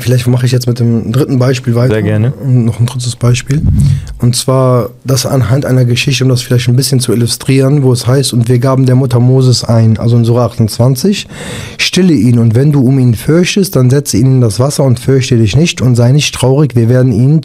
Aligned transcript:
Vielleicht 0.00 0.26
mache 0.26 0.46
ich 0.46 0.52
jetzt 0.52 0.66
mit 0.66 0.80
dem 0.80 1.12
dritten 1.12 1.38
Beispiel 1.38 1.74
weiter. 1.74 1.94
Sehr 1.94 2.02
gerne. 2.02 2.32
Noch 2.44 2.80
ein 2.80 2.86
drittes 2.86 3.14
Beispiel. 3.16 3.62
Und 4.18 4.34
zwar 4.36 4.90
das 5.04 5.26
anhand 5.26 5.66
einer 5.66 5.84
Geschichte, 5.84 6.24
um 6.24 6.30
das 6.30 6.42
vielleicht 6.42 6.68
ein 6.68 6.76
bisschen 6.76 7.00
zu 7.00 7.12
illustrieren, 7.12 7.82
wo 7.82 7.92
es 7.92 8.06
heißt, 8.06 8.32
und 8.32 8.48
wir 8.48 8.58
gaben 8.58 8.86
der 8.86 8.94
Mutter 8.94 9.20
Moses 9.20 9.64
ein, 9.64 9.98
also 9.98 10.16
in 10.16 10.24
Surah 10.24 10.46
28, 10.46 11.28
stille 11.78 12.14
ihn 12.14 12.38
und 12.38 12.54
wenn 12.54 12.72
du 12.72 12.80
um 12.80 12.98
ihn 12.98 13.14
fürchtest, 13.14 13.76
dann 13.76 13.90
setze 13.90 14.16
ihn 14.16 14.26
in 14.26 14.40
das 14.40 14.58
Wasser 14.58 14.84
und 14.84 14.98
fürchte 14.98 15.36
dich 15.36 15.56
nicht 15.56 15.82
und 15.82 15.94
sei 15.94 16.12
nicht 16.12 16.34
traurig, 16.34 16.74
wir 16.74 16.88
werden 16.88 17.12
ihn, 17.12 17.42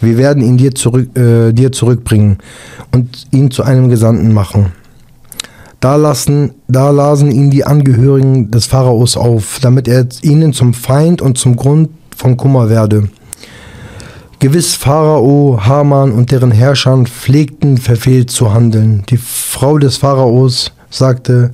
wir 0.00 0.18
werden 0.18 0.42
ihn 0.42 0.58
dir, 0.58 0.74
zurück, 0.74 1.16
äh, 1.16 1.52
dir 1.52 1.72
zurückbringen 1.72 2.38
und 2.92 3.26
ihn 3.30 3.50
zu 3.50 3.62
einem 3.62 3.88
Gesandten 3.88 4.34
machen. 4.34 4.72
Da, 5.80 5.96
lassen, 5.96 6.54
da 6.68 6.90
lasen 6.90 7.30
ihn 7.30 7.50
die 7.50 7.64
Angehörigen 7.64 8.50
des 8.50 8.66
Pharaos 8.66 9.16
auf, 9.16 9.58
damit 9.60 9.88
er 9.88 10.06
ihnen 10.22 10.52
zum 10.52 10.74
Feind 10.74 11.20
und 11.20 11.38
zum 11.38 11.56
Grund 11.56 11.90
von 12.16 12.36
Kummer 12.36 12.70
werde. 12.70 13.08
Gewiss 14.38 14.74
Pharao, 14.74 15.60
Haman 15.62 16.12
und 16.12 16.30
deren 16.30 16.50
Herrschern 16.50 17.06
pflegten 17.06 17.78
verfehlt 17.78 18.30
zu 18.30 18.52
handeln. 18.52 19.04
Die 19.08 19.16
Frau 19.16 19.78
des 19.78 19.96
Pharaos 19.96 20.72
sagte, 20.90 21.52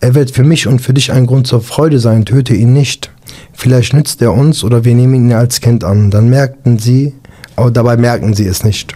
er 0.00 0.14
wird 0.14 0.30
für 0.30 0.44
mich 0.44 0.66
und 0.66 0.80
für 0.80 0.94
dich 0.94 1.12
ein 1.12 1.26
Grund 1.26 1.46
zur 1.46 1.60
Freude 1.60 1.98
sein, 1.98 2.24
töte 2.24 2.54
ihn 2.54 2.72
nicht. 2.72 3.10
Vielleicht 3.52 3.92
nützt 3.94 4.22
er 4.22 4.32
uns 4.32 4.62
oder 4.62 4.84
wir 4.84 4.94
nehmen 4.94 5.14
ihn 5.14 5.32
als 5.32 5.60
Kind 5.60 5.84
an. 5.84 6.10
Dann 6.10 6.28
merkten 6.28 6.78
sie, 6.78 7.14
aber 7.56 7.70
dabei 7.70 7.96
merken 7.96 8.34
sie 8.34 8.46
es 8.46 8.64
nicht. 8.64 8.94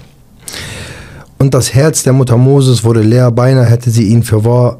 Und 1.42 1.54
das 1.54 1.74
Herz 1.74 2.04
der 2.04 2.12
Mutter 2.12 2.36
Moses 2.36 2.84
wurde 2.84 3.02
leer, 3.02 3.32
beinahe 3.32 3.64
hätte 3.64 3.90
sie 3.90 4.04
ihn 4.04 4.22
für 4.22 4.44
wahr 4.44 4.78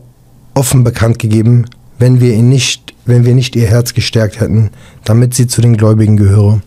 offen 0.55 0.85
bekannt 0.85 1.19
gegeben, 1.19 1.65
wenn 1.99 2.21
wir 2.21 2.35
ihn 2.35 2.49
nicht, 2.49 2.95
wenn 3.05 3.25
wir 3.25 3.35
nicht 3.35 3.57
ihr 3.57 3.67
Herz 3.67 3.95
gestärkt 3.95 4.39
hätten, 4.39 4.71
damit 5.03 5.35
sie 5.35 5.49
zu 5.49 5.61
den 5.61 5.77
Gläubigen 5.77 6.17
gehöre. 6.17 6.63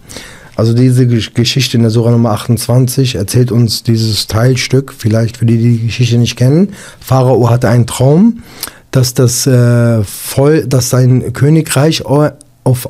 Also 0.58 0.74
diese 0.74 1.08
Geschichte 1.08 1.78
in 1.78 1.84
der 1.84 1.92
Sura 1.92 2.12
Nummer 2.12 2.32
28 2.32 3.16
erzählt 3.16 3.54
uns 3.54 3.84
dieses 3.84 4.28
Teilstück, 4.28 4.94
vielleicht 4.98 5.38
für 5.38 5.46
die, 5.46 5.58
die 5.58 5.78
die 5.78 5.86
Geschichte 5.86 6.18
nicht 6.18 6.36
kennen. 6.36 6.74
Pharao 7.00 7.50
hatte 7.50 7.70
einen 7.70 7.88
Traum, 7.88 8.44
dass 8.92 9.14
das 9.14 9.48
äh, 9.48 10.04
voll, 10.04 10.68
dass 10.68 10.90
sein 10.90 11.32
Königreich 11.32 12.04
auf 12.06 12.90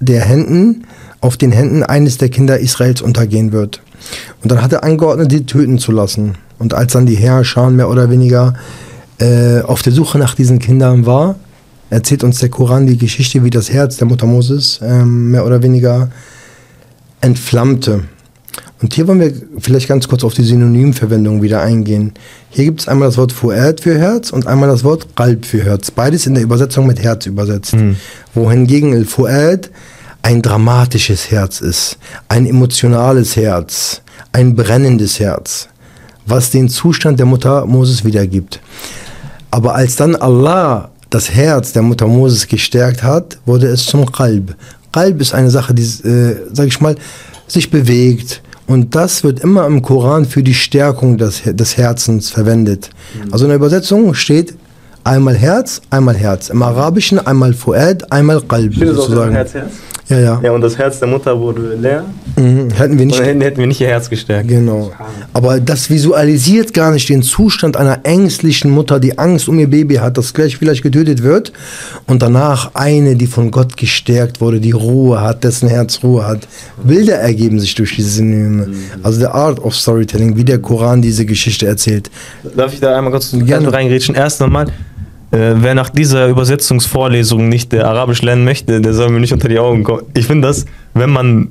der 0.00 0.22
Händen, 0.22 0.86
auf 1.20 1.36
den 1.36 1.52
Händen 1.52 1.82
eines 1.82 2.16
der 2.16 2.30
Kinder 2.30 2.58
Israels 2.58 3.02
untergehen 3.02 3.52
wird. 3.52 3.82
Und 4.42 4.50
dann 4.50 4.62
hat 4.62 4.72
er 4.72 4.84
angeordnet, 4.84 5.30
sie 5.30 5.44
töten 5.44 5.78
zu 5.78 5.92
lassen. 5.92 6.38
Und 6.58 6.74
als 6.74 6.92
dann 6.92 7.06
die 7.06 7.16
Herrscher 7.16 7.70
mehr 7.70 7.88
oder 7.88 8.10
weniger 8.10 8.54
äh, 9.18 9.60
auf 9.60 9.82
der 9.82 9.92
Suche 9.92 10.18
nach 10.18 10.34
diesen 10.34 10.58
Kindern 10.58 11.06
war, 11.06 11.36
erzählt 11.90 12.24
uns 12.24 12.38
der 12.38 12.48
Koran 12.48 12.86
die 12.86 12.98
Geschichte, 12.98 13.44
wie 13.44 13.50
das 13.50 13.70
Herz 13.70 13.96
der 13.96 14.06
Mutter 14.06 14.26
Moses 14.26 14.80
äh, 14.82 15.04
mehr 15.04 15.46
oder 15.46 15.62
weniger 15.62 16.10
entflammte. 17.20 18.04
Und 18.82 18.92
hier 18.92 19.08
wollen 19.08 19.20
wir 19.20 19.32
vielleicht 19.58 19.88
ganz 19.88 20.06
kurz 20.06 20.22
auf 20.22 20.34
die 20.34 20.42
Synonymverwendung 20.42 21.40
wieder 21.40 21.62
eingehen. 21.62 22.12
Hier 22.50 22.66
gibt 22.66 22.80
es 22.80 22.88
einmal 22.88 23.08
das 23.08 23.16
Wort 23.16 23.32
Fuad 23.32 23.80
für 23.80 23.98
Herz 23.98 24.30
und 24.30 24.46
einmal 24.46 24.68
das 24.68 24.84
Wort 24.84 25.16
Qalb 25.16 25.46
für 25.46 25.64
Herz. 25.64 25.90
Beides 25.90 26.26
in 26.26 26.34
der 26.34 26.42
Übersetzung 26.42 26.86
mit 26.86 27.02
Herz 27.02 27.24
übersetzt. 27.24 27.74
Mhm. 27.74 27.96
Wohingegen 28.34 28.92
El 28.92 29.06
Fuad 29.06 29.70
ein 30.20 30.42
dramatisches 30.42 31.30
Herz 31.30 31.60
ist, 31.60 31.98
ein 32.28 32.46
emotionales 32.46 33.36
Herz, 33.36 34.02
ein 34.32 34.56
brennendes 34.56 35.20
Herz 35.20 35.68
was 36.26 36.50
den 36.50 36.68
Zustand 36.68 37.18
der 37.18 37.26
Mutter 37.26 37.66
Moses 37.66 38.04
wiedergibt. 38.04 38.60
Aber 39.50 39.74
als 39.74 39.96
dann 39.96 40.16
Allah 40.16 40.90
das 41.10 41.30
Herz 41.30 41.72
der 41.72 41.82
Mutter 41.82 42.06
Moses 42.06 42.46
gestärkt 42.48 43.02
hat, 43.02 43.38
wurde 43.46 43.68
es 43.68 43.86
zum 43.86 44.10
Qalb. 44.10 44.54
Qalb 44.92 45.20
ist 45.20 45.34
eine 45.34 45.50
Sache, 45.50 45.72
die, 45.72 45.82
äh, 45.82 46.36
sag 46.52 46.66
ich 46.66 46.80
mal, 46.80 46.96
sich 47.46 47.70
bewegt. 47.70 48.42
Und 48.66 48.96
das 48.96 49.22
wird 49.22 49.40
immer 49.40 49.66
im 49.66 49.80
Koran 49.82 50.24
für 50.24 50.42
die 50.42 50.54
Stärkung 50.54 51.18
des, 51.18 51.42
des 51.44 51.76
Herzens 51.76 52.30
verwendet. 52.30 52.90
Mhm. 53.14 53.32
Also 53.32 53.44
in 53.44 53.50
der 53.50 53.56
Übersetzung 53.56 54.14
steht 54.14 54.54
einmal 55.04 55.36
Herz, 55.36 55.80
einmal 55.90 56.16
Herz. 56.16 56.48
Im 56.48 56.62
Arabischen 56.62 57.24
einmal 57.24 57.54
Fuad, 57.54 58.10
einmal 58.10 58.40
Qalb. 58.40 58.74
Sozusagen. 58.74 59.32
Herz, 59.32 59.54
Herz? 59.54 59.70
Ja, 60.08 60.18
ja. 60.20 60.40
Ja, 60.42 60.52
und 60.52 60.60
das 60.60 60.78
Herz 60.78 61.00
der 61.00 61.08
Mutter 61.08 61.38
wurde 61.38 61.74
leer. 61.74 62.04
Mhm. 62.36 62.70
Hätten 62.70 62.98
wir 62.98 63.06
nicht. 63.06 63.20
Hätten, 63.20 63.40
hätten, 63.40 63.58
wir 63.58 63.66
nicht 63.66 63.80
ihr 63.80 63.88
Herz 63.88 64.08
gestärkt. 64.08 64.48
Genau. 64.48 64.92
Aber 65.32 65.58
das 65.58 65.90
visualisiert 65.90 66.72
gar 66.72 66.92
nicht 66.92 67.08
den 67.08 67.22
Zustand 67.22 67.76
einer 67.76 68.00
ängstlichen 68.04 68.70
Mutter, 68.70 69.00
die 69.00 69.18
Angst 69.18 69.48
um 69.48 69.58
ihr 69.58 69.68
Baby 69.68 69.96
hat, 69.96 70.16
das 70.16 70.32
gleich 70.32 70.56
vielleicht 70.56 70.82
getötet 70.82 71.24
wird. 71.24 71.52
Und 72.06 72.22
danach 72.22 72.70
eine, 72.74 73.16
die 73.16 73.26
von 73.26 73.50
Gott 73.50 73.76
gestärkt 73.76 74.40
wurde, 74.40 74.60
die 74.60 74.70
Ruhe 74.70 75.20
hat, 75.20 75.42
dessen 75.42 75.68
Herz 75.68 76.00
Ruhe 76.04 76.24
hat. 76.24 76.46
Bilder 76.84 77.16
ergeben 77.16 77.58
sich 77.58 77.74
durch 77.74 77.96
diese 77.96 78.10
Synonyme. 78.10 78.66
Mhm. 78.66 78.76
Also 79.02 79.18
der 79.18 79.34
Art 79.34 79.58
of 79.58 79.74
Storytelling, 79.74 80.36
wie 80.36 80.44
der 80.44 80.58
Koran 80.58 81.02
diese 81.02 81.26
Geschichte 81.26 81.66
erzählt. 81.66 82.10
Darf 82.56 82.72
ich 82.72 82.80
da 82.80 82.96
einmal 82.96 83.10
kurz 83.10 83.32
Gerne. 83.32 83.72
reingrätschen? 83.72 84.14
Erst 84.14 84.40
einmal 84.40 84.66
äh, 85.32 85.54
wer 85.54 85.74
nach 85.74 85.90
dieser 85.90 86.28
Übersetzungsvorlesung 86.28 87.48
nicht 87.48 87.72
äh, 87.72 87.80
Arabisch 87.80 88.22
lernen 88.22 88.44
möchte, 88.44 88.80
der 88.80 88.94
soll 88.94 89.08
mir 89.08 89.20
nicht 89.20 89.32
unter 89.32 89.48
die 89.48 89.58
Augen 89.58 89.82
kommen. 89.82 90.02
Ich 90.14 90.26
finde 90.26 90.48
das, 90.48 90.66
wenn 90.94 91.10
man, 91.10 91.48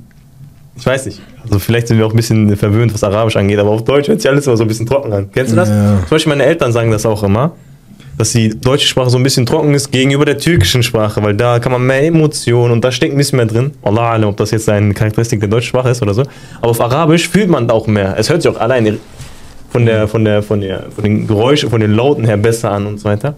ich 0.77 0.85
weiß 0.85 1.05
nicht, 1.07 1.21
also 1.43 1.59
vielleicht 1.59 1.87
sind 1.87 1.97
wir 1.97 2.05
auch 2.05 2.11
ein 2.11 2.15
bisschen 2.15 2.55
verwöhnt, 2.55 2.93
was 2.93 3.03
Arabisch 3.03 3.35
angeht, 3.35 3.59
aber 3.59 3.69
auf 3.69 3.83
Deutsch 3.83 4.07
hört 4.07 4.21
sich 4.21 4.29
alles 4.29 4.47
immer 4.47 4.57
so 4.57 4.63
ein 4.63 4.67
bisschen 4.67 4.85
trocken 4.85 5.13
an. 5.13 5.29
Kennst 5.31 5.51
du 5.51 5.55
das? 5.55 5.69
Ja. 5.69 5.99
Zum 5.99 6.09
Beispiel 6.09 6.29
meine 6.31 6.45
Eltern 6.45 6.71
sagen 6.71 6.89
das 6.89 7.05
auch 7.05 7.21
immer, 7.23 7.51
dass 8.17 8.31
die 8.31 8.49
deutsche 8.49 8.87
Sprache 8.87 9.09
so 9.09 9.17
ein 9.17 9.23
bisschen 9.23 9.45
trocken 9.45 9.73
ist 9.73 9.91
gegenüber 9.91 10.25
der 10.25 10.37
türkischen 10.37 10.81
Sprache, 10.81 11.21
weil 11.21 11.33
da 11.33 11.59
kann 11.59 11.71
man 11.71 11.85
mehr 11.85 12.03
Emotionen 12.03 12.71
und 12.71 12.83
da 12.83 12.91
steckt 12.91 13.13
ein 13.13 13.17
bisschen 13.17 13.37
mehr 13.37 13.45
drin. 13.45 13.71
Allah 13.83 14.25
ob 14.25 14.37
das 14.37 14.51
jetzt 14.51 14.69
eine 14.69 14.93
Charakteristik 14.93 15.41
der 15.41 15.49
deutschen 15.49 15.67
Sprache 15.67 15.89
ist 15.89 16.01
oder 16.01 16.13
so. 16.13 16.23
Aber 16.61 16.71
auf 16.71 16.81
Arabisch 16.81 17.27
fühlt 17.27 17.49
man 17.49 17.69
auch 17.69 17.87
mehr. 17.87 18.15
Es 18.17 18.29
hört 18.29 18.41
sich 18.41 18.49
auch 18.49 18.59
alleine 18.59 18.97
von 19.69 19.85
der, 19.85 20.07
von 20.07 20.23
der, 20.23 20.41
von 20.41 20.61
der, 20.61 20.85
von 20.95 21.03
den 21.03 21.27
Geräuschen, 21.27 21.69
von 21.69 21.81
den 21.81 21.91
Lauten 21.91 22.23
her 22.23 22.37
besser 22.37 22.71
an 22.71 22.87
und 22.87 22.99
so 22.99 23.05
weiter. 23.09 23.35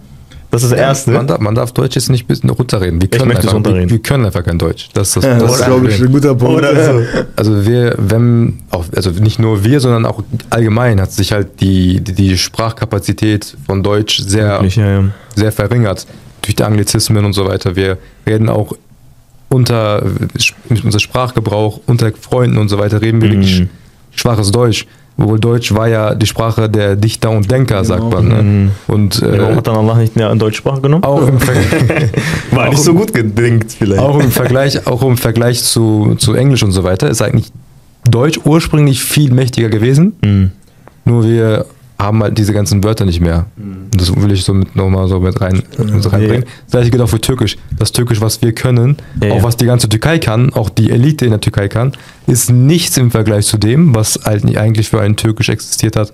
Das 0.50 0.64
ist 0.64 0.72
das 0.72 0.80
Erste. 0.80 1.12
Man 1.12 1.28
darf, 1.28 1.40
man 1.40 1.56
darf 1.56 1.74
Deutsch 1.74 1.96
jetzt 1.96 2.10
nicht 2.10 2.24
ein 2.24 2.28
runterreden. 2.50 3.02
Wir 3.02 3.10
können, 3.10 3.32
einfach, 3.32 3.54
wir, 3.54 3.90
wir, 3.90 4.00
können 4.00 4.26
einfach 4.26 4.44
kein 4.44 4.58
Deutsch. 4.58 4.90
Das 4.94 5.16
ist, 5.16 5.24
das, 5.24 5.44
das 5.44 5.60
ist 5.60 5.66
glaube 5.66 5.90
ich, 5.90 6.02
ein 6.02 6.12
guter 6.12 6.36
Punkt. 6.36 6.64
Also, 6.64 7.02
also 7.36 7.66
wir, 7.66 7.96
wenn, 7.98 8.60
auch, 8.72 8.86
also 8.96 9.10
nicht 9.12 9.40
nur 9.40 9.66
wir, 9.66 9.82
sondern 9.82 10.06
auch 10.06 10.24
allgemein 10.50 11.02
hat 11.02 11.12
sich 11.12 11.34
halt 11.34 11.60
die, 11.60 12.00
die, 12.00 12.14
die 12.14 12.38
Sprachkapazität 12.38 13.58
von 13.66 13.84
Deutsch 13.84 14.20
sehr, 14.20 14.54
Wirklich, 14.54 14.78
ja, 14.78 15.02
ja. 15.02 15.10
sehr 15.36 15.52
verringert. 15.52 16.08
Durch 16.42 16.56
die 16.56 16.64
Anglizismen 16.64 17.26
und 17.26 17.34
so 17.34 17.46
weiter. 17.46 17.76
Wir 17.76 17.98
reden 18.26 18.48
auch 18.48 18.74
unter, 19.50 20.04
mit 20.70 20.84
unserem 20.84 21.00
Sprachgebrauch, 21.00 21.82
unter 21.88 22.12
Freunden 22.14 22.58
und 22.58 22.70
so 22.70 22.78
weiter, 22.78 23.02
reden 23.02 23.22
wir 23.22 23.30
mhm. 23.30 23.34
wirklich 23.34 23.68
schwaches 24.12 24.52
Deutsch. 24.52 24.86
Obwohl 25.20 25.40
Deutsch 25.40 25.74
war 25.74 25.88
ja 25.88 26.14
die 26.14 26.28
Sprache 26.28 26.70
der 26.70 26.96
Dichter 26.96 27.32
und 27.32 27.50
Denker, 27.50 27.82
genau. 27.82 27.88
sagt 27.88 28.14
man. 28.14 28.28
Ne? 28.28 28.44
Mhm. 28.44 28.72
Und, 28.88 29.22
äh, 29.24 29.40
Warum 29.40 29.56
hat 29.56 29.68
dann 29.68 29.76
Allah 29.76 29.96
nicht 29.96 30.16
eine 30.20 30.38
Deutschsprache 30.38 30.82
genommen? 30.82 31.04
Auch 31.04 31.28
im 31.28 31.40
war 32.52 32.70
nicht 32.70 32.78
so 32.78 32.94
gut 32.94 33.14
gedenkt 33.14 33.72
vielleicht. 33.72 34.02
Auch 34.02 34.20
im 34.20 34.30
Vergleich, 34.30 34.86
auch 34.86 35.02
im 35.02 35.18
Vergleich 35.18 35.64
zu, 35.64 36.16
zu 36.20 36.36
Englisch 36.36 36.62
und 36.62 36.72
so 36.72 36.84
weiter 36.84 37.10
ist 37.10 37.22
eigentlich 37.22 37.52
Deutsch 38.08 38.40
ursprünglich 38.44 39.04
viel 39.04 39.32
mächtiger 39.32 39.70
gewesen. 39.70 40.16
Mhm. 40.24 40.52
Nur 41.06 41.24
wir 41.24 41.66
haben 42.00 42.22
halt 42.22 42.38
diese 42.38 42.54
ganzen 42.54 42.84
Wörter 42.84 43.06
nicht 43.06 43.22
mehr. 43.22 43.48
Mhm. 43.56 43.90
Das 43.92 44.16
will 44.16 44.32
ich 44.32 44.44
so 44.44 44.54
mit 44.54 44.76
nochmal 44.76 45.08
so 45.08 45.20
mit 45.20 45.40
rein 45.42 45.64
mit 45.78 46.14
reinbringen. 46.14 46.46
Das 46.66 46.72
gleiche 46.72 46.92
gilt 46.92 47.02
auch 47.02 47.10
für 47.10 47.20
Türkisch. 47.20 47.58
Das 47.78 47.92
Türkisch, 47.92 48.22
was 48.22 48.42
wir 48.42 48.54
können, 48.54 48.98
ja, 49.22 49.34
auch 49.34 49.44
was 49.44 49.58
die 49.58 49.66
ganze 49.66 49.90
Türkei 49.90 50.20
kann, 50.20 50.54
auch 50.54 50.70
die 50.70 50.92
Elite 50.92 51.26
in 51.26 51.32
der 51.32 51.42
Türkei 51.42 51.68
kann, 51.68 51.94
ist 52.28 52.52
nichts 52.52 52.98
im 52.98 53.10
Vergleich 53.10 53.48
zu 53.48 53.58
dem, 53.58 53.96
was 53.96 54.20
halt 54.24 54.44
nicht 54.44 54.60
eigentlich 54.60 54.90
für 54.90 55.02
ein 55.02 55.16
Türkisch 55.16 55.50
existiert 55.50 55.96
hat, 55.96 56.14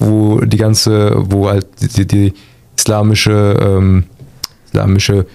wo 0.00 0.40
die 0.40 0.56
ganze, 0.56 1.14
wo 1.16 1.48
halt 1.48 1.66
die, 1.96 2.06
die 2.06 2.32
islamische, 2.76 3.56
ähm, 3.60 4.04
islamische 4.66 5.26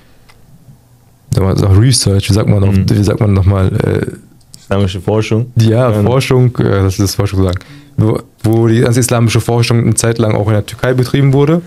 Research, 1.37 2.29
wie 2.29 2.33
sagt 2.33 2.49
man 2.49 2.61
noch, 2.61 2.71
mhm. 2.71 2.89
wie 2.89 3.03
sagt 3.03 3.19
man 3.19 3.33
nochmal? 3.33 3.71
Äh, 3.75 4.24
islamische 4.65 5.01
Forschung. 5.01 5.51
Ja, 5.55 5.91
Forschung, 5.93 6.55
äh, 6.57 6.63
das 6.63 6.93
ist 6.93 6.99
das 6.99 7.15
Forschung 7.15 7.43
sagen 7.43 7.59
wo, 7.97 8.19
wo 8.43 8.67
die 8.67 8.81
ganze 8.81 8.99
islamische 8.99 9.41
Forschung 9.41 9.79
eine 9.79 9.95
Zeit 9.95 10.17
lang 10.17 10.35
auch 10.35 10.47
in 10.47 10.53
der 10.53 10.65
Türkei 10.65 10.93
betrieben 10.93 11.33
wurde, 11.33 11.61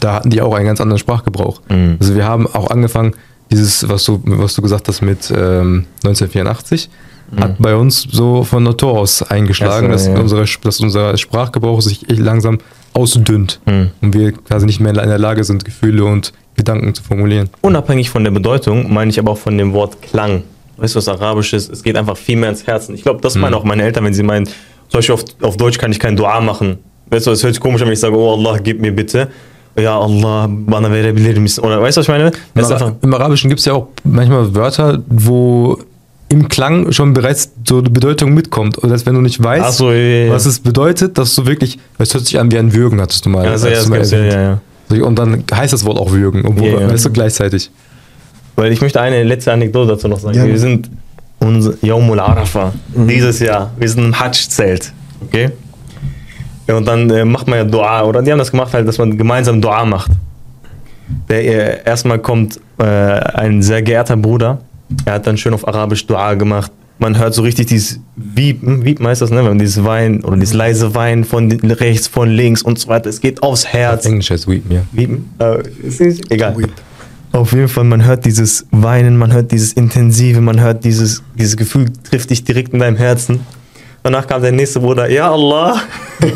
da 0.00 0.14
hatten 0.14 0.30
die 0.30 0.40
auch 0.42 0.54
einen 0.54 0.66
ganz 0.66 0.80
anderen 0.80 0.98
Sprachgebrauch. 0.98 1.62
Mhm. 1.68 1.96
Also 2.00 2.14
wir 2.14 2.24
haben 2.24 2.46
auch 2.46 2.70
angefangen, 2.70 3.14
dieses, 3.50 3.88
was 3.88 4.04
du, 4.04 4.20
was 4.24 4.54
du 4.54 4.62
gesagt 4.62 4.88
hast 4.88 5.02
mit 5.02 5.30
ähm, 5.30 5.86
1984, 6.04 6.90
mhm. 7.30 7.40
hat 7.40 7.54
bei 7.58 7.74
uns 7.74 8.06
so 8.10 8.44
von 8.44 8.62
Natur 8.62 8.98
aus 8.98 9.22
eingeschlagen, 9.22 9.90
dass, 9.90 10.06
ja. 10.06 10.18
unsere, 10.18 10.44
dass 10.62 10.80
unser 10.80 11.16
Sprachgebrauch 11.16 11.80
sich 11.80 12.04
langsam 12.08 12.58
ausdünnt 12.92 13.60
mhm. 13.66 13.90
und 14.00 14.14
wir 14.14 14.32
quasi 14.32 14.66
nicht 14.66 14.80
mehr 14.80 14.90
in 14.90 15.08
der 15.08 15.18
Lage 15.18 15.44
sind, 15.44 15.64
Gefühle 15.64 16.04
und 16.04 16.32
Gedanken 16.56 16.94
zu 16.94 17.02
formulieren. 17.02 17.50
Unabhängig 17.60 18.10
von 18.10 18.24
der 18.24 18.30
Bedeutung 18.30 18.92
meine 18.92 19.10
ich 19.10 19.18
aber 19.18 19.32
auch 19.32 19.38
von 19.38 19.56
dem 19.58 19.72
Wort 19.74 20.02
Klang. 20.02 20.42
Weißt 20.76 20.94
du, 20.94 20.98
was 20.98 21.08
Arabisch 21.08 21.52
ist? 21.52 21.70
Es 21.72 21.82
geht 21.82 21.96
einfach 21.96 22.16
viel 22.16 22.36
mehr 22.36 22.50
ins 22.50 22.66
Herzen. 22.66 22.94
Ich 22.94 23.02
glaube, 23.02 23.20
das 23.20 23.34
meinen 23.34 23.52
mhm. 23.52 23.58
auch 23.58 23.64
meine 23.64 23.82
Eltern, 23.82 24.04
wenn 24.04 24.14
sie 24.14 24.22
meinen, 24.22 24.46
zum 24.46 24.54
Beispiel 24.92 25.14
auf, 25.14 25.24
auf 25.42 25.56
Deutsch 25.56 25.78
kann 25.78 25.90
ich 25.90 25.98
kein 25.98 26.16
Dua 26.16 26.40
machen. 26.40 26.78
Weißt 27.10 27.26
du, 27.26 27.30
es 27.30 27.42
hört 27.42 27.54
sich 27.54 27.60
komisch 27.60 27.80
an, 27.82 27.86
wenn 27.86 27.94
ich 27.94 28.00
sage, 28.00 28.16
oh 28.16 28.34
Allah, 28.34 28.58
gib 28.62 28.80
mir 28.80 28.92
bitte. 28.92 29.28
ja 29.78 29.98
Allah, 29.98 30.48
bana 30.50 30.88
verebilir? 30.88 31.36
Oder 31.62 31.80
weißt 31.80 31.96
du, 31.96 32.00
was 32.00 32.04
ich 32.04 32.08
meine? 32.08 32.30
Im, 32.54 32.64
Ara 32.64 32.96
Im 33.00 33.14
Arabischen 33.14 33.48
gibt 33.48 33.60
es 33.60 33.66
ja 33.66 33.74
auch 33.74 33.88
manchmal 34.04 34.54
Wörter, 34.54 35.02
wo 35.08 35.78
im 36.28 36.48
Klang 36.48 36.92
schon 36.92 37.12
bereits 37.12 37.52
so 37.66 37.78
eine 37.78 37.90
Bedeutung 37.90 38.34
mitkommt. 38.34 38.82
Oder 38.82 38.92
als 38.92 39.06
wenn 39.06 39.14
du 39.14 39.20
nicht 39.20 39.42
weißt, 39.42 39.76
so, 39.76 39.92
ja, 39.92 40.26
ja. 40.26 40.32
was 40.32 40.46
es 40.46 40.58
bedeutet, 40.58 41.16
dass 41.18 41.34
du 41.34 41.46
wirklich, 41.46 41.78
es 41.98 42.12
hört 42.14 42.26
sich 42.26 42.38
an 42.38 42.50
wie 42.50 42.58
ein 42.58 42.72
Würgen, 42.72 43.00
hattest 43.00 43.24
du 43.24 43.30
mal. 43.30 43.46
Also, 43.46 43.68
ja, 43.68 43.82
du 43.82 43.88
mal 43.88 44.04
ja, 44.04 44.58
ja, 44.90 45.04
Und 45.04 45.18
dann 45.18 45.44
heißt 45.52 45.72
das 45.72 45.84
Wort 45.84 45.98
auch 45.98 46.10
Würgen, 46.10 46.44
obwohl, 46.44 46.80
ja, 46.80 46.90
weißt 46.90 47.06
du, 47.06 47.10
gleichzeitig. 47.10 47.70
Weil 48.56 48.72
ich 48.72 48.80
möchte 48.80 49.00
eine 49.00 49.22
letzte 49.22 49.52
Anekdote 49.52 49.92
dazu 49.92 50.08
noch 50.08 50.18
sagen. 50.18 50.44
Wir 50.44 50.58
sind 50.58 50.90
unser 51.38 51.74
Yawmul 51.82 52.18
Arafa 52.18 52.72
mhm. 52.94 53.08
dieses 53.08 53.38
Jahr. 53.40 53.70
Wir 53.78 53.88
sind 53.88 54.04
im 54.04 54.18
Hajj-Zelt. 54.18 54.92
Okay? 55.22 55.50
Ja, 56.66 56.76
und 56.76 56.86
dann 56.86 57.08
äh, 57.10 57.24
macht 57.24 57.46
man 57.46 57.58
ja 57.58 57.64
Dua, 57.64 58.02
oder 58.02 58.22
die 58.22 58.32
haben 58.32 58.38
das 58.38 58.50
gemacht, 58.50 58.72
halt, 58.72 58.88
dass 58.88 58.98
man 58.98 59.16
gemeinsam 59.16 59.60
Dua 59.60 59.84
macht. 59.84 60.10
Der, 61.28 61.44
äh, 61.44 61.84
erstmal 61.84 62.18
kommt 62.18 62.58
äh, 62.78 62.84
ein 62.84 63.62
sehr 63.62 63.82
geehrter 63.82 64.16
Bruder, 64.16 64.58
er 65.04 65.14
hat 65.14 65.26
dann 65.26 65.36
schön 65.36 65.54
auf 65.54 65.66
Arabisch 65.66 66.06
Dua 66.06 66.34
gemacht. 66.34 66.72
Man 66.98 67.18
hört 67.18 67.34
so 67.34 67.42
richtig 67.42 67.66
dieses 67.66 68.00
Wiepen, 68.16 68.84
Wiepen 68.84 69.06
heißt 69.06 69.20
das, 69.20 69.30
ne? 69.30 69.38
Wenn 69.38 69.48
man 69.48 69.58
dieses 69.58 69.84
Wein 69.84 70.24
oder 70.24 70.36
dieses 70.36 70.54
leise 70.54 70.94
Wein 70.94 71.24
von 71.24 71.52
rechts, 71.52 72.08
von 72.08 72.30
links 72.30 72.62
und 72.62 72.78
so 72.78 72.88
weiter. 72.88 73.10
Es 73.10 73.20
geht 73.20 73.42
aufs 73.42 73.66
Herz. 73.66 74.06
Englisch 74.06 74.30
heißt 74.30 74.48
Weepen, 74.48 74.72
ja. 74.72 74.82
Wiepen? 74.92 75.28
Äh, 75.38 75.62
ist 75.82 76.00
egal. 76.30 76.56
Weep. 76.56 76.70
Auf 77.36 77.52
jeden 77.52 77.68
Fall, 77.68 77.84
man 77.84 78.02
hört 78.02 78.24
dieses 78.24 78.66
Weinen, 78.70 79.18
man 79.18 79.30
hört 79.30 79.52
dieses 79.52 79.74
Intensive, 79.74 80.40
man 80.40 80.58
hört 80.58 80.84
dieses, 80.84 81.22
dieses 81.38 81.58
Gefühl, 81.58 81.84
trifft 82.10 82.30
dich 82.30 82.44
direkt 82.44 82.72
in 82.72 82.78
deinem 82.78 82.96
Herzen. 82.96 83.40
Danach 84.02 84.26
kam 84.26 84.40
der 84.40 84.52
nächste 84.52 84.80
Bruder, 84.80 85.10
ja 85.10 85.30
Allah, 85.30 85.82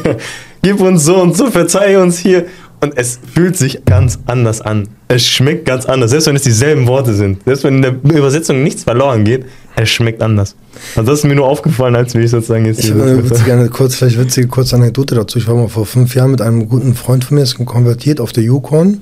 gib 0.62 0.78
uns 0.78 1.04
so 1.06 1.16
und 1.16 1.34
so, 1.34 1.50
verzeih 1.50 1.98
uns 2.02 2.18
hier. 2.18 2.44
Und 2.82 2.98
es 2.98 3.18
fühlt 3.34 3.56
sich 3.56 3.84
ganz 3.86 4.18
anders 4.26 4.60
an. 4.60 4.88
Es 5.08 5.26
schmeckt 5.26 5.64
ganz 5.64 5.86
anders, 5.86 6.10
selbst 6.10 6.26
wenn 6.26 6.36
es 6.36 6.42
dieselben 6.42 6.86
Worte 6.86 7.14
sind. 7.14 7.44
Selbst 7.46 7.64
wenn 7.64 7.76
in 7.76 7.82
der 7.82 7.92
Übersetzung 8.18 8.62
nichts 8.62 8.84
verloren 8.84 9.24
geht, 9.24 9.46
es 9.76 9.88
schmeckt 9.88 10.20
anders. 10.20 10.54
Also 10.96 11.10
das 11.10 11.20
ist 11.20 11.24
mir 11.24 11.34
nur 11.34 11.46
aufgefallen, 11.46 11.96
als 11.96 12.14
wir 12.14 12.28
sozusagen 12.28 12.66
jetzt 12.66 12.80
ich 12.80 12.92
hier 12.92 13.24
Ich 13.24 13.44
gerne 13.46 13.70
kurz, 13.70 13.94
vielleicht 13.94 14.18
witzige 14.18 14.48
kurze 14.48 14.76
Anekdote 14.76 15.14
dazu. 15.14 15.38
Ich 15.38 15.48
war 15.48 15.54
mal 15.54 15.68
vor 15.68 15.86
fünf 15.86 16.14
Jahren 16.14 16.30
mit 16.30 16.42
einem 16.42 16.68
guten 16.68 16.94
Freund 16.94 17.24
von 17.24 17.36
mir, 17.36 17.42
ist 17.42 17.54
konvertiert 17.64 18.20
auf 18.20 18.32
der 18.32 18.44
Yukon. 18.44 19.00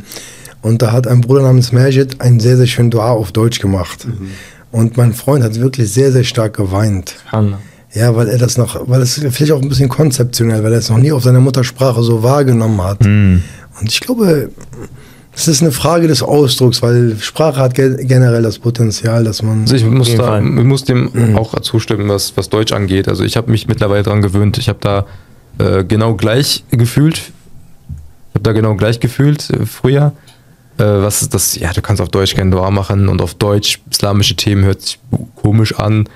Und 0.63 0.83
da 0.83 0.93
hat 0.93 1.07
ein 1.07 1.21
Bruder 1.21 1.43
namens 1.43 1.73
Majid 1.73 2.21
ein 2.21 2.41
sehr, 2.41 2.57
sehr 2.57 2.67
schön 2.67 2.91
Dua 2.91 3.11
auf 3.11 3.33
Deutsch 3.33 3.61
gemacht. 3.61 4.07
Mhm. 4.07 4.31
Und 4.71 4.97
mein 4.97 5.13
Freund 5.13 5.45
hat 5.45 5.59
wirklich 5.61 5.91
sehr, 5.91 6.13
sehr 6.13 6.25
stark 6.25 6.57
geweint. 6.57 7.17
Hanna. 7.31 7.59
Ja, 7.95 8.15
weil 8.15 8.29
er 8.29 8.39
das 8.39 8.59
noch, 8.59 8.89
weil 8.89 9.01
es 9.01 9.15
vielleicht 9.15 9.53
auch 9.53 9.63
ein 9.63 9.69
bisschen 9.69 9.89
konzeptionell, 9.89 10.63
weil 10.63 10.73
er 10.73 10.79
es 10.79 10.91
noch 10.91 10.99
nie 10.99 11.11
auf 11.11 11.23
seiner 11.23 11.41
Muttersprache 11.41 12.03
so 12.03 12.23
wahrgenommen 12.23 12.83
hat. 12.83 13.01
Mm. 13.03 13.39
Und 13.81 13.89
ich 13.89 14.01
glaube, 14.01 14.51
es 15.35 15.47
ist 15.47 15.63
eine 15.63 15.71
Frage 15.71 16.09
des 16.09 16.23
Ausdrucks, 16.23 16.83
weil 16.83 17.17
Sprache 17.21 17.61
hat 17.61 17.75
generell 17.75 18.43
das 18.43 18.59
Potenzial, 18.59 19.23
dass 19.23 19.43
man. 19.43 19.61
Also 19.61 19.77
ich 19.77 19.85
muss, 19.85 20.15
da, 20.17 20.41
ich 20.41 20.45
muss 20.45 20.85
dem 20.85 21.11
mhm. 21.13 21.39
auch 21.39 21.59
zustimmen, 21.61 22.09
was, 22.09 22.37
was 22.37 22.49
Deutsch 22.49 22.73
angeht. 22.73 23.09
Also 23.09 23.23
ich 23.23 23.37
habe 23.37 23.51
mich 23.51 23.69
mittlerweile 23.69 24.03
daran 24.03 24.21
gewöhnt. 24.21 24.59
Ich 24.59 24.69
habe 24.69 24.81
da 24.81 25.07
äh, 25.59 25.85
genau 25.85 26.15
gleich 26.15 26.65
gefühlt. 26.73 27.19
Ich 27.19 28.35
habe 28.35 28.43
da 28.43 28.53
genau 28.53 28.75
gleich 28.75 28.99
gefühlt 28.99 29.49
äh, 29.51 29.65
früher. 29.65 30.13
Äh, 30.79 30.85
was 30.85 31.23
ist 31.23 31.35
das? 31.35 31.57
Ja, 31.57 31.73
du 31.73 31.83
kannst 31.83 32.01
auf 32.01 32.09
Deutsch 32.09 32.35
kein 32.35 32.51
Dua 32.51 32.71
machen 32.71 33.09
und 33.09 33.21
auf 33.21 33.35
Deutsch 33.35 33.81
islamische 33.91 34.37
Themen 34.37 34.65
hört 34.65 34.83
sich 34.83 34.99
komisch 35.35 35.75
an. 35.75 36.09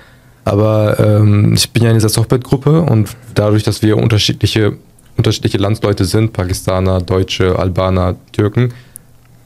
Aber 0.45 0.99
ähm, 0.99 1.53
ich 1.53 1.69
bin 1.71 1.83
ja 1.83 1.89
in 1.89 1.95
dieser 1.95 2.09
Softbet-Gruppe 2.09 2.81
und 2.81 3.15
dadurch, 3.35 3.63
dass 3.63 3.81
wir 3.81 3.97
unterschiedliche, 3.97 4.73
unterschiedliche 5.17 5.57
Landsleute 5.57 6.05
sind, 6.05 6.33
Pakistaner, 6.33 7.01
Deutsche, 7.01 7.57
Albaner, 7.57 8.15
Türken, 8.31 8.73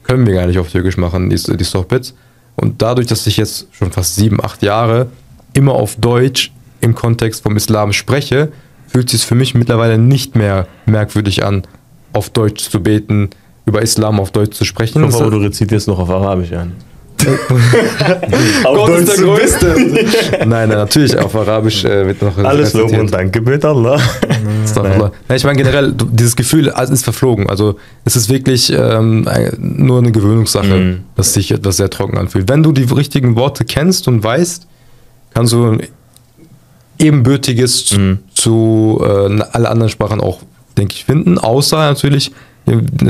können 0.02 0.26
wir 0.26 0.34
gar 0.34 0.46
nicht 0.46 0.58
auf 0.58 0.70
Türkisch 0.70 0.96
machen, 0.96 1.30
die, 1.30 1.36
die 1.36 1.64
Softbets. 1.64 2.14
Und 2.56 2.82
dadurch, 2.82 3.06
dass 3.06 3.26
ich 3.26 3.36
jetzt 3.36 3.68
schon 3.72 3.92
fast 3.92 4.16
sieben, 4.16 4.42
acht 4.42 4.62
Jahre 4.62 5.08
immer 5.52 5.72
auf 5.72 5.96
Deutsch 5.96 6.52
im 6.80 6.94
Kontext 6.94 7.42
vom 7.42 7.56
Islam 7.56 7.92
spreche, 7.92 8.50
fühlt 8.88 9.10
sich 9.10 9.24
für 9.24 9.34
mich 9.34 9.54
mittlerweile 9.54 9.98
nicht 9.98 10.34
mehr 10.34 10.66
merkwürdig 10.86 11.44
an, 11.44 11.62
auf 12.12 12.30
Deutsch 12.30 12.68
zu 12.68 12.82
beten, 12.82 13.30
über 13.68 13.82
Islam 13.82 14.18
auf 14.18 14.30
Deutsch 14.32 14.56
zu 14.56 14.64
sprechen. 14.64 15.04
Ich 15.04 15.14
hoffe, 15.14 15.30
du 15.30 15.38
rezitierst 15.38 15.88
noch 15.88 15.98
auf 15.98 16.10
Arabisch 16.10 16.52
an. 16.52 16.72
Gott 18.64 18.90
ist 18.90 19.08
der 19.08 19.24
Größte. 19.24 19.74
nein, 20.38 20.48
nein, 20.48 20.68
natürlich 20.68 21.18
auf 21.18 21.34
Arabisch 21.34 21.84
äh, 21.84 22.06
wird 22.06 22.22
noch. 22.22 22.38
Alles 22.38 22.72
Lob 22.74 22.92
und 22.92 23.12
Danke 23.12 23.40
mit 23.40 23.64
Allah. 23.64 24.00
Nein. 24.76 25.10
Ich 25.34 25.44
meine 25.44 25.56
generell, 25.56 25.92
dieses 26.12 26.36
Gefühl 26.36 26.68
ist 26.68 27.04
verflogen. 27.04 27.48
Also 27.50 27.76
es 28.04 28.14
ist 28.14 28.28
wirklich 28.28 28.72
ähm, 28.72 29.28
nur 29.58 29.98
eine 29.98 30.12
Gewöhnungssache, 30.12 30.66
mhm. 30.66 31.00
dass 31.16 31.34
sich 31.34 31.50
etwas 31.50 31.78
sehr 31.78 31.90
trocken 31.90 32.18
anfühlt. 32.18 32.48
Wenn 32.48 32.62
du 32.62 32.72
die 32.72 32.84
richtigen 32.84 33.34
Worte 33.34 33.64
kennst 33.64 34.06
und 34.06 34.22
weißt, 34.22 34.66
kannst 35.34 35.52
du 35.52 35.78
ebenbürtiges 36.98 37.96
mhm. 37.96 38.18
zu, 38.32 38.98
zu 38.98 39.04
äh, 39.04 39.42
allen 39.52 39.66
anderen 39.66 39.90
Sprachen 39.90 40.20
auch, 40.20 40.40
denke 40.76 40.94
ich, 40.94 41.04
finden. 41.04 41.38
Außer 41.38 41.78
natürlich 41.78 42.32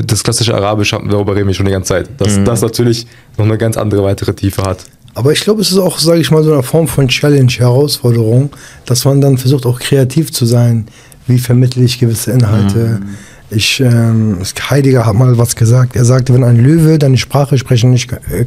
das 0.06 0.22
klassische 0.22 0.54
Arabisch, 0.54 0.90
darüber 0.90 1.34
reden 1.34 1.48
wir 1.48 1.54
schon 1.54 1.66
die 1.66 1.72
ganze 1.72 1.88
Zeit. 1.88 2.08
Dass 2.18 2.38
mhm. 2.38 2.44
das 2.44 2.62
natürlich 2.62 3.06
noch 3.36 3.44
eine 3.44 3.58
ganz 3.58 3.76
andere 3.76 4.02
weitere 4.02 4.34
Tiefe 4.34 4.62
hat. 4.62 4.84
Aber 5.14 5.32
ich 5.32 5.40
glaube, 5.40 5.60
es 5.60 5.70
ist 5.70 5.78
auch, 5.78 5.98
sage 5.98 6.20
ich 6.20 6.30
mal, 6.30 6.44
so 6.44 6.52
eine 6.52 6.62
Form 6.62 6.86
von 6.86 7.08
Challenge, 7.08 7.50
Herausforderung, 7.50 8.50
dass 8.86 9.04
man 9.04 9.20
dann 9.20 9.36
versucht, 9.36 9.66
auch 9.66 9.80
kreativ 9.80 10.32
zu 10.32 10.46
sein. 10.46 10.86
Wie 11.26 11.38
vermittle 11.38 11.82
ich 11.82 11.98
gewisse 11.98 12.32
Inhalte? 12.32 13.00
Mhm. 13.00 13.08
Ich, 13.50 13.80
ähm, 13.80 14.38
Heidegger 14.70 15.06
hat 15.06 15.14
mal 15.14 15.38
was 15.38 15.56
gesagt. 15.56 15.96
Er 15.96 16.04
sagte, 16.04 16.34
wenn 16.34 16.44
ein 16.44 16.62
Löwe 16.62 16.98
deine 16.98 17.16
Sprache 17.16 17.56
sprechen 17.56 17.90
nicht, 17.90 18.12
äh, 18.12 18.44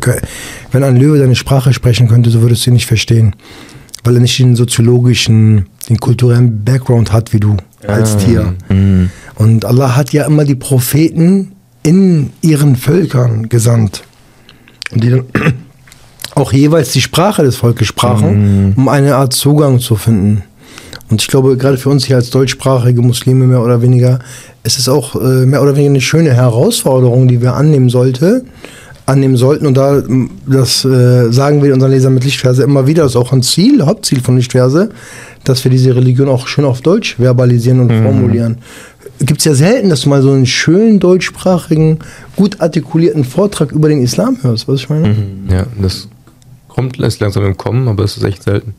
wenn 0.71 0.83
ein 0.83 0.95
Löwe 0.95 1.17
deine 1.17 1.35
Sprache 1.35 1.73
sprechen 1.73 2.07
könnte, 2.07 2.29
so 2.29 2.41
würdest 2.41 2.65
du 2.65 2.69
ihn 2.69 2.75
nicht 2.75 2.85
verstehen, 2.85 3.35
weil 4.03 4.15
er 4.15 4.21
nicht 4.21 4.37
den 4.39 4.55
soziologischen, 4.55 5.65
den 5.89 5.97
kulturellen 5.99 6.63
Background 6.63 7.11
hat 7.11 7.33
wie 7.33 7.39
du 7.39 7.57
als 7.87 8.17
Tier. 8.17 8.53
Mhm. 8.69 9.09
Und 9.35 9.65
Allah 9.65 9.95
hat 9.95 10.13
ja 10.13 10.25
immer 10.25 10.45
die 10.45 10.55
Propheten 10.55 11.53
in 11.83 12.31
ihren 12.41 12.75
Völkern 12.75 13.49
gesandt. 13.49 14.03
Und 14.91 15.03
die 15.03 15.09
dann 15.09 15.25
auch 16.35 16.53
jeweils 16.53 16.91
die 16.91 17.01
Sprache 17.01 17.43
des 17.43 17.57
Volkes 17.57 17.87
sprachen, 17.87 18.67
mhm. 18.67 18.73
um 18.77 18.87
eine 18.87 19.15
Art 19.15 19.33
Zugang 19.33 19.79
zu 19.79 19.95
finden. 19.95 20.43
Und 21.09 21.21
ich 21.21 21.27
glaube, 21.27 21.57
gerade 21.57 21.77
für 21.77 21.89
uns 21.89 22.05
hier 22.05 22.15
als 22.15 22.29
deutschsprachige 22.29 23.01
Muslime 23.01 23.45
mehr 23.45 23.61
oder 23.61 23.81
weniger, 23.81 24.19
ist 24.63 24.79
es 24.79 24.87
auch 24.87 25.15
äh, 25.15 25.45
mehr 25.45 25.61
oder 25.61 25.75
weniger 25.75 25.89
eine 25.89 26.01
schöne 26.01 26.33
Herausforderung, 26.33 27.27
die 27.27 27.41
wir 27.41 27.55
annehmen 27.55 27.89
sollte, 27.89 28.45
annehmen 29.05 29.35
sollten. 29.35 29.65
Und 29.65 29.75
da, 29.75 30.01
das 30.47 30.85
äh, 30.85 31.29
sagen 31.31 31.61
wir 31.63 31.73
unseren 31.73 31.91
Lesern 31.91 32.13
mit 32.13 32.23
Lichtverse 32.23 32.63
immer 32.63 32.87
wieder, 32.87 33.03
das 33.03 33.13
ist 33.13 33.17
auch 33.17 33.33
ein 33.33 33.43
Ziel, 33.43 33.85
Hauptziel 33.85 34.21
von 34.21 34.37
Lichtverse, 34.37 34.89
dass 35.43 35.63
wir 35.65 35.71
diese 35.71 35.93
Religion 35.95 36.29
auch 36.29 36.47
schön 36.47 36.63
auf 36.63 36.79
Deutsch 36.81 37.17
verbalisieren 37.17 37.81
und 37.81 37.87
mhm. 37.87 38.03
formulieren 38.03 38.57
gibt 39.25 39.39
es 39.39 39.45
ja 39.45 39.53
selten, 39.53 39.89
dass 39.89 40.01
du 40.01 40.09
mal 40.09 40.21
so 40.21 40.31
einen 40.31 40.45
schönen 40.45 40.99
deutschsprachigen, 40.99 41.99
gut 42.35 42.61
artikulierten 42.61 43.23
Vortrag 43.23 43.71
über 43.71 43.89
den 43.89 44.01
Islam 44.01 44.37
hörst, 44.41 44.67
was 44.67 44.81
ich 44.81 44.89
meine? 44.89 45.09
Mhm. 45.09 45.49
Ja, 45.49 45.65
das 45.81 46.07
kommt 46.67 46.99
erst 46.99 47.19
langsam 47.19 47.45
im 47.45 47.57
Kommen, 47.57 47.87
aber 47.87 48.03
es 48.03 48.17
ist 48.17 48.23
echt 48.23 48.43
selten. 48.43 48.73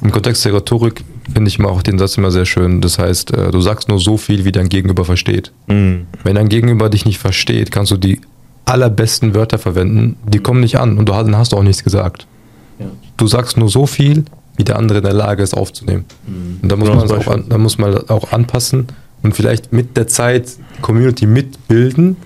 Im 0.00 0.10
Kontext 0.10 0.44
der 0.44 0.54
Rhetorik 0.54 1.04
finde 1.32 1.48
ich 1.48 1.58
immer 1.58 1.70
auch 1.70 1.82
den 1.82 1.98
Satz 1.98 2.16
immer 2.16 2.30
sehr 2.30 2.46
schön. 2.46 2.80
Das 2.80 2.98
heißt, 2.98 3.32
äh, 3.32 3.50
du 3.50 3.60
sagst 3.60 3.88
nur 3.88 4.00
so 4.00 4.16
viel, 4.16 4.44
wie 4.44 4.52
dein 4.52 4.68
Gegenüber 4.68 5.04
versteht. 5.04 5.52
Mhm. 5.66 6.06
Wenn 6.22 6.36
dein 6.36 6.48
Gegenüber 6.48 6.88
dich 6.88 7.04
nicht 7.04 7.18
versteht, 7.18 7.70
kannst 7.70 7.92
du 7.92 7.96
die 7.96 8.20
allerbesten 8.64 9.34
Wörter 9.34 9.58
verwenden, 9.58 10.16
die 10.26 10.38
kommen 10.38 10.60
nicht 10.60 10.78
an 10.78 10.96
und 10.96 11.08
du 11.08 11.14
hast, 11.14 11.26
dann 11.26 11.36
hast 11.36 11.52
du 11.52 11.56
auch 11.56 11.62
nichts 11.62 11.84
gesagt. 11.84 12.26
Ja. 12.78 12.86
Du 13.16 13.26
sagst 13.26 13.58
nur 13.58 13.68
so 13.68 13.86
viel, 13.86 14.24
wie 14.56 14.64
der 14.64 14.76
andere 14.76 14.98
in 14.98 15.04
der 15.04 15.12
Lage 15.12 15.42
ist 15.42 15.54
aufzunehmen. 15.54 16.06
Mhm. 16.26 16.60
Und 16.62 16.72
da 16.72 16.76
muss, 16.76 16.88
man 16.88 17.10
auch 17.10 17.26
an, 17.26 17.44
da 17.48 17.58
muss 17.58 17.76
man 17.78 18.08
auch 18.08 18.32
anpassen 18.32 18.86
und 19.24 19.34
vielleicht 19.34 19.72
mit 19.72 19.96
der 19.96 20.06
Zeit 20.06 20.46
die 20.76 20.82
Community 20.82 21.26
mitbilden, 21.26 22.16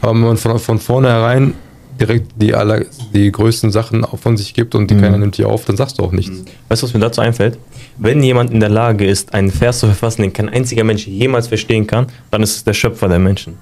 aber 0.00 0.12
wenn 0.12 0.20
man 0.20 0.36
von, 0.38 0.58
von 0.58 0.78
vornherein 0.78 1.54
direkt 2.00 2.32
die, 2.36 2.54
aller, 2.54 2.84
die 3.12 3.30
größten 3.30 3.70
Sachen 3.70 4.04
von 4.04 4.36
sich 4.36 4.54
gibt 4.54 4.74
und 4.74 4.90
die 4.90 4.94
mhm. 4.94 5.00
keiner 5.00 5.18
nimmt 5.18 5.36
die 5.36 5.44
auf, 5.44 5.64
dann 5.64 5.76
sagst 5.76 5.98
du 5.98 6.04
auch 6.04 6.12
nichts. 6.12 6.38
Mhm. 6.38 6.44
Weißt 6.68 6.82
du, 6.82 6.86
was 6.86 6.94
mir 6.94 7.00
dazu 7.00 7.20
einfällt? 7.20 7.58
Wenn 7.98 8.22
jemand 8.22 8.52
in 8.52 8.60
der 8.60 8.68
Lage 8.68 9.04
ist, 9.04 9.34
einen 9.34 9.50
Vers 9.50 9.80
zu 9.80 9.86
verfassen, 9.86 10.22
den 10.22 10.32
kein 10.32 10.48
einziger 10.48 10.84
Mensch 10.84 11.06
jemals 11.06 11.48
verstehen 11.48 11.86
kann, 11.86 12.06
dann 12.30 12.42
ist 12.42 12.56
es 12.56 12.64
der 12.64 12.74
Schöpfer 12.74 13.08
der 13.08 13.18
Menschen. 13.18 13.54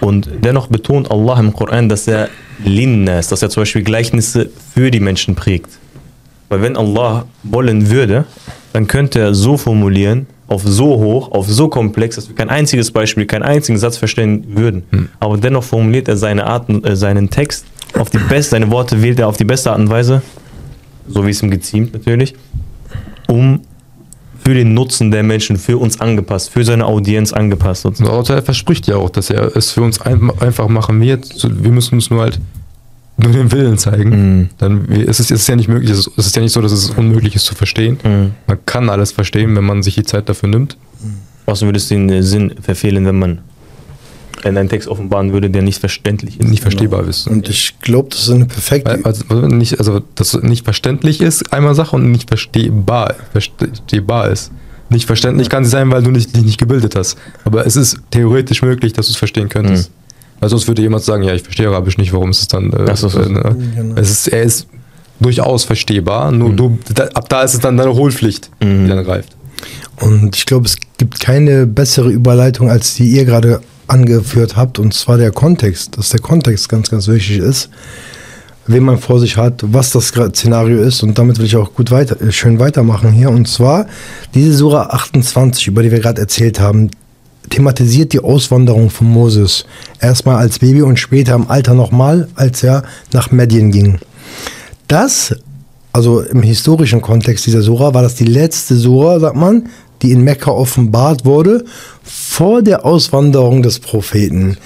Und 0.00 0.30
dennoch 0.44 0.68
betont 0.68 1.10
Allah 1.10 1.40
im 1.40 1.52
Koran, 1.52 1.88
dass 1.88 2.06
er 2.06 2.28
Linna 2.64 3.18
ist, 3.18 3.32
dass 3.32 3.42
er 3.42 3.50
zum 3.50 3.62
Beispiel 3.62 3.82
Gleichnisse 3.82 4.50
für 4.74 4.90
die 4.90 5.00
Menschen 5.00 5.34
prägt. 5.34 5.70
Weil 6.48 6.62
wenn 6.62 6.76
Allah 6.76 7.26
wollen 7.42 7.90
würde, 7.90 8.26
dann 8.72 8.86
könnte 8.86 9.18
er 9.18 9.34
so 9.34 9.56
formulieren, 9.56 10.26
auf 10.52 10.62
so 10.64 10.98
hoch, 10.98 11.32
auf 11.32 11.48
so 11.48 11.68
komplex, 11.68 12.16
dass 12.16 12.28
wir 12.28 12.36
kein 12.36 12.50
einziges 12.50 12.90
Beispiel, 12.90 13.26
keinen 13.26 13.42
einzigen 13.42 13.78
Satz 13.78 13.96
verstehen 13.96 14.44
würden. 14.54 14.84
Hm. 14.90 15.08
Aber 15.18 15.38
dennoch 15.38 15.64
formuliert 15.64 16.08
er 16.08 16.16
seine 16.16 16.46
Art, 16.46 16.68
äh, 16.84 16.94
seinen 16.94 17.30
Text 17.30 17.64
auf 17.98 18.10
die 18.10 18.18
beste, 18.18 18.50
seine 18.50 18.70
Worte 18.70 19.02
wählt 19.02 19.18
er 19.18 19.28
auf 19.28 19.36
die 19.36 19.44
beste 19.44 19.70
Art 19.70 19.80
und 19.80 19.90
Weise, 19.90 20.22
so 21.08 21.26
wie 21.26 21.30
es 21.30 21.42
ihm 21.42 21.50
geziemt 21.50 21.92
natürlich, 21.92 22.34
um 23.28 23.60
für 24.44 24.54
den 24.54 24.74
Nutzen 24.74 25.10
der 25.10 25.22
Menschen, 25.22 25.56
für 25.56 25.78
uns 25.78 26.00
angepasst, 26.00 26.50
für 26.50 26.64
seine 26.64 26.86
Audienz 26.86 27.32
angepasst. 27.32 27.86
Also 27.86 28.34
er 28.34 28.42
verspricht 28.42 28.86
ja 28.88 28.96
auch, 28.96 29.10
dass 29.10 29.30
er 29.30 29.56
es 29.56 29.70
für 29.70 29.82
uns 29.82 30.00
einfach 30.00 30.68
machen 30.68 31.00
wird. 31.00 31.26
Wir 31.44 31.70
müssen 31.70 31.94
uns 31.96 32.10
nur 32.10 32.22
halt 32.22 32.40
nur 33.16 33.32
den 33.32 33.52
Willen 33.52 33.78
zeigen. 33.78 34.10
Mhm. 34.10 34.48
Dann 34.58 34.86
ist 34.86 35.20
es, 35.20 35.30
ist 35.30 35.48
ja 35.48 35.56
nicht 35.56 35.68
möglich, 35.68 35.90
es 35.90 36.06
ist 36.06 36.36
ja 36.36 36.42
nicht 36.42 36.52
so, 36.52 36.60
dass 36.60 36.72
es 36.72 36.90
unmöglich 36.90 37.36
ist 37.36 37.44
zu 37.44 37.54
verstehen. 37.54 37.98
Mhm. 38.02 38.32
Man 38.46 38.58
kann 38.66 38.88
alles 38.88 39.12
verstehen, 39.12 39.54
wenn 39.56 39.64
man 39.64 39.82
sich 39.82 39.94
die 39.94 40.04
Zeit 40.04 40.28
dafür 40.28 40.48
nimmt. 40.48 40.76
Außerdem 41.46 41.68
würde 41.68 41.78
es 41.78 41.88
den 41.88 42.22
Sinn 42.22 42.54
verfehlen, 42.60 43.04
wenn 43.04 43.18
man 43.18 43.38
einen 44.44 44.68
Text 44.68 44.88
offenbaren 44.88 45.32
würde, 45.32 45.50
der 45.50 45.62
nicht 45.62 45.78
verständlich 45.78 46.40
ist. 46.40 46.48
Nicht 46.48 46.62
verstehbar 46.62 47.00
genau. 47.00 47.10
ist. 47.10 47.26
Und 47.26 47.48
ich 47.48 47.78
glaube, 47.80 48.08
das 48.10 48.22
ist 48.22 48.30
eine 48.30 48.46
perfekte. 48.46 49.00
Also, 49.04 49.24
also, 49.28 49.46
nicht, 49.46 49.78
also, 49.78 50.00
dass 50.14 50.34
nicht 50.42 50.64
verständlich 50.64 51.20
ist, 51.20 51.52
einmal 51.52 51.74
Sache, 51.74 51.96
und 51.96 52.10
nicht 52.10 52.28
verstehbar, 52.28 53.14
verstehbar 53.32 54.30
ist. 54.30 54.50
Nicht 54.88 55.06
verständlich 55.06 55.48
kann 55.48 55.64
sie 55.64 55.70
sein, 55.70 55.90
weil 55.90 56.02
du 56.02 56.10
nicht, 56.10 56.36
dich 56.36 56.44
nicht 56.44 56.58
gebildet 56.58 56.96
hast. 56.96 57.16
Aber 57.44 57.66
es 57.66 57.76
ist 57.76 57.98
theoretisch 58.10 58.62
möglich, 58.62 58.92
dass 58.92 59.06
du 59.06 59.12
es 59.12 59.16
verstehen 59.16 59.48
könntest. 59.48 59.90
Mhm. 59.90 60.01
Weil 60.42 60.48
sonst 60.48 60.66
würde 60.66 60.82
jemand 60.82 61.04
sagen, 61.04 61.22
ja, 61.22 61.32
ich 61.34 61.44
verstehe 61.44 61.68
Arabisch 61.68 61.98
nicht, 61.98 62.12
warum 62.12 62.30
ist 62.30 62.40
es 62.40 62.48
dann. 62.48 62.72
Äh, 62.72 62.84
das 62.84 63.04
ist 63.04 63.14
äh, 63.14 63.28
ne? 63.28 63.56
genau. 63.76 63.94
es 63.94 64.10
ist, 64.10 64.26
er 64.26 64.42
ist 64.42 64.66
durchaus 65.20 65.62
verstehbar, 65.62 66.32
nur 66.32 66.48
mhm. 66.48 66.56
du, 66.56 66.78
da, 66.92 67.04
ab 67.14 67.28
da 67.28 67.42
ist 67.42 67.54
es 67.54 67.60
dann 67.60 67.76
deine 67.76 67.94
Hohlpflicht, 67.94 68.50
mhm. 68.58 68.82
die 68.82 68.88
dann 68.88 69.04
greift. 69.04 69.36
Und 70.00 70.34
ich 70.34 70.44
glaube, 70.44 70.66
es 70.66 70.78
gibt 70.98 71.20
keine 71.20 71.68
bessere 71.68 72.10
Überleitung, 72.10 72.68
als 72.68 72.94
die 72.94 73.06
ihr 73.06 73.24
gerade 73.24 73.60
angeführt 73.86 74.56
habt, 74.56 74.80
und 74.80 74.92
zwar 74.94 75.16
der 75.16 75.30
Kontext, 75.30 75.96
dass 75.96 76.08
der 76.08 76.18
Kontext 76.18 76.68
ganz, 76.68 76.90
ganz 76.90 77.06
wichtig 77.06 77.38
ist, 77.38 77.70
wen 78.66 78.82
man 78.82 78.98
vor 78.98 79.20
sich 79.20 79.36
hat, 79.36 79.62
was 79.64 79.92
das 79.92 80.08
Szenario 80.08 80.82
ist, 80.82 81.04
und 81.04 81.18
damit 81.20 81.38
will 81.38 81.46
ich 81.46 81.54
auch 81.54 81.72
gut 81.72 81.92
weiter, 81.92 82.20
äh, 82.20 82.32
schön 82.32 82.58
weitermachen 82.58 83.12
hier. 83.12 83.30
Und 83.30 83.46
zwar 83.46 83.86
diese 84.34 84.54
Sura 84.54 84.86
28, 84.86 85.68
über 85.68 85.84
die 85.84 85.92
wir 85.92 86.00
gerade 86.00 86.20
erzählt 86.20 86.58
haben, 86.58 86.90
thematisiert 87.52 88.12
die 88.12 88.20
Auswanderung 88.20 88.90
von 88.90 89.08
Moses. 89.08 89.66
Erstmal 90.00 90.36
als 90.36 90.58
Baby 90.58 90.82
und 90.82 90.98
später 90.98 91.34
im 91.34 91.50
Alter 91.50 91.74
nochmal, 91.74 92.28
als 92.34 92.62
er 92.62 92.82
nach 93.12 93.30
Medien 93.30 93.70
ging. 93.70 93.98
Das, 94.88 95.34
also 95.92 96.22
im 96.22 96.42
historischen 96.42 97.02
Kontext 97.02 97.46
dieser 97.46 97.62
Sura, 97.62 97.92
war 97.92 98.02
das 98.02 98.14
die 98.14 98.24
letzte 98.24 98.74
Sura, 98.74 99.20
sagt 99.20 99.36
man, 99.36 99.68
die 100.00 100.12
in 100.12 100.24
Mekka 100.24 100.50
offenbart 100.50 101.24
wurde 101.24 101.64
vor 102.02 102.62
der 102.62 102.84
Auswanderung 102.84 103.62
des 103.62 103.78
Propheten. 103.78 104.56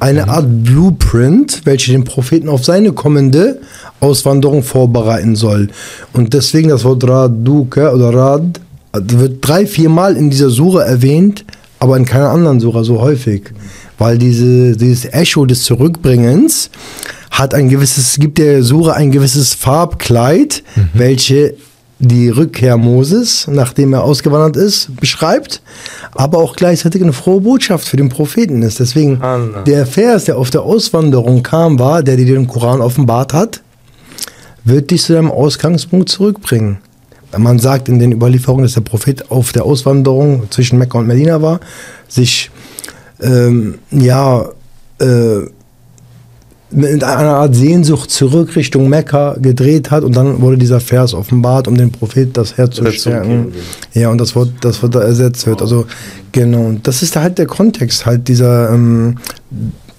Eine 0.00 0.28
Art 0.28 0.46
Blueprint, 0.64 1.62
welche 1.64 1.92
den 1.92 2.04
Propheten 2.04 2.48
auf 2.48 2.64
seine 2.64 2.92
kommende 2.92 3.60
Auswanderung 4.00 4.62
vorbereiten 4.62 5.34
soll. 5.34 5.68
Und 6.12 6.32
deswegen 6.32 6.68
das 6.68 6.84
Wort 6.84 7.06
Raduke 7.06 7.92
oder 7.92 8.14
Rad 8.14 8.60
wird 8.92 9.46
drei, 9.46 9.66
vier 9.66 9.90
Mal 9.90 10.16
in 10.16 10.30
dieser 10.30 10.48
Sura 10.48 10.82
erwähnt, 10.82 11.44
aber 11.78 11.96
in 11.96 12.04
keiner 12.04 12.30
anderen 12.30 12.60
Sura 12.60 12.84
so 12.84 13.00
häufig. 13.00 13.50
Weil 13.98 14.18
diese, 14.18 14.76
dieses 14.76 15.06
Echo 15.12 15.46
des 15.46 15.64
Zurückbringens 15.64 16.70
hat 17.30 17.54
ein 17.54 17.68
gewisses, 17.68 18.16
gibt 18.18 18.38
der 18.38 18.62
Sura 18.62 18.92
ein 18.92 19.10
gewisses 19.10 19.54
Farbkleid, 19.54 20.62
mhm. 20.74 20.88
welche 20.94 21.54
die 21.98 22.28
Rückkehr 22.28 22.76
Moses, 22.76 23.46
nachdem 23.50 23.94
er 23.94 24.04
ausgewandert 24.04 24.56
ist, 24.56 24.94
beschreibt, 24.96 25.62
aber 26.14 26.38
auch 26.38 26.54
gleichzeitig 26.54 27.02
eine 27.02 27.14
frohe 27.14 27.40
Botschaft 27.40 27.88
für 27.88 27.96
den 27.96 28.10
Propheten 28.10 28.62
ist. 28.62 28.80
Deswegen 28.80 29.20
Anna. 29.22 29.62
der 29.62 29.86
Vers, 29.86 30.24
der 30.24 30.36
auf 30.36 30.50
der 30.50 30.62
Auswanderung 30.62 31.42
kam, 31.42 31.78
war, 31.78 32.02
der 32.02 32.16
dir 32.16 32.26
den 32.26 32.46
Koran 32.46 32.82
offenbart 32.82 33.32
hat, 33.32 33.62
wird 34.64 34.90
dich 34.90 35.02
zu 35.04 35.14
deinem 35.14 35.30
Ausgangspunkt 35.30 36.08
zurückbringen. 36.08 36.78
Man 37.36 37.58
sagt 37.58 37.88
in 37.88 37.98
den 37.98 38.12
Überlieferungen, 38.12 38.64
dass 38.64 38.74
der 38.74 38.82
Prophet 38.82 39.30
auf 39.30 39.52
der 39.52 39.64
Auswanderung 39.64 40.44
zwischen 40.50 40.78
Mekka 40.78 40.98
und 40.98 41.06
Medina 41.06 41.42
war, 41.42 41.60
sich 42.08 42.50
ähm, 43.20 43.78
ja 43.90 44.48
äh, 44.98 45.40
mit 46.70 47.04
einer 47.04 47.34
Art 47.34 47.54
Sehnsucht 47.54 48.10
zurück 48.10 48.56
Richtung 48.56 48.88
Mekka 48.88 49.36
gedreht 49.40 49.90
hat 49.90 50.02
und 50.02 50.16
dann 50.16 50.40
wurde 50.40 50.58
dieser 50.58 50.80
Vers 50.80 51.14
offenbart, 51.14 51.68
um 51.68 51.76
den 51.76 51.92
Prophet 51.92 52.36
das 52.36 52.56
Herz 52.56 52.76
zu 52.76 52.90
stärken. 52.90 53.52
Ja, 53.94 54.10
und 54.10 54.20
das 54.20 54.34
Wort, 54.34 54.50
das 54.62 54.82
Wort 54.82 54.94
da 54.94 55.02
ersetzt 55.02 55.46
wird. 55.46 55.62
Also 55.62 55.86
genau, 56.32 56.72
das 56.82 57.02
ist 57.02 57.16
halt 57.16 57.38
der 57.38 57.46
Kontext 57.46 58.04
halt 58.04 58.26
dieser 58.28 58.70
ähm, 58.70 59.16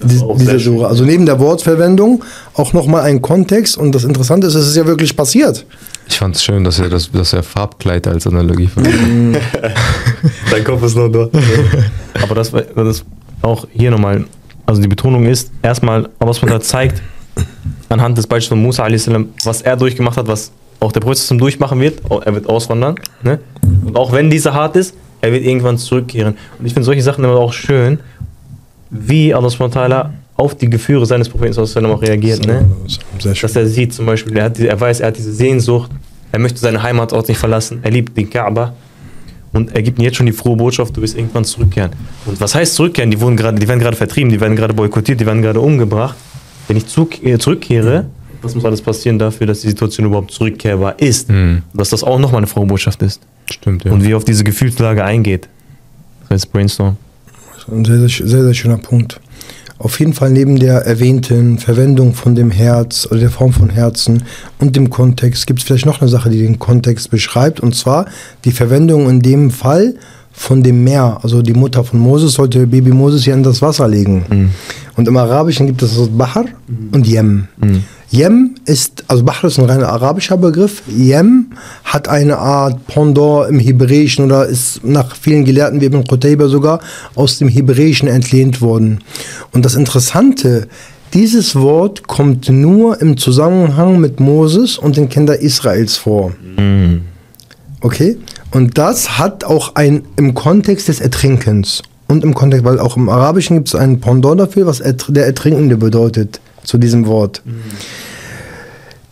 die, 0.04 0.22
dieser 0.38 0.60
Sura. 0.60 0.88
Also 0.88 1.06
neben 1.06 1.26
der 1.26 1.40
Wortverwendung 1.40 2.24
auch 2.54 2.74
nochmal 2.74 3.04
ein 3.04 3.22
Kontext 3.22 3.78
und 3.78 3.94
das 3.94 4.04
Interessante 4.04 4.48
ist, 4.48 4.56
es 4.56 4.68
ist 4.68 4.76
ja 4.76 4.86
wirklich 4.86 5.16
passiert. 5.16 5.66
Ich 6.10 6.18
fand 6.18 6.36
es 6.36 6.44
schön, 6.44 6.64
dass 6.64 6.80
er, 6.80 6.90
das, 6.90 7.12
dass 7.12 7.34
er 7.34 7.44
Farbkleid 7.44 8.08
als 8.08 8.26
Analogie 8.26 8.68
verwendet. 8.68 9.42
Dein 10.52 10.64
Kopf 10.64 10.84
ist 10.84 10.96
noch 10.96 11.10
dort. 11.10 11.32
Aber 12.24 12.36
das, 12.36 12.52
das 12.52 13.06
auch 13.42 13.68
hier 13.74 13.92
nochmal 13.92 14.26
also 14.68 14.82
die 14.82 14.90
Betonung 14.90 15.26
ist 15.26 15.50
erstmal, 15.64 16.10
was 16.20 16.42
man 16.42 16.52
da 16.52 16.60
zeigt, 16.60 17.02
anhand 17.88 18.18
des 18.18 18.28
Beispiels 18.28 18.50
von 18.50 18.62
Musa 18.62 18.84
a.s., 18.84 19.10
was 19.46 19.62
er 19.62 19.78
durchgemacht 19.78 20.18
hat, 20.18 20.28
was 20.28 20.52
auch 20.82 20.92
der 20.92 21.00
Prophet 21.00 21.42
durchmachen 21.42 21.80
wird, 21.80 22.02
er 22.26 22.36
wird 22.36 22.48
auswandern. 22.50 22.96
Ne? 23.24 23.40
Und 23.86 23.96
auch 23.96 24.12
wenn 24.12 24.30
dieser 24.30 24.54
hart 24.54 24.76
ist, 24.76 24.94
er 25.22 25.32
wird 25.32 25.46
irgendwann 25.46 25.78
zurückkehren. 25.78 26.38
Und 26.60 26.66
ich 26.66 26.74
finde 26.74 26.86
solche 26.86 27.02
Sachen 27.02 27.24
immer 27.24 27.38
auch 27.38 27.54
schön, 27.54 28.00
wie 28.90 29.34
Allah 29.34 30.12
auf 30.38 30.56
die 30.56 30.70
Gefühle 30.70 31.06
seines 31.06 31.30
Propheten 31.30 31.86
auch 31.86 32.02
reagiert. 32.02 32.46
Ne? 32.46 32.66
Dass 33.24 33.56
er 33.56 33.68
sieht 33.68 33.94
zum 33.94 34.06
Beispiel, 34.06 34.38
er, 34.38 34.46
hat, 34.46 34.60
er 34.60 34.80
weiß, 34.80 35.00
er 35.00 35.08
hat 35.08 35.18
diese 35.18 35.34
Sehnsucht, 35.34 35.92
er 36.32 36.40
möchte 36.40 36.60
seine 36.60 36.82
Heimatort 36.82 37.28
nicht 37.28 37.40
verlassen, 37.40 37.80
er 37.82 37.92
liebt 37.92 38.16
den 38.16 38.30
Kaaba 38.30 38.74
und 39.54 39.74
er 39.76 39.82
gibt 39.82 39.98
mir 39.98 40.06
jetzt 40.06 40.18
schon 40.18 40.28
die 40.28 40.32
frohe 40.32 40.56
Botschaft, 40.56 40.96
du 40.96 41.02
wirst 41.02 41.18
irgendwann 41.18 41.44
zurückkehren. 41.44 41.92
Und 42.26 42.40
was 42.40 42.54
heißt 42.54 42.76
zurückkehren? 42.76 43.10
Die, 43.10 43.20
wurden 43.20 43.36
grade, 43.36 43.58
die 43.58 43.68
werden 43.68 43.80
gerade 43.80 43.98
vertrieben, 43.98 44.32
die 44.32 44.40
werden 44.40 44.56
gerade 44.56 44.74
boykottiert, 44.74 45.20
die 45.20 45.26
werden 45.26 45.42
gerade 45.42 45.60
umgebracht. 45.60 46.16
Wenn 46.68 46.78
ich 46.78 46.84
äh, 47.24 47.38
zurückkehre, 47.40 48.06
was 48.42 48.54
muss 48.54 48.66
alles 48.66 48.82
passieren 48.82 49.18
dafür, 49.18 49.48
dass 49.48 49.62
die 49.62 49.70
Situation 49.70 50.06
überhaupt 50.06 50.32
zurückkehrbar 50.32 51.00
ist? 51.00 51.30
Mhm. 51.30 51.64
Dass 51.74 51.90
das 51.90 52.04
auch 52.04 52.20
nochmal 52.20 52.40
eine 52.40 52.48
frohe 52.48 52.68
Botschaft 52.68 53.02
ist. 53.02 53.22
Stimmt, 53.50 53.86
ja. 53.86 53.92
Und 53.92 54.04
wie 54.04 54.12
er 54.12 54.18
auf 54.18 54.26
diese 54.26 54.44
Gefühlslage 54.44 55.04
eingeht. 55.04 55.48
Das 56.22 56.32
heißt 56.32 56.52
Brainstorm. 56.52 56.98
Ein 57.70 57.84
sehr, 57.84 58.08
sehr, 58.08 58.28
sehr, 58.28 58.44
sehr 58.44 58.54
schöner 58.54 58.78
Punkt. 58.78 59.20
Auf 59.80 60.00
jeden 60.00 60.14
Fall 60.14 60.32
neben 60.32 60.58
der 60.58 60.86
erwähnten 60.86 61.60
Verwendung 61.60 62.14
von 62.14 62.34
dem 62.34 62.50
Herz 62.50 63.08
oder 63.10 63.20
der 63.20 63.30
Form 63.30 63.54
von 63.54 63.70
Herzen 63.70 64.24
und 64.60 64.76
dem 64.76 64.90
Kontext 64.90 65.46
gibt 65.46 65.60
es 65.60 65.66
vielleicht 65.66 65.86
noch 65.86 66.02
eine 66.02 66.10
Sache, 66.10 66.30
die 66.30 66.40
den 66.40 66.58
Kontext 66.58 67.12
beschreibt, 67.12 67.60
und 67.60 67.76
zwar 67.76 68.06
die 68.44 68.52
Verwendung 68.52 69.08
in 69.10 69.22
dem 69.22 69.52
Fall 69.52 69.96
von 70.32 70.64
dem 70.64 70.84
Meer. 70.84 71.20
Also 71.24 71.42
die 71.42 71.54
Mutter 71.54 71.84
von 71.84 72.00
Moses 72.00 72.34
sollte 72.34 72.66
Baby 72.68 72.92
Moses 72.92 73.24
hier 73.24 73.34
in 73.34 73.44
das 73.44 73.62
Wasser 73.62 73.88
legen. 73.88 74.26
Mhm. 74.30 74.50
Und 74.96 75.08
im 75.08 75.18
Arabischen 75.18 75.68
gibt 75.68 75.82
es 75.82 75.98
das 75.98 76.10
Bahar 76.10 76.46
mhm. 76.68 76.90
und 76.92 77.08
Yem. 77.08 77.48
Mhm. 77.58 77.84
Yem 78.12 78.56
ist, 78.66 79.04
also 79.08 79.24
Bahr 79.24 79.44
ist 79.44 79.60
ein 79.60 79.66
rein 79.66 79.84
arabischer 79.84 80.38
Begriff. 80.38 80.82
Yem 80.88 81.48
hat 81.84 82.08
eine 82.08 82.38
Art 82.38 82.88
Pendant 82.88 83.50
im 83.50 83.60
Hebräischen 83.60 84.26
oder 84.26 84.46
ist 84.46 84.84
nach 84.84 85.16
vielen 85.16 85.44
Gelehrten 85.44 85.82
wie 85.82 85.86
Ibn 85.86 86.06
Qutayba 86.06 86.48
sogar 86.48 86.80
aus 87.16 87.38
dem 87.38 87.50
Hebräischen 87.50 88.08
entlehnt 88.08 88.62
worden. 88.62 89.00
Und 89.52 89.66
das 89.66 89.76
Interessante, 89.76 90.68
dieses 91.14 91.56
Wort 91.56 92.08
kommt 92.08 92.50
nur 92.50 93.02
im 93.02 93.18
Zusammenhang 93.18 94.00
mit 94.00 94.20
Moses 94.20 94.78
und 94.78 94.96
den 94.96 95.10
Kindern 95.10 95.40
Israels 95.40 95.98
vor. 95.98 96.32
Mhm. 96.56 97.02
Okay? 97.82 98.18
Und 98.52 98.78
das 98.78 99.18
hat 99.18 99.44
auch 99.44 99.76
ein 99.76 100.04
im 100.16 100.34
Kontext 100.34 100.88
des 100.88 101.02
Ertrinkens 101.02 101.84
und 102.08 102.24
im 102.24 102.34
Kontext, 102.34 102.64
weil 102.64 102.80
auch 102.80 102.96
im 102.96 103.10
Arabischen 103.10 103.58
gibt 103.58 103.68
es 103.68 103.76
einen 103.76 104.00
Pendant 104.00 104.40
dafür, 104.40 104.66
was 104.66 104.82
der 105.10 105.26
Ertrinkende 105.26 105.76
bedeutet 105.76 106.40
zu 106.68 106.78
diesem 106.78 107.08
Wort. 107.08 107.42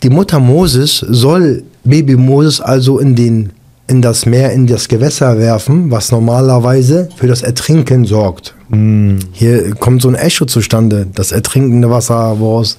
Die 0.02 0.10
Mutter 0.10 0.38
Moses 0.38 0.98
soll 0.98 1.64
Baby 1.84 2.16
Moses 2.16 2.60
also 2.60 2.98
in, 2.98 3.16
den, 3.16 3.52
in 3.88 4.02
das 4.02 4.26
Meer, 4.26 4.52
in 4.52 4.66
das 4.66 4.88
Gewässer 4.88 5.38
werfen, 5.38 5.90
was 5.90 6.12
normalerweise 6.12 7.08
für 7.16 7.26
das 7.26 7.42
Ertrinken 7.42 8.04
sorgt. 8.04 8.54
Hier 9.32 9.74
kommt 9.76 10.02
so 10.02 10.08
ein 10.08 10.14
Echo 10.16 10.44
zustande, 10.44 11.06
das 11.14 11.32
ertrinkende 11.32 11.88
Wasser, 11.88 12.38
woraus. 12.38 12.78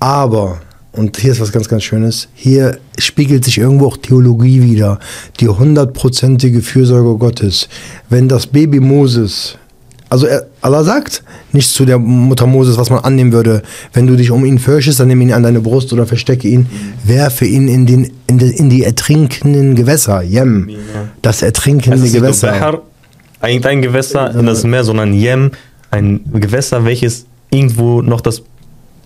Aber, 0.00 0.60
und 0.92 1.18
hier 1.18 1.32
ist 1.32 1.40
was 1.40 1.52
ganz, 1.52 1.68
ganz 1.68 1.82
Schönes, 1.82 2.28
hier 2.34 2.78
spiegelt 2.98 3.44
sich 3.44 3.58
irgendwo 3.58 3.88
auch 3.88 3.98
Theologie 3.98 4.62
wieder, 4.62 4.98
die 5.40 5.48
hundertprozentige 5.48 6.62
Fürsorge 6.62 7.18
Gottes. 7.18 7.68
Wenn 8.08 8.28
das 8.28 8.46
Baby 8.46 8.80
Moses 8.80 9.58
also 10.08 10.26
Allah 10.60 10.84
sagt 10.84 11.22
nicht 11.52 11.70
zu 11.70 11.84
der 11.84 11.98
Mutter 11.98 12.46
Moses, 12.46 12.78
was 12.78 12.90
man 12.90 13.00
annehmen 13.00 13.32
würde. 13.32 13.62
Wenn 13.92 14.06
du 14.06 14.16
dich 14.16 14.30
um 14.30 14.44
ihn 14.44 14.58
fürchtest, 14.58 15.00
dann 15.00 15.08
nimm 15.08 15.20
ihn 15.20 15.32
an 15.32 15.42
deine 15.42 15.60
Brust 15.60 15.92
oder 15.92 16.06
verstecke 16.06 16.48
ihn. 16.48 16.66
Werfe 17.04 17.44
ihn 17.44 17.68
in, 17.68 17.86
den, 17.86 18.12
in, 18.26 18.38
die, 18.38 18.50
in 18.50 18.70
die 18.70 18.84
ertrinkenden 18.84 19.74
Gewässer. 19.74 20.22
Yem. 20.22 20.70
Das 21.22 21.42
ertrinkende 21.42 22.00
also 22.00 22.18
Gewässer. 22.18 22.50
Bahar, 22.52 22.82
eigentlich 23.40 23.66
ein 23.66 23.82
Gewässer 23.82 24.34
in 24.34 24.46
das 24.46 24.64
Meer, 24.64 24.84
sondern 24.84 25.12
Yem. 25.12 25.50
Ein 25.90 26.20
Gewässer, 26.32 26.84
welches 26.84 27.26
irgendwo 27.50 28.02
noch 28.02 28.20
das 28.20 28.42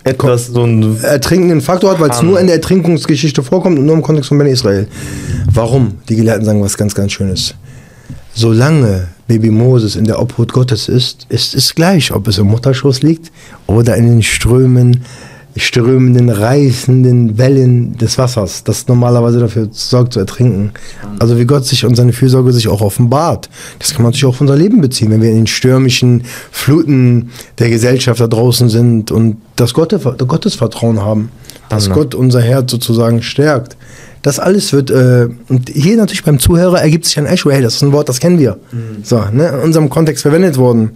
etwas 0.05 0.49
so 0.49 0.65
ein 0.65 1.01
ertrinkenden 1.03 1.61
Faktor 1.61 1.93
hat, 1.93 2.01
weil 2.01 2.11
es 2.11 2.23
nur 2.23 2.41
in 2.41 2.47
der 2.47 2.57
Ertrinkungsgeschichte 2.57 3.43
vorkommt 3.43 3.79
und 3.79 3.87
nur 3.87 3.95
im 3.95 4.03
Kontext 4.03 4.29
von 4.29 4.39
Ben 4.39 4.49
Israel. 4.49 4.89
Warum? 5.47 5.99
Die 6.09 6.17
Gelehrten 6.17 6.45
sagen 6.45 6.61
was 6.61 6.77
ganz, 6.77 6.95
ganz 6.95 7.13
Schönes. 7.13 7.55
Solange 8.35 9.09
Baby 9.29 9.51
Moses 9.51 9.97
in 9.97 10.05
der 10.05 10.21
Obhut 10.21 10.53
Gottes 10.53 10.89
ist, 10.89 11.27
ist 11.29 11.55
es 11.55 11.75
gleich, 11.75 12.13
ob 12.13 12.29
es 12.29 12.39
im 12.39 12.47
Mutterschoß 12.49 13.03
liegt 13.03 13.31
oder 13.67 13.97
in 13.97 14.09
den 14.09 14.23
Strömen 14.23 15.05
strömenden, 15.57 16.31
reißenden 16.31 17.37
Wellen 17.37 17.97
des 17.99 18.17
Wassers, 18.17 18.65
das 18.65 18.89
normalerweise 18.89 19.39
dafür 19.39 19.69
sorgt 19.71 20.15
zu 20.15 20.21
ertrinken. 20.21 20.73
Also 21.19 21.39
wie 21.39 21.45
Gott 21.45 21.67
sich 21.67 21.85
und 21.85 21.95
seine 21.95 22.13
Fürsorge 22.13 22.53
sich 22.53 22.69
auch 22.69 22.81
offenbart. 22.81 23.51
Das 23.79 23.93
kann 23.93 24.03
man 24.03 24.13
sich 24.13 24.25
auch 24.25 24.31
auf 24.31 24.41
unser 24.41 24.57
Leben 24.57 24.81
beziehen, 24.81 25.11
wenn 25.11 25.21
wir 25.21 25.31
in 25.31 25.37
den 25.37 25.47
stürmischen 25.47 26.25
Fluten 26.51 27.31
der 27.59 27.69
Gesellschaft 27.69 28.21
da 28.21 28.29
draußen 28.29 28.69
sind 28.69 29.11
und 29.11 29.37
das 29.57 29.75
Gottesvertrauen 29.75 31.03
haben, 31.03 31.31
dass. 31.69 31.91
Gott 31.91 32.15
unser 32.15 32.41
Herz 32.41 32.71
sozusagen 32.71 33.23
stärkt. 33.23 33.77
Das 34.23 34.39
alles 34.39 34.73
wird, 34.73 34.91
äh, 34.91 35.29
und 35.49 35.69
hier 35.69 35.97
natürlich 35.97 36.25
beim 36.25 36.39
Zuhörer 36.39 36.81
ergibt 36.81 37.05
sich 37.05 37.19
ein 37.19 37.27
Echo, 37.27 37.51
hey, 37.51 37.61
das 37.61 37.75
ist 37.75 37.83
ein 37.83 37.93
Wort, 37.93 38.09
das 38.09 38.21
kennen 38.21 38.39
wir. 38.39 38.59
Mhm. 38.71 39.03
So, 39.03 39.21
ne, 39.33 39.49
in 39.49 39.59
unserem 39.61 39.91
Kontext 39.91 40.23
verwendet 40.23 40.57
worden. 40.57 40.93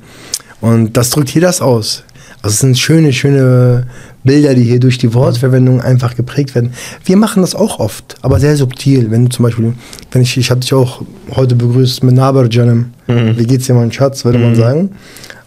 Und 0.60 0.96
das 0.96 1.10
drückt 1.10 1.28
hier 1.28 1.42
das 1.42 1.60
aus. 1.60 2.04
Also 2.42 2.54
es 2.54 2.60
sind 2.60 2.78
schöne, 2.78 3.12
schöne 3.12 3.86
Bilder, 4.22 4.54
die 4.54 4.62
hier 4.62 4.80
durch 4.80 4.98
die 4.98 5.14
Wortverwendung 5.14 5.80
einfach 5.80 6.14
geprägt 6.14 6.54
werden. 6.54 6.72
Wir 7.04 7.16
machen 7.16 7.42
das 7.42 7.54
auch 7.54 7.80
oft, 7.80 8.16
aber 8.22 8.38
sehr 8.38 8.56
subtil. 8.56 9.10
Wenn 9.10 9.24
du 9.24 9.30
zum 9.30 9.44
Beispiel, 9.44 9.74
wenn 10.12 10.22
ich, 10.22 10.36
ich 10.36 10.50
habe 10.50 10.60
dich 10.60 10.72
auch 10.72 11.02
heute 11.34 11.54
begrüßt 11.54 12.04
mit 12.04 12.14
Naber 12.14 12.46
Janem. 12.50 12.92
Mhm. 13.06 13.38
Wie 13.38 13.46
geht's 13.46 13.66
dir, 13.66 13.74
mein 13.74 13.90
Schatz, 13.90 14.24
würde 14.24 14.38
mhm. 14.38 14.44
man 14.44 14.54
sagen. 14.54 14.90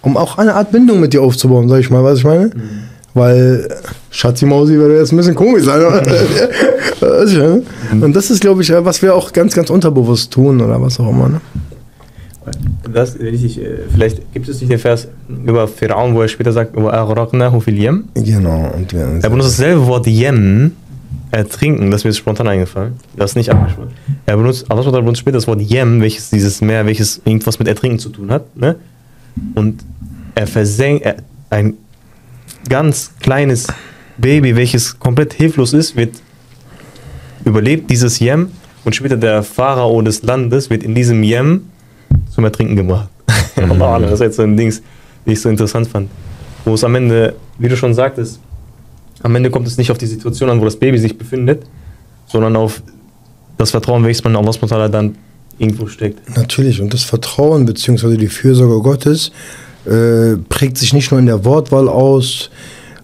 Um 0.01 0.17
auch 0.17 0.37
eine 0.37 0.55
Art 0.55 0.71
Bindung 0.71 0.99
mit 0.99 1.13
dir 1.13 1.21
aufzubauen, 1.21 1.69
sag 1.69 1.79
ich 1.79 1.89
mal, 1.89 2.03
was 2.03 2.19
ich 2.19 2.25
meine? 2.25 2.47
Mhm. 2.47 2.51
Weil 3.13 3.69
Schatzi 4.11 4.45
Mausi 4.45 4.73
würde 4.73 4.97
jetzt 4.97 5.11
ein 5.11 5.17
bisschen 5.17 5.35
komisch 5.35 5.63
sein. 5.63 5.81
Mhm. 6.99 8.03
Und 8.03 8.15
das 8.15 8.29
ist, 8.29 8.41
glaube 8.41 8.61
ich, 8.61 8.71
was 8.71 9.01
wir 9.01 9.15
auch 9.15 9.31
ganz, 9.31 9.53
ganz 9.55 9.69
unterbewusst 9.69 10.31
tun 10.31 10.61
oder 10.61 10.81
was 10.81 10.99
auch 10.99 11.09
immer. 11.09 11.29
Ne? 11.29 11.41
Das, 12.91 13.15
ich, 13.15 13.61
äh, 13.61 13.77
vielleicht 13.91 14.33
gibt 14.33 14.47
es 14.49 14.59
nicht 14.59 14.71
den 14.71 14.79
Vers 14.79 15.07
über 15.45 15.67
Pharaon, 15.67 16.13
wo 16.15 16.21
er 16.21 16.27
später 16.27 16.51
sagt, 16.51 16.75
über. 16.75 16.93
Genau. 18.15 18.71
Und 18.75 18.93
er 18.93 19.29
benutzt 19.29 19.59
dasselbe 19.59 19.85
Wort 19.87 20.07
Yem, 20.07 20.71
ertrinken, 21.31 21.91
das 21.91 22.01
ist 22.01 22.05
mir 22.05 22.13
spontan 22.13 22.47
eingefallen. 22.47 22.93
Das 23.15 23.31
ist 23.31 23.35
nicht 23.35 23.51
abgesprochen. 23.51 23.91
Er 24.25 24.37
benutzt, 24.37 24.65
Allah 24.69 24.89
benutzt 24.89 25.19
später 25.19 25.37
das 25.37 25.47
Wort 25.47 25.61
Yem, 25.61 26.01
welches 26.01 26.29
dieses 26.29 26.61
Meer, 26.61 26.85
welches 26.85 27.21
irgendwas 27.25 27.59
mit 27.59 27.67
Ertrinken 27.67 27.99
zu 27.99 28.09
tun 28.09 28.31
hat. 28.31 28.55
Ne? 28.57 28.75
Und 29.55 29.83
er 30.35 30.47
versenkt, 30.47 31.05
er, 31.05 31.17
ein 31.49 31.75
ganz 32.67 33.11
kleines 33.19 33.67
Baby, 34.19 34.55
welches 34.55 34.97
komplett 34.99 35.33
hilflos 35.33 35.73
ist, 35.73 35.95
wird 35.95 36.15
überlebt 37.45 37.89
dieses 37.89 38.19
Yem 38.19 38.51
und 38.85 38.95
später 38.95 39.17
der 39.17 39.43
Pharao 39.43 40.01
des 40.01 40.23
Landes 40.23 40.69
wird 40.69 40.83
in 40.83 40.95
diesem 40.95 41.23
Yem 41.23 41.69
zum 42.33 42.43
Ertrinken 42.43 42.75
gebracht. 42.75 43.09
Mhm. 43.59 43.77
das 43.77 44.13
ist 44.13 44.19
jetzt 44.21 44.35
so 44.37 44.43
ein 44.43 44.55
Dings, 44.55 44.81
die 45.25 45.33
ich 45.33 45.41
so 45.41 45.49
interessant 45.49 45.85
fand. 45.85 46.09
Wo 46.63 46.75
es 46.75 46.83
am 46.85 46.95
Ende, 46.95 47.35
wie 47.57 47.67
du 47.67 47.75
schon 47.75 47.93
sagtest, 47.93 48.39
am 49.21 49.35
Ende 49.35 49.49
kommt 49.49 49.67
es 49.67 49.77
nicht 49.77 49.91
auf 49.91 49.97
die 49.97 50.05
Situation 50.05 50.49
an, 50.49 50.61
wo 50.61 50.65
das 50.65 50.77
Baby 50.77 50.97
sich 50.97 51.17
befindet, 51.17 51.63
sondern 52.25 52.55
auf 52.55 52.81
das 53.57 53.71
Vertrauen, 53.71 54.03
welches 54.05 54.23
man 54.23 54.35
in 54.35 54.71
Allah 54.71 54.87
dann 54.87 55.15
irgendwo 55.57 55.87
steckt. 55.87 56.37
Natürlich, 56.37 56.81
und 56.81 56.93
das 56.93 57.03
Vertrauen 57.03 57.65
bzw. 57.65 58.15
die 58.15 58.27
Fürsorge 58.27 58.81
Gottes 58.81 59.31
äh, 59.85 60.37
prägt 60.47 60.77
sich 60.77 60.93
nicht 60.93 61.11
nur 61.11 61.19
in 61.19 61.25
der 61.25 61.43
Wortwahl 61.43 61.89
aus, 61.89 62.49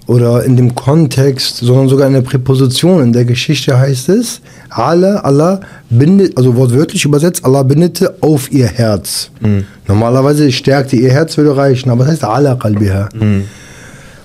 oder 0.07 0.43
in 0.43 0.55
dem 0.55 0.75
Kontext, 0.75 1.57
sondern 1.57 1.89
sogar 1.89 2.07
in 2.07 2.13
der 2.13 2.21
Präposition. 2.21 3.01
In 3.01 3.13
der 3.13 3.25
Geschichte 3.25 3.77
heißt 3.77 4.09
es, 4.09 4.41
Allah, 4.69 5.17
Allah 5.17 5.61
bindet, 5.89 6.37
also 6.37 6.55
wortwörtlich 6.55 7.05
übersetzt, 7.05 7.43
Allah 7.43 7.63
bindete 7.63 8.15
auf 8.21 8.51
ihr 8.51 8.67
Herz. 8.67 9.31
Mhm. 9.39 9.65
Normalerweise 9.87 10.51
stärkte 10.51 10.95
ihr 10.95 11.11
Herz 11.11 11.37
würde 11.37 11.57
reichen, 11.57 11.89
aber 11.89 12.03
das 12.03 12.13
heißt 12.13 12.23
Allah 12.23 12.55
qalbiha. 12.55 13.09
Mhm. 13.19 13.45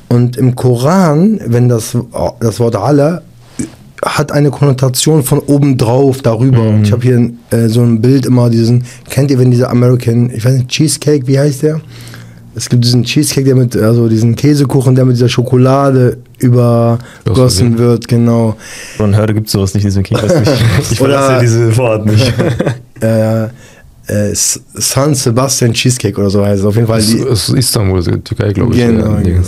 Und 0.09 0.37
im 0.37 0.55
Koran, 0.55 1.41
wenn 1.47 1.69
das, 1.69 1.97
das 2.41 2.61
Wort 2.61 2.77
Allah 2.77 3.23
hat 4.05 4.33
eine 4.33 4.51
Konnotation 4.51 5.23
von 5.23 5.41
obendrauf, 5.41 6.23
darüber. 6.23 6.73
Mhm. 6.73 6.85
Ich 6.85 6.93
habe 6.93 7.03
hier 7.03 7.31
äh, 7.51 7.69
so 7.69 7.83
ein 7.83 8.01
Bild 8.01 8.27
immer, 8.27 8.51
diesen, 8.51 8.85
kennt 9.09 9.31
ihr, 9.31 9.39
wenn 9.39 9.51
dieser 9.51 9.71
American, 9.71 10.31
ich 10.31 10.45
weiß 10.45 10.55
nicht, 10.55 10.69
Cheesecake, 10.69 11.27
wie 11.27 11.39
heißt 11.39 11.63
der? 11.63 11.81
Es 12.61 12.69
gibt 12.69 12.85
diesen 12.85 13.05
Cheesecake, 13.05 13.47
der 13.47 13.55
mit, 13.55 13.75
also 13.75 14.07
diesen 14.07 14.37
Käsekuchen, 14.37 14.95
der 14.95 15.07
mit 15.07 15.17
dieser 15.17 15.31
Schokolade 15.31 16.19
übergossen 16.41 17.79
wird, 17.79 18.07
genau. 18.07 18.55
Und 18.99 19.17
heute 19.17 19.33
gibt 19.33 19.47
es 19.47 19.53
sowas 19.55 19.73
nicht, 19.73 19.87
deswegen 19.87 20.05
ich 20.15 20.23
weiß 20.23 20.41
nicht. 20.41 20.53
Ich 20.91 20.99
verlasse 20.99 21.41
diese 21.41 21.75
Wort 21.79 22.05
nicht. 22.05 22.35
äh, 23.01 23.45
äh, 23.45 23.49
San 24.35 25.15
Sebastian 25.15 25.73
Cheesecake 25.73 26.21
oder 26.21 26.29
so 26.29 26.45
heißt 26.45 26.61
es 26.61 26.67
auf 26.67 26.75
jeden 26.75 26.87
Fall. 26.87 27.01
Die, 27.01 27.25
das 27.25 27.49
ist 27.49 27.57
Istanbul, 27.57 28.03
Türkei, 28.03 28.53
glaube 28.53 28.75
ich. 28.75 28.79
Genau, 28.79 29.17
genau. 29.23 29.41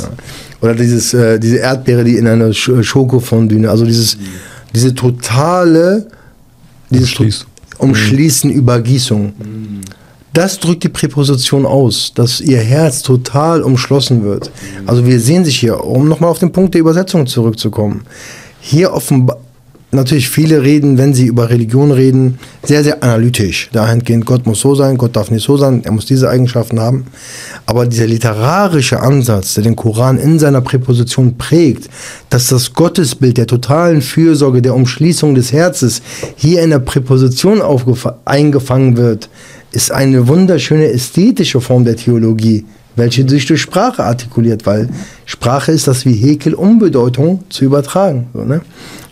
Oder 0.63 0.75
dieses, 0.75 1.13
äh, 1.13 1.39
diese 1.39 1.59
Erdbeere, 1.59 2.05
die 2.05 2.17
in 2.17 2.27
einer 2.27 2.51
Schokofondüne, 2.55 3.69
also 3.69 3.85
dieses, 3.85 4.17
diese 4.75 4.95
totale 4.95 6.07
dieses 6.89 7.11
Umschließ. 7.11 7.47
Umschließen, 7.77 8.51
Übergießung. 8.51 9.35
Mhm. 9.39 9.81
Das 10.33 10.59
drückt 10.59 10.83
die 10.83 10.89
Präposition 10.89 11.67
aus, 11.67 12.13
dass 12.15 12.41
ihr 12.41 12.59
Herz 12.59 13.03
total 13.03 13.63
umschlossen 13.63 14.25
wird. 14.25 14.51
Also 14.87 15.05
wir 15.07 15.21
sehen 15.21 15.45
sich 15.45 15.61
hier, 15.61 15.85
um 15.85 16.09
nochmal 16.09 16.31
auf 16.31 16.39
den 16.39 16.53
Punkt 16.53 16.73
der 16.73 16.81
Übersetzung 16.81 17.27
zurückzukommen. 17.27 18.05
Hier 18.59 18.95
offenbar, 18.95 19.39
natürlich 19.91 20.31
viele 20.31 20.63
reden, 20.63 20.97
wenn 20.97 21.13
sie 21.13 21.27
über 21.27 21.51
Religion 21.51 21.91
reden, 21.91 22.39
sehr, 22.63 22.83
sehr 22.83 23.03
analytisch. 23.03 23.69
Dahingehend, 23.73 24.25
Gott 24.25 24.47
muss 24.47 24.61
so 24.61 24.75
sein, 24.75 24.97
Gott 24.97 25.17
darf 25.17 25.31
nicht 25.31 25.45
so 25.45 25.59
sein, 25.59 25.85
er 25.85 25.93
muss 25.93 26.07
diese 26.07 26.31
Eigenschaften 26.31 26.81
haben. 26.81 27.07
Aber 27.67 27.85
dieser 27.85 28.07
literarische 28.07 29.01
Ansatz, 29.01 29.55
der 29.55 29.65
den 29.65 29.77
Koran 29.77 30.17
in 30.17 30.39
seiner 30.39 30.63
Präposition 30.63 31.37
prägt, 31.37 31.91
dass 32.31 32.49
das 32.49 32.73
Gottesbild 32.73 33.37
der 33.37 33.47
totalen 33.47 34.01
Fürsorge, 34.01 34.63
der 34.63 34.75
Umschließung 34.75 35.35
des 35.35 35.53
Herzens 35.53 36.01
hier 36.37 36.63
in 36.63 36.71
der 36.71 36.79
Präposition 36.79 37.61
eingefangen 38.25 38.97
wird, 38.97 39.29
ist 39.73 39.91
eine 39.91 40.29
wunderschöne 40.29 40.91
ästhetische 40.91 41.61
Form 41.61 41.85
der 41.85 41.97
Theologie, 41.97 42.65
welche 42.95 43.29
sich 43.29 43.47
durch 43.47 43.61
Sprache 43.63 44.05
artikuliert, 44.05 44.67
weil 44.67 44.89
Sprache 45.25 45.73
ist 45.73 45.89
das 45.89 46.05
Vehikel, 46.05 46.55
um 46.55 46.79
Bedeutung 46.79 47.45
zu 47.49 47.65
übertragen. 47.65 48.29
So, 48.35 48.45
ne? 48.45 48.61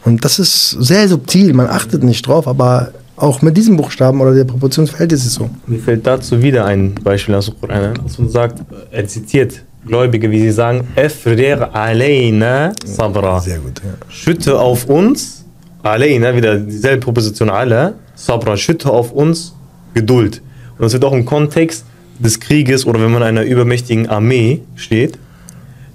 Und 0.04 0.24
das 0.24 0.38
ist 0.38 0.70
sehr 0.70 1.08
subtil, 1.08 1.52
man 1.54 1.66
achtet 1.66 2.02
nicht 2.02 2.26
drauf, 2.26 2.46
aber 2.46 2.92
auch 3.16 3.42
mit 3.42 3.56
diesen 3.56 3.76
Buchstaben 3.76 4.20
oder 4.20 4.34
der 4.34 4.44
Proportionsverhältnis 4.44 5.20
ist 5.20 5.26
es 5.26 5.34
so. 5.34 5.50
Mir 5.66 5.78
fällt 5.78 6.06
dazu 6.06 6.42
wieder 6.42 6.64
ein 6.64 6.94
Beispiel 6.94 7.34
aus 7.34 7.46
dem 7.46 7.60
Koran, 7.60 7.98
als 8.02 8.18
man 8.18 8.28
sagt, 8.30 8.62
er 8.90 9.06
zitiert 9.06 9.62
Gläubige, 9.86 10.30
wie 10.30 10.40
sie 10.40 10.52
sagen, 10.52 10.86
Efrir 10.94 11.74
alayna 11.74 12.72
sabra. 12.84 13.40
Sehr 13.40 13.58
gut, 13.58 13.80
ja. 13.82 13.92
Schütte 14.08 14.58
auf 14.58 14.86
uns, 14.86 15.44
alayna, 15.82 16.34
wieder 16.34 16.58
dieselbe 16.58 17.00
Proposition 17.00 17.48
alle, 17.48 17.94
sabra, 18.14 18.56
schütte 18.56 18.90
auf 18.90 19.12
uns 19.12 19.54
Geduld. 19.94 20.42
Und 20.80 20.84
das 20.84 20.94
wird 20.94 21.04
auch 21.04 21.12
im 21.12 21.26
Kontext 21.26 21.84
des 22.18 22.40
Krieges 22.40 22.86
oder 22.86 23.02
wenn 23.02 23.10
man 23.10 23.22
einer 23.22 23.42
übermächtigen 23.42 24.08
Armee 24.08 24.62
steht, 24.76 25.18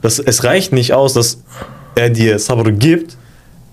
dass 0.04 0.20
es 0.20 0.44
reicht 0.44 0.74
nicht 0.74 0.94
aus, 0.94 1.14
dass 1.14 1.42
er 1.96 2.12
dir 2.12 2.38
Sabr 2.38 2.72
gibt, 2.72 3.18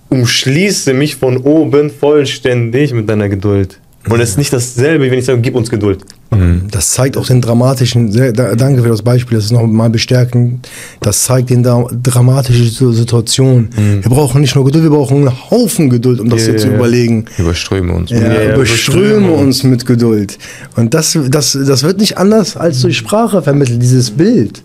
umschließe 0.08 0.94
mich 0.94 1.16
von 1.16 1.36
oben 1.36 1.90
vollständig 1.90 2.94
mit 2.94 3.10
deiner 3.10 3.28
Geduld. 3.28 3.78
Und 4.08 4.20
es 4.20 4.30
ist 4.30 4.38
nicht 4.38 4.52
dasselbe, 4.52 5.10
wenn 5.10 5.18
ich 5.18 5.24
sage, 5.24 5.40
gib 5.40 5.54
uns 5.54 5.70
Geduld. 5.70 6.00
Mhm. 6.30 6.62
Das 6.70 6.90
zeigt 6.90 7.16
auch 7.16 7.26
den 7.26 7.40
dramatischen, 7.40 8.10
sehr, 8.10 8.32
danke 8.32 8.82
für 8.82 8.88
das 8.88 9.02
Beispiel, 9.02 9.36
das 9.36 9.46
ist 9.46 9.52
nochmal 9.52 9.90
bestärkend, 9.90 10.68
das 11.00 11.24
zeigt 11.24 11.50
den 11.50 11.62
dramatischen 11.62 12.92
Situation. 12.92 13.68
Mhm. 13.76 14.02
Wir 14.02 14.10
brauchen 14.10 14.40
nicht 14.40 14.54
nur 14.56 14.64
Geduld, 14.64 14.84
wir 14.84 14.90
brauchen 14.90 15.18
einen 15.18 15.50
Haufen 15.50 15.88
Geduld, 15.88 16.20
um 16.20 16.28
das 16.28 16.42
yeah, 16.42 16.50
hier 16.50 16.58
zu 16.58 16.74
überlegen. 16.74 17.26
Überströme 17.38 17.92
uns. 17.92 18.10
Ja, 18.10 18.20
ja, 18.20 18.54
überströme 18.54 19.30
uns 19.30 19.62
mit 19.62 19.86
Geduld. 19.86 20.36
Und 20.74 20.94
das, 20.94 21.16
das, 21.28 21.56
das 21.64 21.82
wird 21.84 21.98
nicht 21.98 22.18
anders 22.18 22.56
als 22.56 22.80
durch 22.80 22.96
Sprache 22.96 23.40
vermittelt, 23.42 23.80
dieses 23.80 24.10
Bild. 24.10 24.64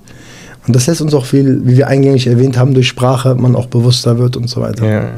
Und 0.66 0.76
das 0.76 0.88
lässt 0.88 1.02
uns 1.02 1.14
auch 1.14 1.26
viel, 1.26 1.62
wie 1.64 1.78
wir 1.78 1.88
eingängig 1.88 2.28
erwähnt 2.28 2.58
haben, 2.58 2.74
durch 2.74 2.88
Sprache 2.88 3.36
man 3.36 3.56
auch 3.56 3.68
bewusster 3.68 4.18
wird 4.18 4.36
und 4.36 4.50
so 4.50 4.62
weiter. 4.62 5.12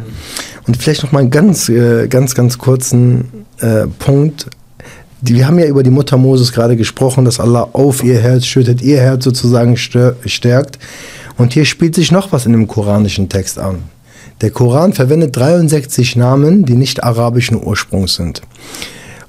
Und 0.67 0.77
vielleicht 0.77 1.03
noch 1.03 1.11
mal 1.11 1.19
einen 1.19 1.31
ganz, 1.31 1.69
äh, 1.69 2.07
ganz, 2.07 2.35
ganz 2.35 2.59
kurzen 2.59 3.38
äh, 3.61 3.87
Punkt. 3.87 4.47
Die, 5.21 5.35
wir 5.35 5.47
haben 5.47 5.59
ja 5.59 5.65
über 5.65 5.83
die 5.83 5.89
Mutter 5.89 6.17
Moses 6.17 6.51
gerade 6.51 6.77
gesprochen, 6.77 7.25
dass 7.25 7.39
Allah 7.39 7.69
auf 7.73 8.03
ihr 8.03 8.19
Herz 8.19 8.45
schüttet, 8.45 8.81
ihr 8.81 8.99
Herz 8.99 9.23
sozusagen 9.23 9.75
stärkt. 9.77 10.79
Und 11.37 11.53
hier 11.53 11.65
spielt 11.65 11.95
sich 11.95 12.11
noch 12.11 12.31
was 12.31 12.45
in 12.45 12.53
dem 12.53 12.67
koranischen 12.67 13.29
Text 13.29 13.59
an. 13.59 13.83
Der 14.41 14.51
Koran 14.51 14.93
verwendet 14.93 15.35
63 15.35 16.15
Namen, 16.15 16.65
die 16.65 16.75
nicht 16.75 17.03
arabischen 17.03 17.61
Ursprungs 17.61 18.15
sind. 18.15 18.41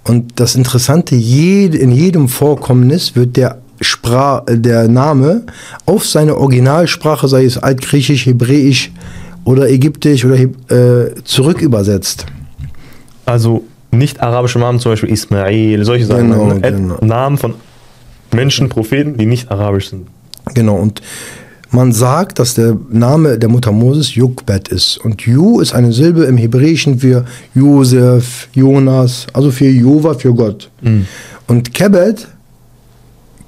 Und 0.04 0.38
das 0.38 0.54
Interessante, 0.54 1.14
in 1.14 1.90
jedem 1.90 2.28
Vorkommnis 2.28 3.16
wird 3.16 3.36
der, 3.36 3.58
Sprach, 3.82 4.42
der 4.46 4.88
Name 4.88 5.46
auf 5.86 6.06
seine 6.06 6.36
Originalsprache, 6.36 7.28
sei 7.28 7.44
es 7.44 7.56
altgriechisch, 7.56 8.26
hebräisch 8.26 8.92
oder 9.44 9.70
ägyptisch 9.70 10.24
oder 10.24 10.36
äh, 10.36 11.14
zurückübersetzt. 11.24 12.26
Also 13.24 13.64
nicht-arabische 13.90 14.58
Namen, 14.58 14.78
zum 14.78 14.92
Beispiel 14.92 15.10
Ismail, 15.10 15.84
solche 15.84 16.06
Sachen. 16.06 16.30
Genau, 16.30 16.54
genau. 16.60 16.98
Namen 17.00 17.38
von 17.38 17.54
Menschen, 18.32 18.68
Propheten, 18.68 19.16
die 19.16 19.26
nicht 19.26 19.50
arabisch 19.50 19.90
sind. 19.90 20.06
Genau, 20.54 20.76
und 20.76 21.02
man 21.72 21.92
sagt, 21.92 22.38
dass 22.38 22.54
der 22.54 22.76
Name 22.90 23.38
der 23.38 23.48
Mutter 23.48 23.70
Moses 23.70 24.14
Jukbet 24.14 24.68
ist. 24.68 24.98
Und 24.98 25.22
Ju 25.22 25.60
ist 25.60 25.72
eine 25.72 25.92
Silbe 25.92 26.24
im 26.24 26.36
Hebräischen 26.36 26.98
für 26.98 27.24
Josef, 27.54 28.48
Jonas, 28.52 29.26
also 29.32 29.52
für 29.52 29.68
Jova, 29.68 30.14
für 30.14 30.34
Gott. 30.34 30.68
Mhm. 30.80 31.06
Und 31.46 31.72
Kebet, 31.72 32.26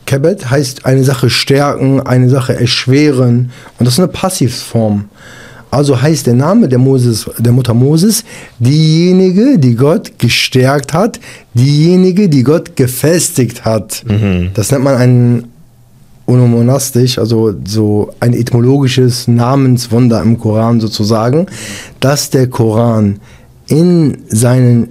Kebet 0.06 0.50
heißt 0.50 0.86
eine 0.86 1.02
Sache 1.02 1.30
stärken, 1.30 2.00
eine 2.00 2.28
Sache 2.28 2.54
erschweren. 2.54 3.50
Und 3.78 3.86
das 3.86 3.94
ist 3.94 4.00
eine 4.00 4.08
Passivform. 4.08 5.06
Also 5.72 6.00
heißt 6.00 6.26
der 6.26 6.34
Name 6.34 6.68
der, 6.68 6.78
Moses, 6.78 7.28
der 7.38 7.50
Mutter 7.50 7.72
Moses 7.72 8.24
diejenige, 8.58 9.58
die 9.58 9.74
Gott 9.74 10.12
gestärkt 10.18 10.92
hat, 10.92 11.18
diejenige, 11.54 12.28
die 12.28 12.42
Gott 12.42 12.76
gefestigt 12.76 13.64
hat. 13.64 14.04
Mhm. 14.06 14.50
Das 14.52 14.70
nennt 14.70 14.84
man 14.84 14.96
einen 14.96 15.44
onomonastisch, 16.26 17.18
also 17.18 17.54
so 17.64 18.12
ein 18.20 18.34
etymologisches 18.34 19.28
Namenswunder 19.28 20.20
im 20.20 20.38
Koran 20.38 20.78
sozusagen, 20.78 21.46
dass 22.00 22.28
der 22.28 22.48
Koran 22.48 23.20
in 23.66 24.18
seinen 24.28 24.90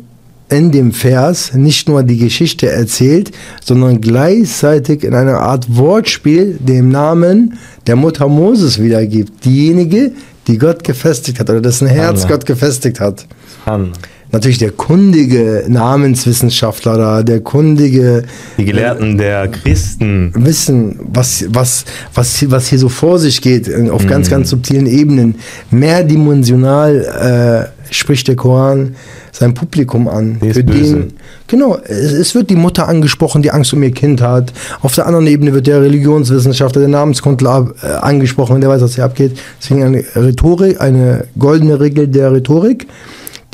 in 0.49 0.71
dem 0.71 0.91
Vers 0.91 1.53
nicht 1.53 1.87
nur 1.87 2.03
die 2.03 2.17
Geschichte 2.17 2.69
erzählt, 2.69 3.31
sondern 3.63 4.01
gleichzeitig 4.01 5.03
in 5.03 5.13
einer 5.13 5.39
Art 5.39 5.77
Wortspiel 5.77 6.57
dem 6.59 6.89
Namen 6.89 7.53
der 7.87 7.95
Mutter 7.95 8.27
Moses 8.27 8.81
wiedergibt. 8.81 9.45
Diejenige, 9.45 10.11
die 10.51 10.57
Gott 10.57 10.83
gefestigt 10.83 11.39
hat 11.39 11.49
oder 11.49 11.61
dessen 11.61 11.87
Herz 11.87 12.23
Allah. 12.23 12.35
Gott 12.35 12.45
gefestigt 12.45 12.99
hat. 12.99 13.25
Allah. 13.65 13.91
Natürlich 14.33 14.59
der 14.59 14.71
kundige 14.71 15.65
Namenswissenschaftler 15.67 16.97
da, 16.97 17.23
der 17.23 17.41
kundige. 17.41 18.23
Die 18.57 18.63
Gelehrten 18.63 19.17
der 19.17 19.49
Christen. 19.49 20.31
Wissen, 20.33 20.97
was, 21.01 21.43
was, 21.49 21.83
was, 22.13 22.49
was 22.49 22.67
hier 22.67 22.79
so 22.79 22.87
vor 22.87 23.19
sich 23.19 23.41
geht, 23.41 23.69
auf 23.89 24.05
mm. 24.05 24.07
ganz, 24.07 24.29
ganz 24.29 24.49
subtilen 24.49 24.87
Ebenen. 24.87 25.35
Mehrdimensional 25.69 27.67
äh, 27.89 27.93
spricht 27.93 28.29
der 28.29 28.37
Koran 28.37 28.95
sein 29.41 29.53
Publikum 29.53 30.07
an. 30.07 30.39
Der 30.39 30.53
für 30.53 30.63
den, 30.63 31.13
genau, 31.47 31.77
es, 31.83 32.13
es, 32.13 32.35
wird 32.35 32.49
die 32.49 32.55
Mutter 32.55 32.87
angesprochen, 32.87 33.41
die 33.41 33.51
Angst 33.51 33.73
um 33.73 33.83
ihr 33.83 33.91
Kind 33.91 34.21
hat. 34.21 34.53
Auf 34.81 34.95
der 34.95 35.07
anderen 35.07 35.27
Ebene 35.27 35.53
wird 35.53 35.67
der 35.67 35.81
Religionswissenschaftler, 35.81 36.81
der 36.81 36.89
Namenskundler 36.89 37.73
äh, 37.81 37.87
angesprochen, 37.87 38.61
der 38.61 38.69
weiß, 38.69 38.81
was 38.81 38.95
hier 38.95 39.03
abgeht. 39.03 39.37
Deswegen 39.59 39.83
eine 39.83 40.03
Rhetorik, 40.15 40.79
eine 40.79 41.25
goldene 41.37 41.79
Regel 41.79 42.07
der 42.07 42.31
Rhetorik. 42.31 42.87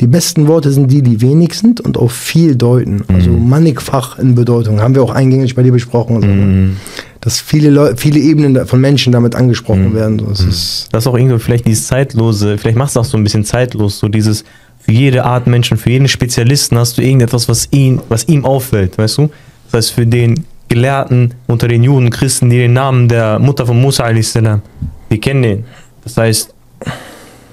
Die 0.00 0.06
besten 0.06 0.46
Worte 0.46 0.70
sind 0.70 0.92
die, 0.92 1.02
die 1.02 1.20
wenig 1.22 1.54
sind 1.54 1.80
und 1.80 1.98
auch 1.98 2.12
viel 2.12 2.54
deuten. 2.54 3.02
Also 3.08 3.30
mhm. 3.30 3.48
mannigfach 3.48 4.18
in 4.18 4.36
Bedeutung. 4.36 4.80
Haben 4.80 4.94
wir 4.94 5.02
auch 5.02 5.10
eingängig 5.10 5.56
bei 5.56 5.64
dir 5.64 5.72
besprochen. 5.72 6.16
Also, 6.16 6.28
mhm. 6.28 6.76
Dass 7.20 7.40
viele, 7.40 7.70
Leute, 7.70 7.96
viele 7.96 8.20
Ebenen 8.20 8.64
von 8.66 8.80
Menschen 8.80 9.12
damit 9.12 9.34
angesprochen 9.34 9.90
mhm. 9.90 9.94
werden. 9.94 10.18
Das, 10.18 10.42
mhm. 10.42 10.50
ist, 10.50 10.88
das 10.92 11.02
ist 11.02 11.06
auch 11.08 11.16
irgendwie 11.16 11.38
vielleicht 11.40 11.66
dieses 11.66 11.88
Zeitlose, 11.88 12.58
vielleicht 12.58 12.78
machst 12.78 12.94
du 12.94 13.00
auch 13.00 13.04
so 13.04 13.16
ein 13.16 13.24
bisschen 13.24 13.44
zeitlos, 13.44 13.98
so 13.98 14.06
dieses 14.08 14.44
für 14.88 14.94
jede 14.94 15.22
Art 15.22 15.46
Menschen, 15.46 15.76
für 15.76 15.90
jeden 15.90 16.08
Spezialisten 16.08 16.78
hast 16.78 16.96
du 16.96 17.02
irgendetwas, 17.02 17.46
was, 17.46 17.68
ihn, 17.72 18.00
was 18.08 18.26
ihm 18.26 18.46
auffällt, 18.46 18.96
weißt 18.96 19.18
du? 19.18 19.30
Das 19.66 19.74
heißt, 19.74 19.92
für 19.92 20.06
den 20.06 20.46
Gelehrten 20.68 21.34
unter 21.46 21.68
den 21.68 21.82
Juden, 21.82 22.08
Christen, 22.08 22.48
die 22.48 22.56
den 22.56 22.72
Namen 22.72 23.06
der 23.06 23.38
Mutter 23.38 23.66
von 23.66 23.78
Musa 23.78 24.10
die 24.10 25.20
kennen 25.20 25.42
den. 25.42 25.64
Das 26.04 26.16
heißt, 26.16 26.54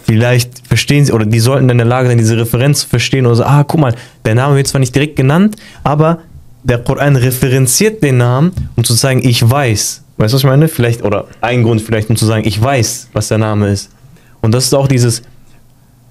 vielleicht 0.05 0.65
verstehen 0.65 1.03
sie, 1.03 1.11
oder 1.11 1.25
die 1.25 1.41
sollten 1.41 1.67
in 1.67 1.77
der 1.77 1.85
Lage 1.85 2.07
sein, 2.07 2.17
diese 2.17 2.37
Referenz 2.37 2.79
zu 2.79 2.87
verstehen 2.87 3.25
oder 3.25 3.35
so, 3.35 3.43
ah, 3.43 3.65
guck 3.65 3.81
mal, 3.81 3.93
der 4.23 4.35
Name 4.35 4.55
wird 4.55 4.67
zwar 4.67 4.79
nicht 4.79 4.95
direkt 4.95 5.17
genannt, 5.17 5.57
aber 5.83 6.19
der 6.63 6.77
Koran 6.77 7.17
referenziert 7.17 8.01
den 8.01 8.15
Namen, 8.15 8.53
um 8.77 8.85
zu 8.85 8.93
sagen, 8.93 9.19
ich 9.27 9.41
weiß. 9.41 10.03
Weißt 10.15 10.31
du, 10.31 10.35
was 10.35 10.41
ich 10.41 10.47
meine? 10.47 10.69
Vielleicht, 10.69 11.03
oder 11.03 11.27
ein 11.41 11.63
Grund 11.63 11.81
vielleicht, 11.81 12.09
um 12.09 12.15
zu 12.15 12.25
sagen, 12.25 12.47
ich 12.47 12.61
weiß, 12.61 13.09
was 13.11 13.27
der 13.27 13.39
Name 13.39 13.71
ist. 13.71 13.89
Und 14.39 14.53
das 14.53 14.63
ist 14.63 14.73
auch 14.73 14.87
dieses, 14.87 15.21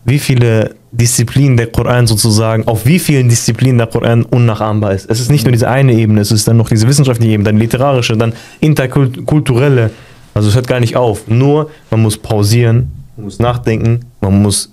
wie 0.04 0.18
viele 0.18 0.74
Disziplinen 0.92 1.56
der 1.56 1.66
Koran 1.68 2.06
sozusagen, 2.06 2.66
auf 2.68 2.86
wie 2.86 2.98
vielen 2.98 3.28
Disziplinen 3.28 3.78
der 3.78 3.86
Koran 3.86 4.22
unnachahmbar 4.22 4.92
ist. 4.92 5.10
Es 5.10 5.20
ist 5.20 5.30
nicht 5.30 5.44
nur 5.44 5.52
diese 5.52 5.68
eine 5.68 5.92
Ebene, 5.92 6.20
es 6.20 6.30
ist 6.30 6.46
dann 6.46 6.56
noch 6.56 6.68
diese 6.68 6.86
wissenschaftliche 6.86 7.32
Ebene, 7.32 7.48
dann 7.48 7.58
literarische, 7.58 8.16
dann 8.16 8.32
interkulturelle. 8.60 9.90
Also 10.34 10.48
es 10.48 10.54
hört 10.54 10.68
gar 10.68 10.80
nicht 10.80 10.96
auf. 10.96 11.26
Nur 11.28 11.70
man 11.90 12.02
muss 12.02 12.18
pausieren, 12.18 12.92
man 13.16 13.24
muss 13.24 13.38
nachdenken, 13.38 14.00
man 14.20 14.42
muss 14.42 14.72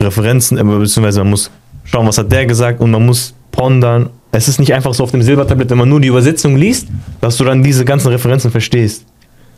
Referenzen, 0.00 0.58
äh, 0.58 0.64
beziehungsweise 0.64 1.20
man 1.20 1.30
muss 1.30 1.50
schauen, 1.84 2.06
was 2.06 2.18
hat 2.18 2.30
der 2.30 2.46
gesagt 2.46 2.80
und 2.80 2.90
man 2.90 3.04
muss 3.04 3.34
pondern. 3.50 4.10
Es 4.30 4.46
ist 4.46 4.60
nicht 4.60 4.74
einfach 4.74 4.92
so 4.94 5.02
auf 5.02 5.10
dem 5.10 5.22
Silbertablett, 5.22 5.70
wenn 5.70 5.78
man 5.78 5.88
nur 5.88 6.00
die 6.00 6.08
Übersetzung 6.08 6.56
liest, 6.56 6.88
dass 7.20 7.36
du 7.36 7.44
dann 7.44 7.62
diese 7.62 7.84
ganzen 7.84 8.08
Referenzen 8.08 8.50
verstehst. 8.50 9.06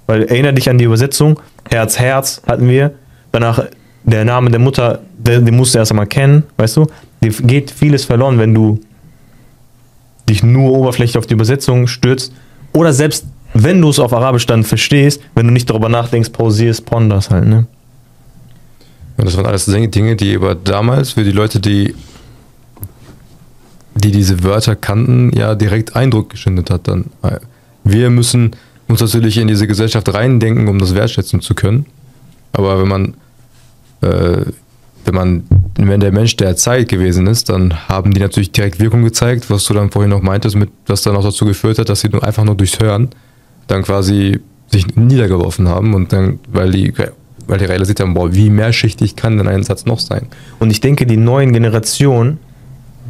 Weil 0.07 0.25
erinnere 0.25 0.55
dich 0.55 0.71
an 0.71 0.79
die 0.79 0.85
Übersetzung, 0.85 1.41
Herz, 1.69 1.99
Herz 1.99 2.41
hatten 2.47 2.69
wir, 2.69 2.93
danach 3.33 3.65
der 4.05 4.25
Name 4.25 4.51
der 4.51 4.61
Mutter, 4.61 5.01
den, 5.19 5.55
musst 5.55 5.75
du 5.75 5.79
erst 5.79 5.93
einmal 5.93 6.07
kennen, 6.07 6.45
weißt 6.57 6.77
du? 6.79 6.87
Dir 7.23 7.31
geht 7.31 7.71
vieles 7.71 8.05
verloren, 8.05 8.39
wenn 8.39 8.55
du 8.55 8.81
dich 10.29 10.43
nur 10.43 10.73
oberflächlich 10.73 11.19
auf 11.19 11.27
die 11.27 11.35
Übersetzung 11.35 11.87
stürzt. 11.87 12.33
Oder 12.73 12.93
selbst 12.93 13.27
wenn 13.53 13.81
du 13.81 13.91
es 13.91 13.99
auf 13.99 14.13
Arabisch 14.13 14.47
dann 14.47 14.65
verstehst, 14.65 15.21
wenn 15.35 15.47
du 15.47 15.53
nicht 15.53 15.69
darüber 15.69 15.89
nachdenkst, 15.89 16.31
pausierst, 16.31 16.87
ponderst 16.87 17.31
halt, 17.31 17.47
ne? 17.47 17.67
Und 19.17 19.27
das 19.27 19.37
waren 19.37 19.47
alles 19.47 19.67
Dinge, 19.67 20.17
die 20.17 20.35
aber 20.35 20.55
damals 20.55 21.13
für 21.13 21.25
die 21.25 21.33
Leute, 21.33 21.61
die, 21.61 21.95
die 23.95 24.13
diese 24.13 24.43
Wörter 24.43 24.77
kannten, 24.77 25.31
ja 25.37 25.55
direkt 25.55 25.95
Eindruck 25.95 26.31
geschindet 26.31 26.71
hat 26.71 26.89
dann. 26.89 27.07
Wir 27.85 28.09
müssen 28.09 28.57
uns 28.89 29.01
natürlich 29.01 29.37
in 29.37 29.49
diese 29.49 29.67
Gesellschaft 29.67 30.13
reindenken, 30.15 30.69
um 30.69 30.79
das 30.79 30.95
wertschätzen 30.95 31.43
zu 31.43 31.55
können. 31.55 31.85
Aber 32.53 32.81
wenn 32.81 32.89
man 32.89 33.15
äh, 34.03 34.45
wenn 35.05 35.15
man, 35.15 35.45
wenn 35.77 36.01
der 36.01 36.13
Mensch 36.13 36.37
der 36.37 36.57
Zeit 36.57 36.89
gewesen 36.89 37.27
ist, 37.27 37.49
dann 37.49 37.89
haben 37.89 38.13
die 38.13 38.21
natürlich 38.21 38.53
direkt 38.53 38.81
Wirkung 38.81 39.03
gezeigt, 39.03 39.51
was 39.51 39.65
du 39.65 39.75
dann 39.75 39.91
vorhin 39.91 40.11
noch 40.11 40.23
meintest, 40.23 40.57
mit, 40.57 40.71
was 40.87 41.03
dann 41.03 41.17
auch 41.17 41.25
dazu 41.25 41.45
geführt 41.45 41.79
hat, 41.79 41.89
dass 41.89 42.01
sie 42.01 42.09
nur 42.09 42.23
einfach 42.23 42.45
nur 42.45 42.55
durchs 42.55 42.79
Hören 42.79 43.09
dann 43.67 43.83
quasi 43.83 44.41
sich 44.69 44.95
niedergeworfen 44.97 45.69
haben 45.69 45.95
und 45.95 46.13
dann, 46.13 46.39
weil 46.53 46.71
die, 46.71 46.93
weil 47.47 47.59
die 47.59 47.65
realisiert 47.65 48.01
haben, 48.01 48.15
boah, 48.15 48.33
wie 48.35 48.51
mehrschichtig 48.51 49.17
kann 49.17 49.39
denn 49.39 49.49
ein 49.49 49.65
Satz 49.65 49.87
noch 49.87 49.99
sein? 49.99 50.27
Und 50.59 50.71
ich 50.71 50.81
denke, 50.81 51.07
die 51.07 51.17
neuen 51.17 51.53
Generationen, 51.53 52.39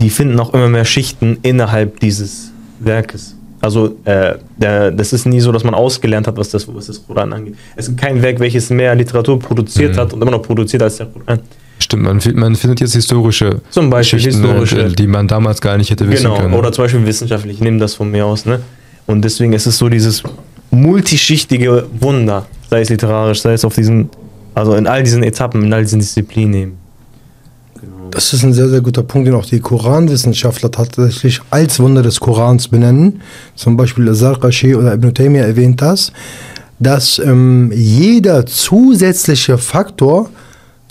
die 0.00 0.10
finden 0.10 0.38
auch 0.40 0.54
immer 0.54 0.68
mehr 0.68 0.84
Schichten 0.84 1.38
innerhalb 1.42 2.00
dieses 2.00 2.52
Werkes. 2.78 3.36
Also 3.62 3.96
äh, 4.04 4.36
der, 4.56 4.90
das 4.90 5.12
ist 5.12 5.26
nie 5.26 5.40
so, 5.40 5.52
dass 5.52 5.64
man 5.64 5.74
ausgelernt 5.74 6.26
hat, 6.26 6.36
was 6.36 6.48
das, 6.50 6.66
was 6.74 6.86
das 6.86 7.06
Koran 7.06 7.32
angeht. 7.32 7.54
Es 7.76 7.88
ist 7.88 7.98
kein 7.98 8.22
Werk, 8.22 8.40
welches 8.40 8.70
mehr 8.70 8.94
Literatur 8.94 9.38
produziert 9.38 9.94
mhm. 9.94 10.00
hat 10.00 10.12
und 10.14 10.22
immer 10.22 10.30
noch 10.30 10.42
produziert 10.42 10.82
als 10.82 10.96
der 10.96 11.06
Koran. 11.06 11.40
Stimmt, 11.78 12.02
man, 12.02 12.20
man 12.34 12.56
findet 12.56 12.80
jetzt 12.80 12.94
historische 12.94 13.60
zum 13.70 13.90
Beispiel 13.90 14.20
historische, 14.20 14.88
die 14.88 15.06
man 15.06 15.26
damals 15.26 15.60
gar 15.60 15.76
nicht 15.78 15.90
hätte 15.90 16.08
wissen 16.08 16.24
genau, 16.24 16.36
können. 16.36 16.54
Oder 16.54 16.72
zum 16.72 16.84
Beispiel 16.84 17.04
wissenschaftlich, 17.06 17.56
ich 17.56 17.60
nehme 17.60 17.78
das 17.78 17.94
von 17.94 18.10
mir 18.10 18.26
aus. 18.26 18.44
Ne? 18.44 18.60
Und 19.06 19.22
deswegen 19.22 19.52
ist 19.52 19.66
es 19.66 19.78
so 19.78 19.88
dieses 19.88 20.22
multischichtige 20.70 21.86
Wunder, 21.98 22.46
sei 22.68 22.82
es 22.82 22.90
literarisch, 22.90 23.40
sei 23.40 23.54
es 23.54 23.64
auf 23.64 23.74
diesen, 23.74 24.10
also 24.54 24.74
in 24.74 24.86
all 24.86 25.02
diesen 25.02 25.22
Etappen, 25.22 25.64
in 25.64 25.72
all 25.72 25.82
diesen 25.82 26.00
Disziplinen 26.00 26.54
eben. 26.54 26.79
Das 28.10 28.32
ist 28.32 28.42
ein 28.42 28.52
sehr, 28.52 28.68
sehr 28.68 28.80
guter 28.80 29.02
Punkt, 29.02 29.28
den 29.28 29.34
auch 29.34 29.46
die 29.46 29.60
Koranwissenschaftler 29.60 30.70
tatsächlich 30.70 31.40
als 31.50 31.78
Wunder 31.80 32.02
des 32.02 32.20
Korans 32.20 32.68
benennen. 32.68 33.22
Zum 33.54 33.76
Beispiel 33.76 34.12
Zarqashi 34.14 34.74
oder 34.74 34.94
Ibn 34.94 35.14
Taymiyyah 35.14 35.46
erwähnt 35.46 35.80
das, 35.80 36.12
dass 36.78 37.18
ähm, 37.18 37.72
jeder 37.74 38.46
zusätzliche 38.46 39.58
Faktor 39.58 40.30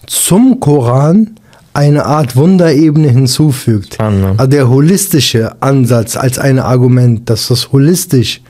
zum 0.05 0.59
Koran 0.59 1.31
eine 1.73 2.05
Art 2.05 2.35
Wunderebene 2.35 3.09
hinzufügt. 3.09 3.97
Also 4.37 4.49
der 4.49 4.69
holistische 4.69 5.61
Ansatz 5.61 6.17
als 6.17 6.39
ein 6.39 6.59
Argument, 6.59 7.29
dass 7.29 7.47
das 7.47 7.71
holistisch 7.71 8.41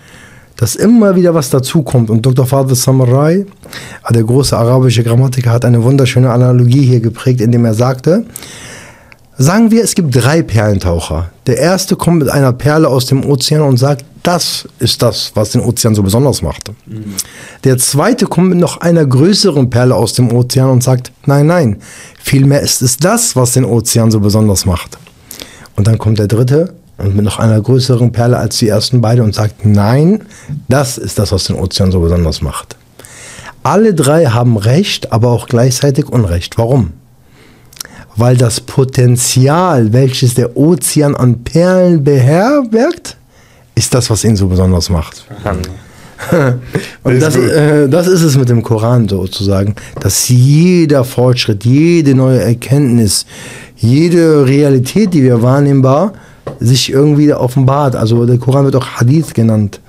dass 0.59 0.75
immer 0.75 1.15
wieder 1.15 1.33
was 1.33 1.49
dazukommt. 1.49 2.09
Und 2.09 2.25
Dr. 2.25 2.45
Fadl 2.45 2.75
Samarai, 2.75 3.45
der 4.09 4.23
große 4.23 4.57
arabische 4.57 5.05
Grammatiker, 5.05 5.51
hat 5.51 5.63
eine 5.63 5.81
wunderschöne 5.81 6.29
Analogie 6.29 6.85
hier 6.85 6.99
geprägt, 6.99 7.39
indem 7.39 7.63
er 7.63 7.73
sagte, 7.73 8.25
sagen 9.37 9.71
wir, 9.71 9.81
es 9.81 9.95
gibt 9.95 10.13
drei 10.13 10.41
Perlentaucher. 10.41 11.31
Der 11.47 11.59
erste 11.59 11.95
kommt 11.95 12.19
mit 12.19 12.29
einer 12.29 12.51
Perle 12.51 12.89
aus 12.89 13.05
dem 13.05 13.25
Ozean 13.25 13.61
und 13.61 13.77
sagt, 13.77 14.03
das 14.21 14.67
ist 14.79 15.01
das, 15.01 15.31
was 15.33 15.51
den 15.51 15.61
Ozean 15.61 15.95
so 15.95 16.03
besonders 16.03 16.41
macht. 16.41 16.73
Mhm. 16.85 17.05
Der 17.63 17.77
zweite 17.77 18.25
kommt 18.25 18.49
mit 18.49 18.57
noch 18.57 18.81
einer 18.81 19.05
größeren 19.05 19.69
Perle 19.69 19.95
aus 19.95 20.11
dem 20.11 20.29
Ozean 20.29 20.69
und 20.69 20.83
sagt, 20.83 21.13
nein, 21.25 21.47
nein, 21.47 21.77
vielmehr 22.21 22.59
ist 22.59 22.81
es 22.81 22.97
das, 22.97 23.37
was 23.37 23.53
den 23.53 23.63
Ozean 23.63 24.11
so 24.11 24.19
besonders 24.19 24.65
macht. 24.65 24.97
Und 25.77 25.87
dann 25.87 25.97
kommt 25.97 26.19
der 26.19 26.27
dritte 26.27 26.73
und 26.99 27.15
mit 27.15 27.25
noch 27.25 27.39
einer 27.39 27.59
größeren 27.59 28.11
Perle 28.11 28.37
als 28.37 28.57
die 28.57 28.67
ersten 28.67 29.01
beiden 29.01 29.23
und 29.23 29.35
sagt, 29.35 29.65
nein, 29.65 30.23
das 30.67 30.97
ist 30.97 31.17
das, 31.17 31.31
was 31.31 31.45
den 31.45 31.55
Ozean 31.55 31.91
so 31.91 31.99
besonders 31.99 32.41
macht. 32.41 32.75
Alle 33.63 33.93
drei 33.93 34.25
haben 34.25 34.57
Recht, 34.57 35.11
aber 35.11 35.29
auch 35.29 35.47
gleichzeitig 35.47 36.07
Unrecht. 36.07 36.57
Warum? 36.57 36.93
weil 38.19 38.35
das 38.35 38.59
Potenzial, 38.59 39.93
welches 39.93 40.33
der 40.33 40.57
Ozean 40.57 41.15
an 41.15 41.43
Perlen 41.43 42.03
beherbergt, 42.03 43.15
ist 43.75 43.93
das, 43.93 44.09
was 44.09 44.23
ihn 44.25 44.35
so 44.35 44.47
besonders 44.47 44.89
macht. 44.89 45.25
Und 47.03 47.21
das, 47.21 47.37
äh, 47.37 47.87
das 47.87 48.07
ist 48.07 48.23
es 48.23 48.37
mit 48.37 48.49
dem 48.49 48.61
Koran 48.61 49.07
sozusagen, 49.07 49.73
dass 50.01 50.27
jeder 50.27 51.05
Fortschritt, 51.05 51.63
jede 51.63 52.13
neue 52.13 52.41
Erkenntnis, 52.41 53.25
jede 53.77 54.45
Realität, 54.45 55.13
die 55.13 55.23
wir 55.23 55.41
wahrnehmbar, 55.41 56.11
sich 56.59 56.91
irgendwie 56.91 57.33
offenbart. 57.33 57.95
Also 57.95 58.25
der 58.25 58.37
Koran 58.37 58.65
wird 58.65 58.75
auch 58.75 58.85
Hadith 58.85 59.33
genannt. 59.33 59.81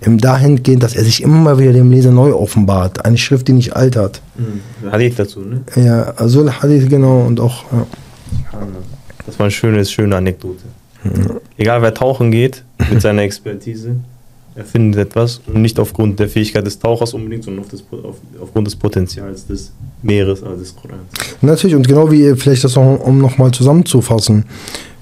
Im 0.00 0.18
dahingehend, 0.18 0.82
dass 0.82 0.96
er 0.96 1.04
sich 1.04 1.22
immer 1.22 1.58
wieder 1.58 1.72
dem 1.72 1.90
Leser 1.90 2.10
neu 2.10 2.34
offenbart. 2.34 3.04
Eine 3.04 3.18
Schrift, 3.18 3.46
die 3.48 3.52
nicht 3.52 3.76
altert. 3.76 4.20
Mhm. 4.36 4.90
Hadith 4.90 5.14
dazu, 5.16 5.40
ne? 5.40 5.62
Ja, 5.76 6.14
also 6.16 6.50
Hadith 6.50 6.88
genau 6.88 7.20
und 7.20 7.38
auch. 7.40 7.64
Ja. 7.72 7.86
Das 9.26 9.38
war 9.38 9.44
eine 9.44 9.52
schöne, 9.52 9.84
schöne 9.84 10.16
Anekdote. 10.16 10.64
Mhm. 11.04 11.40
Egal 11.56 11.82
wer 11.82 11.94
tauchen 11.94 12.30
geht 12.30 12.64
mit 12.90 13.00
seiner 13.00 13.22
Expertise, 13.22 13.96
er 14.54 14.64
findet 14.64 15.08
etwas 15.08 15.40
und 15.46 15.62
nicht 15.62 15.78
aufgrund 15.78 16.20
der 16.20 16.28
Fähigkeit 16.28 16.66
des 16.66 16.78
Tauchers 16.78 17.14
unbedingt, 17.14 17.44
sondern 17.44 17.64
auf 17.64 17.70
das, 17.70 17.82
auf, 18.04 18.16
aufgrund 18.40 18.66
des 18.66 18.76
Potenzials 18.76 19.46
des 19.46 19.72
Meeres, 20.02 20.42
also 20.42 20.58
des 20.58 20.76
Korans. 20.76 21.02
Natürlich, 21.40 21.74
und 21.74 21.88
genau 21.88 22.10
wie 22.10 22.34
vielleicht 22.36 22.64
das 22.64 22.76
noch, 22.76 23.00
um 23.00 23.18
nochmal 23.18 23.50
zusammenzufassen, 23.52 24.44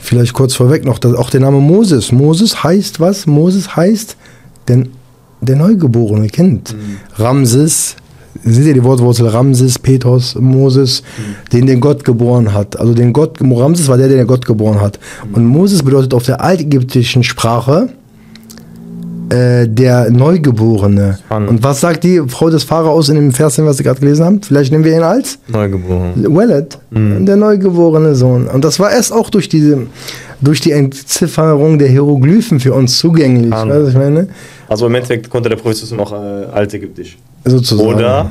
vielleicht 0.01 0.33
kurz 0.33 0.55
vorweg 0.55 0.85
noch, 0.85 0.99
auch 1.05 1.31
der 1.31 1.41
Name 1.41 1.61
Moses. 1.61 2.11
Moses 2.11 2.65
heißt 2.65 3.01
was? 3.01 3.27
Moses 3.27 3.77
heißt 3.77 4.17
denn 4.69 4.91
der 5.41 5.57
neugeborene 5.57 6.29
Kind. 6.29 6.75
Mhm. 6.75 6.97
Ramses, 7.15 7.97
seht 8.45 8.67
ihr 8.67 8.75
die 8.75 8.85
Wortwurzel 8.85 9.29
Ramses, 9.29 9.79
Petrus, 9.79 10.35
Moses, 10.35 11.03
mhm. 11.03 11.53
den 11.53 11.67
den 11.67 11.81
Gott 11.81 12.05
geboren 12.05 12.53
hat. 12.53 12.79
Also 12.79 12.95
den 12.95 13.13
Gott, 13.13 13.39
Ramses 13.41 13.89
war 13.89 13.97
der, 13.97 14.09
den 14.09 14.17
der 14.17 14.27
Gott 14.27 14.45
geboren 14.47 14.81
hat. 14.81 14.99
Mhm. 15.29 15.35
Und 15.35 15.47
Moses 15.47 15.83
bedeutet 15.83 16.15
auf 16.15 16.25
der 16.25 16.41
altägyptischen 16.41 17.23
Sprache 17.23 17.91
äh, 19.31 19.69
der 19.69 20.11
Neugeborene. 20.11 21.19
Spannend. 21.25 21.51
Und 21.51 21.63
was 21.63 21.81
sagt 21.81 22.05
die 22.05 22.21
Frau 22.29 22.51
des 22.51 22.65
Pharaos 22.65 23.09
in 23.09 23.15
dem 23.17 23.33
Vers, 23.33 23.57
den 23.57 23.65
wir 23.65 23.75
gerade 23.75 24.01
gelesen 24.01 24.25
haben? 24.25 24.43
Vielleicht 24.43 24.73
nehmen 24.73 24.85
wir 24.85 24.97
ihn 24.97 25.03
als? 25.03 25.39
Neugeboren. 25.49 26.13
Wallet, 26.35 26.79
mhm. 26.91 27.25
der 27.27 27.37
neugeborene 27.37 28.15
Sohn. 28.15 28.47
Und 28.49 28.65
das 28.65 28.79
war 28.81 28.91
erst 28.91 29.13
auch 29.13 29.31
durch 29.31 29.49
diese, 29.49 29.87
durch 30.41 30.61
die 30.61 30.73
Entzifferung 30.73 31.79
der 31.79 31.89
Hieroglyphen 31.89 32.61
für 32.61 32.75
uns 32.75 32.99
zugänglich. 32.99 33.51
Weißt, 33.53 33.89
ich 33.89 33.95
meine? 33.95 34.29
Also 34.69 34.87
im 34.87 34.95
Endeffekt 34.95 35.31
konnte 35.31 35.49
der 35.49 35.57
Prophet 35.57 35.99
auch 35.99 36.13
äh, 36.13 36.17
altägyptisch. 36.53 37.17
Sozusagen. 37.45 37.89
Oder 37.89 38.31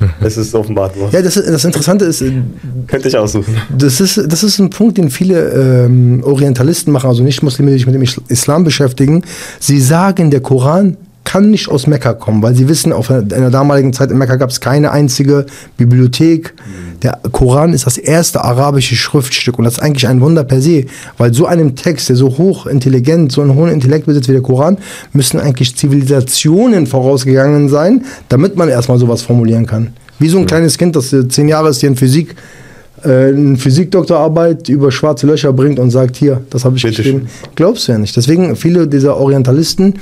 es 0.20 0.36
ist 0.36 0.54
offenbart 0.54 0.98
worden. 0.98 1.10
Ja, 1.12 1.22
das, 1.22 1.34
das 1.34 1.64
Interessante 1.64 2.04
ist. 2.04 2.22
Äh, 2.22 2.42
Könnte 2.86 3.08
ich 3.08 3.16
aussuchen. 3.16 3.56
Das 3.76 4.00
ist, 4.00 4.20
das 4.26 4.42
ist 4.42 4.58
ein 4.58 4.70
Punkt, 4.70 4.98
den 4.98 5.10
viele 5.10 5.84
ähm, 5.84 6.22
Orientalisten 6.24 6.92
machen, 6.92 7.08
also 7.08 7.22
Nicht-Muslime, 7.22 7.70
die 7.70 7.78
sich 7.78 7.86
mit 7.86 7.94
dem 7.94 8.04
Islam 8.28 8.64
beschäftigen. 8.64 9.24
Sie 9.60 9.80
sagen, 9.80 10.30
der 10.30 10.40
Koran 10.40 10.96
kann 11.28 11.50
nicht 11.50 11.68
aus 11.68 11.86
Mekka 11.86 12.14
kommen, 12.14 12.42
weil 12.42 12.54
sie 12.54 12.70
wissen, 12.70 12.90
auf 12.90 13.10
in 13.10 13.28
der 13.28 13.50
damaligen 13.50 13.92
Zeit 13.92 14.10
in 14.10 14.16
Mekka 14.16 14.36
gab 14.36 14.48
es 14.48 14.62
keine 14.62 14.92
einzige 14.92 15.44
Bibliothek. 15.76 16.54
Der 17.02 17.20
Koran 17.32 17.74
ist 17.74 17.84
das 17.84 17.98
erste 17.98 18.42
arabische 18.42 18.96
Schriftstück 18.96 19.58
und 19.58 19.66
das 19.66 19.74
ist 19.74 19.80
eigentlich 19.80 20.08
ein 20.08 20.22
Wunder 20.22 20.42
per 20.42 20.62
se, 20.62 20.86
weil 21.18 21.34
so 21.34 21.44
einem 21.44 21.76
Text, 21.76 22.08
der 22.08 22.16
so 22.16 22.38
hoch 22.38 22.64
intelligent, 22.64 23.30
so 23.30 23.42
einen 23.42 23.54
hohen 23.54 23.70
Intellekt 23.70 24.06
besitzt 24.06 24.30
wie 24.30 24.32
der 24.32 24.40
Koran, 24.40 24.78
müssen 25.12 25.38
eigentlich 25.38 25.76
Zivilisationen 25.76 26.86
vorausgegangen 26.86 27.68
sein, 27.68 28.06
damit 28.30 28.56
man 28.56 28.70
erstmal 28.70 28.96
sowas 28.96 29.20
formulieren 29.20 29.66
kann. 29.66 29.88
Wie 30.18 30.30
so 30.30 30.38
ein 30.38 30.46
kleines 30.46 30.78
Kind, 30.78 30.96
das 30.96 31.14
zehn 31.28 31.46
Jahre 31.46 31.68
ist, 31.68 31.80
hier 31.80 31.90
in 31.90 31.96
Physik 31.96 32.30
äh, 32.30 32.67
eine 33.02 33.56
Physikdoktorarbeit 33.56 34.68
über 34.68 34.90
schwarze 34.90 35.26
Löcher 35.26 35.52
bringt 35.52 35.78
und 35.78 35.90
sagt, 35.90 36.16
hier, 36.16 36.42
das 36.50 36.64
habe 36.64 36.76
ich 36.76 36.82
Bitte 36.82 36.96
geschrieben. 36.96 37.28
Glaubst 37.54 37.88
du 37.88 37.92
ja 37.92 37.98
nicht. 37.98 38.16
Deswegen 38.16 38.56
viele 38.56 38.88
dieser 38.88 39.16
Orientalisten 39.16 39.94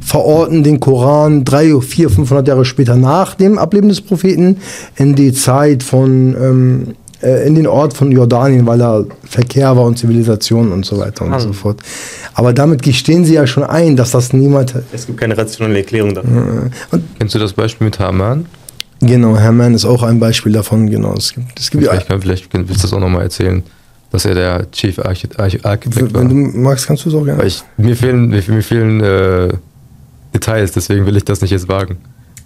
verorten 0.00 0.62
den 0.62 0.80
Koran 0.80 1.44
drei, 1.44 1.80
vier, 1.80 2.10
500 2.10 2.48
Jahre 2.48 2.64
später 2.64 2.96
nach 2.96 3.34
dem 3.34 3.58
Ableben 3.58 3.88
des 3.88 4.00
Propheten 4.00 4.58
in 4.96 5.14
die 5.14 5.32
Zeit 5.32 5.82
von, 5.82 6.36
ähm, 6.40 6.94
äh, 7.22 7.46
in 7.46 7.54
den 7.54 7.66
Ort 7.66 7.94
von 7.94 8.12
Jordanien, 8.12 8.66
weil 8.66 8.78
da 8.78 9.04
Verkehr 9.24 9.76
war 9.76 9.84
und 9.84 9.98
Zivilisation 9.98 10.72
und 10.72 10.84
so 10.84 10.98
weiter 10.98 11.24
und 11.24 11.32
ah. 11.32 11.40
so 11.40 11.52
fort. 11.52 11.80
Aber 12.34 12.52
damit 12.52 12.82
gestehen 12.82 13.24
sie 13.24 13.34
ja 13.34 13.46
schon 13.46 13.64
ein, 13.64 13.96
dass 13.96 14.12
das 14.12 14.32
niemand... 14.32 14.74
Es 14.92 15.06
gibt 15.06 15.18
keine 15.18 15.36
rationale 15.36 15.78
Erklärung 15.78 16.14
dafür. 16.14 16.70
Und 16.90 17.02
Kennst 17.18 17.34
du 17.34 17.38
das 17.38 17.52
Beispiel 17.52 17.86
mit 17.86 17.98
Haman? 17.98 18.46
Genau, 19.06 19.36
Hermann 19.36 19.74
ist 19.74 19.84
auch 19.84 20.02
ein 20.02 20.18
Beispiel 20.18 20.52
davon, 20.52 20.88
genau. 20.88 21.14
Es 21.14 21.34
gibt, 21.34 21.58
es 21.58 21.70
gibt 21.70 21.84
vielleicht, 21.84 22.08
kann, 22.08 22.22
vielleicht 22.22 22.52
willst 22.52 22.70
du 22.70 22.82
das 22.82 22.92
auch 22.92 23.00
nochmal 23.00 23.22
erzählen, 23.22 23.62
dass 24.10 24.24
er 24.24 24.34
der 24.34 24.70
Chief 24.70 24.98
Architect 24.98 25.38
war. 25.64 25.78
Wenn 26.20 26.28
du 26.28 26.34
magst, 26.58 26.86
kannst 26.86 27.04
du 27.04 27.10
es 27.10 27.14
auch 27.14 27.24
gerne. 27.24 27.44
Ich, 27.44 27.62
mir 27.76 27.96
fehlen, 27.96 28.28
mir, 28.28 28.42
mir 28.46 28.62
fehlen 28.62 29.00
äh, 29.00 29.48
Details, 30.32 30.72
deswegen 30.72 31.04
will 31.04 31.16
ich 31.16 31.24
das 31.24 31.40
nicht 31.42 31.50
jetzt 31.50 31.68
wagen. 31.68 31.98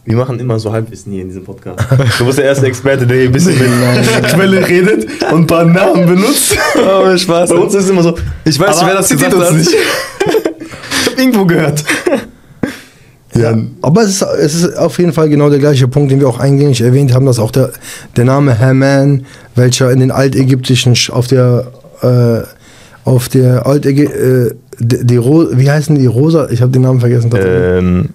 Wir 0.04 0.16
machen 0.16 0.40
immer 0.40 0.58
so 0.58 0.72
Halbwissen 0.72 1.12
hier 1.12 1.20
in 1.20 1.28
diesem 1.28 1.44
Podcast. 1.44 1.80
Du 2.18 2.24
bist 2.24 2.38
der 2.38 2.46
erste 2.46 2.66
Experte, 2.66 3.06
der 3.06 3.18
hier 3.18 3.26
ein 3.26 3.32
bisschen 3.32 3.58
mit 3.58 4.24
Quelle 4.24 4.66
redet 4.66 5.06
und 5.30 5.40
ein 5.40 5.46
paar 5.46 5.66
Namen 5.66 6.06
benutzt. 6.06 6.56
Aber 6.74 7.16
Spaß. 7.16 7.50
Bei 7.50 7.56
uns 7.56 7.74
ist 7.74 7.84
es 7.84 7.90
immer 7.90 8.02
so. 8.02 8.16
Ich 8.44 8.58
weiß 8.58 8.76
nicht, 8.78 8.86
wer 8.86 8.94
das 8.94 9.08
gesagt 9.10 9.36
hat. 9.36 9.52
Nicht. 9.52 9.68
ich 9.74 11.06
hab 11.06 11.18
irgendwo 11.18 11.44
gehört. 11.44 11.84
Ja, 13.42 13.56
aber 13.82 14.02
es 14.02 14.08
ist, 14.08 14.22
es 14.22 14.54
ist 14.54 14.76
auf 14.76 14.98
jeden 14.98 15.12
Fall 15.12 15.28
genau 15.28 15.50
der 15.50 15.58
gleiche 15.58 15.88
Punkt, 15.88 16.10
den 16.10 16.20
wir 16.20 16.28
auch 16.28 16.38
eingängig 16.38 16.80
erwähnt 16.80 17.12
haben, 17.14 17.26
dass 17.26 17.38
auch 17.38 17.50
der, 17.50 17.70
der 18.16 18.24
Name 18.24 18.58
Haman, 18.58 19.24
welcher 19.54 19.90
in 19.90 20.00
den 20.00 20.10
altägyptischen 20.10 20.94
auf 21.10 21.26
der 21.26 21.66
äh, 22.02 22.40
auf 23.04 23.28
der 23.28 23.66
Altägy 23.66 24.04
äh, 24.04 24.54
die, 24.78 25.04
die 25.04 25.18
wie 25.18 25.70
heißen 25.70 25.96
die? 25.96 26.06
Rosa? 26.06 26.48
Ich 26.50 26.62
habe 26.62 26.70
den 26.70 26.82
Namen 26.82 27.00
vergessen. 27.00 27.30
Ähm, 27.34 28.08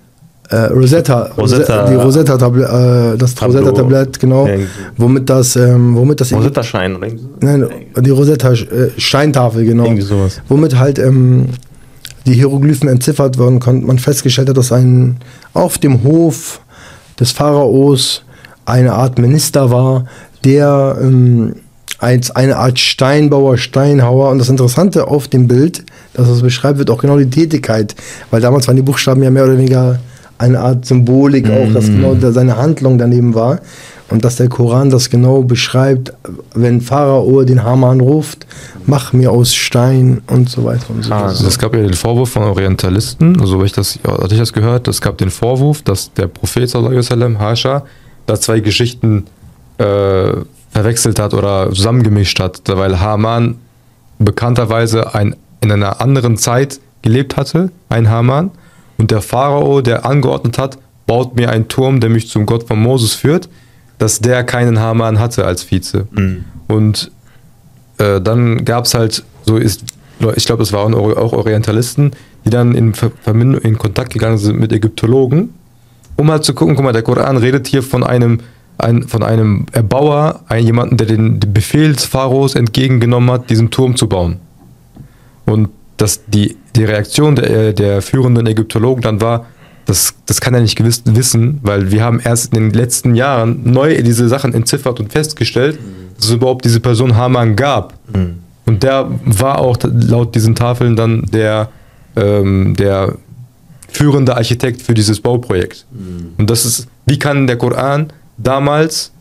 äh, 0.50 0.56
Rosetta, 0.68 1.32
Rosetta, 1.38 1.90
die 1.90 1.96
Rosetta 1.96 2.38
Tablett, 2.38 2.70
äh, 2.70 3.18
das 3.18 3.42
Rosetta 3.42 3.72
Tablett, 3.72 4.20
genau, 4.20 4.46
ja, 4.46 4.56
womit 4.98 5.30
das, 5.30 5.56
ähm, 5.56 5.96
womit 5.96 6.22
das 6.22 6.34
Rosetta 6.34 6.62
Schein 6.62 6.96
oder 6.96 7.08
Nein, 7.42 7.66
die 8.00 8.10
Rosetta 8.10 8.52
äh, 8.52 8.92
Steintafel, 8.98 9.66
genau, 9.66 9.86
irgendwie 9.86 10.04
sowas. 10.04 10.42
womit 10.50 10.78
halt 10.78 11.00
ähm, 11.00 11.48
die 12.26 12.34
Hieroglyphen 12.34 12.88
entziffert 12.88 13.38
wurden, 13.38 13.60
konnte 13.60 13.86
man 13.86 14.00
festgestellt 14.00 14.50
hat, 14.50 14.58
dass 14.58 14.72
ein 14.72 15.18
auf 15.54 15.78
dem 15.78 16.04
Hof 16.04 16.62
des 17.20 17.32
Pharaos 17.32 18.24
eine 18.66 18.94
Art 18.94 19.20
Minister 19.20 19.72
war, 19.72 20.06
der 20.44 20.98
ähm, 21.02 21.56
als 22.00 22.32
eine 22.32 22.58
Art 22.58 22.80
Steinbauer, 22.80 23.58
Steinhauer 23.58 24.30
und 24.30 24.40
das 24.40 24.50
Interessante 24.50 25.08
auf 25.08 25.28
dem 25.28 25.48
Bild, 25.48 25.86
das 26.14 26.28
es 26.28 26.42
beschreibt, 26.42 26.78
wird 26.78 26.90
auch 26.90 27.02
genau 27.02 27.18
die 27.18 27.30
Tätigkeit, 27.30 27.96
weil 28.30 28.42
damals 28.42 28.68
waren 28.68 28.76
die 28.76 28.82
Buchstaben 28.82 29.24
ja 29.24 29.32
mehr 29.32 29.46
oder 29.46 29.58
weniger 29.58 30.00
eine 30.38 30.60
Art 30.60 30.86
Symbolik 30.86 31.50
auch, 31.50 31.72
dass 31.74 31.88
mm. 31.88 31.96
genau 31.96 32.32
seine 32.32 32.58
Handlung 32.58 32.98
daneben 32.98 33.34
war. 33.34 33.60
Und 34.10 34.26
dass 34.26 34.36
der 34.36 34.50
Koran 34.50 34.89
das 34.89 35.10
genau 35.10 35.42
beschreibt, 35.44 36.13
wenn 36.54 36.82
Pharao 36.82 37.44
den 37.44 37.63
Haman 37.63 38.00
ruft, 38.00 38.46
mach 38.86 39.13
mir 39.13 39.32
aus 39.32 39.54
Stein 39.56 40.22
und 40.28 40.50
so 40.50 40.66
weiter 40.66 40.89
und 40.89 41.04
so 41.04 41.10
fort. 41.10 41.24
Also 41.24 41.48
es 41.48 41.58
gab 41.58 41.74
ja 41.74 41.82
den 41.82 41.94
Vorwurf 41.94 42.32
von 42.32 42.44
Orientalisten, 42.44 43.39
also 43.39 43.63
ich 43.63 43.72
das, 43.72 44.00
hatte 44.06 44.34
ich 44.34 44.39
das 44.39 44.54
gehört, 44.54 44.88
es 44.88 45.02
gab 45.02 45.18
den 45.18 45.30
Vorwurf, 45.30 45.82
dass 45.82 46.13
der 46.13 46.28
Prophet 46.28 46.70
sallam, 46.70 47.39
Hascha, 47.39 47.86
da 48.26 48.39
zwei 48.39 48.60
Geschichten 48.60 49.26
äh, 49.78 50.34
verwechselt 50.72 51.20
hat 51.20 51.34
oder 51.34 51.70
zusammengemischt 51.72 52.39
hat, 52.39 52.62
weil 52.68 53.00
Haman 53.00 53.56
bekannterweise 54.20 55.16
ein, 55.16 55.36
in 55.62 55.72
einer 55.72 56.02
anderen 56.02 56.38
Zeit 56.38 56.80
gelebt 57.02 57.38
hatte, 57.38 57.72
ein 57.89 58.10
Haman, 58.10 58.52
und 58.98 59.12
der 59.12 59.22
Pharao, 59.22 59.82
der 59.82 60.06
angeordnet 60.06 60.58
hat, 60.58 60.78
baut 61.08 61.36
mir 61.36 61.50
einen 61.50 61.68
Turm, 61.68 62.00
der 62.00 62.10
mich 62.10 62.30
zum 62.30 62.46
Gott 62.46 62.68
von 62.68 62.80
Moses 62.80 63.13
führt 63.13 63.50
dass 64.04 64.20
der 64.20 64.44
keinen 64.44 64.82
Hamann 64.82 65.18
hatte 65.18 65.46
als 65.46 65.72
Vize. 65.72 66.08
Mhm. 66.12 66.44
Und 66.68 67.10
äh, 68.00 68.20
dann 68.20 68.66
gab 68.66 68.84
es 68.84 68.96
halt, 68.96 69.24
so 69.46 69.56
ist, 69.56 69.86
ich 70.36 70.44
glaube, 70.44 70.62
es 70.62 70.74
waren 70.74 70.94
auch 70.94 71.32
Orientalisten, 71.32 72.12
die 72.44 72.50
dann 72.50 72.76
in, 72.76 72.94
in 73.63 73.78
Kontakt 73.78 74.12
gegangen 74.12 74.38
sind 74.38 74.60
mit 74.60 74.74
Ägyptologen, 74.74 75.54
um 76.18 76.30
halt 76.30 76.44
zu 76.44 76.54
gucken, 76.54 76.76
guck 76.76 76.84
mal, 76.84 76.92
der 76.92 77.02
Koran 77.02 77.38
redet 77.38 77.68
hier 77.68 77.82
von 77.82 78.04
einem, 78.04 78.42
ein, 78.78 79.04
von 79.04 79.24
einem 79.24 79.68
Erbauer, 79.72 80.42
ein, 80.50 80.66
jemanden, 80.66 80.98
der 80.98 81.08
den, 81.08 81.39
den 81.39 81.54
Befehl 81.54 81.94
des 81.94 82.04
Pharaos 82.04 82.56
entgegengenommen 82.56 83.32
hat, 83.32 83.50
diesen 83.50 83.72
Turm 83.72 83.96
zu 83.96 84.10
bauen. 84.10 84.36
Und 85.46 85.70
dass 85.96 86.26
die, 86.26 86.58
die 86.76 86.84
Reaktion 86.84 87.38
der, 87.38 87.72
der 87.72 88.02
führenden 88.02 88.48
Ägyptologen 88.48 89.02
dann 89.02 89.22
war, 89.22 89.46
das, 89.86 90.15
das 90.26 90.41
kann 90.41 90.54
er 90.54 90.62
nicht 90.62 90.76
gewiss 90.76 91.04
wissen, 91.06 91.60
weil 91.62 91.91
wir 91.91 92.04
haben 92.04 92.19
erst 92.19 92.54
in 92.54 92.69
den 92.69 92.72
letzten 92.72 93.15
Jahren 93.15 93.62
neu 93.63 94.02
diese 94.02 94.28
Sachen 94.28 94.54
entziffert 94.54 95.00
und 95.00 95.12
festgestellt, 95.12 95.80
mhm. 95.80 96.15
dass 96.15 96.26
es 96.26 96.32
überhaupt 96.32 96.65
diese 96.65 96.80
Person 96.80 97.15
Haman 97.15 97.56
gab. 97.56 97.93
Mhm. 98.13 98.39
Und 98.65 98.84
der 98.84 99.10
war 99.26 99.60
auch 99.60 99.78
laut 99.84 100.36
diesen 100.36 100.56
Tafeln 100.56 100.96
dann 100.96 101.24
der, 101.32 101.69
ähm, 102.15 102.76
der 102.78 103.17
führende 103.89 104.36
Architekt 104.38 104.82
für 104.82 104.93
dieses 104.93 105.19
Bauprojekt. 105.19 105.86
Mhm. 105.91 106.34
Und 106.38 106.50
das 106.50 106.65
ist, 106.65 106.88
wie 107.06 107.19
kann 107.19 107.48
der 107.48 107.58
Koran 107.58 108.12
damals 108.38 109.13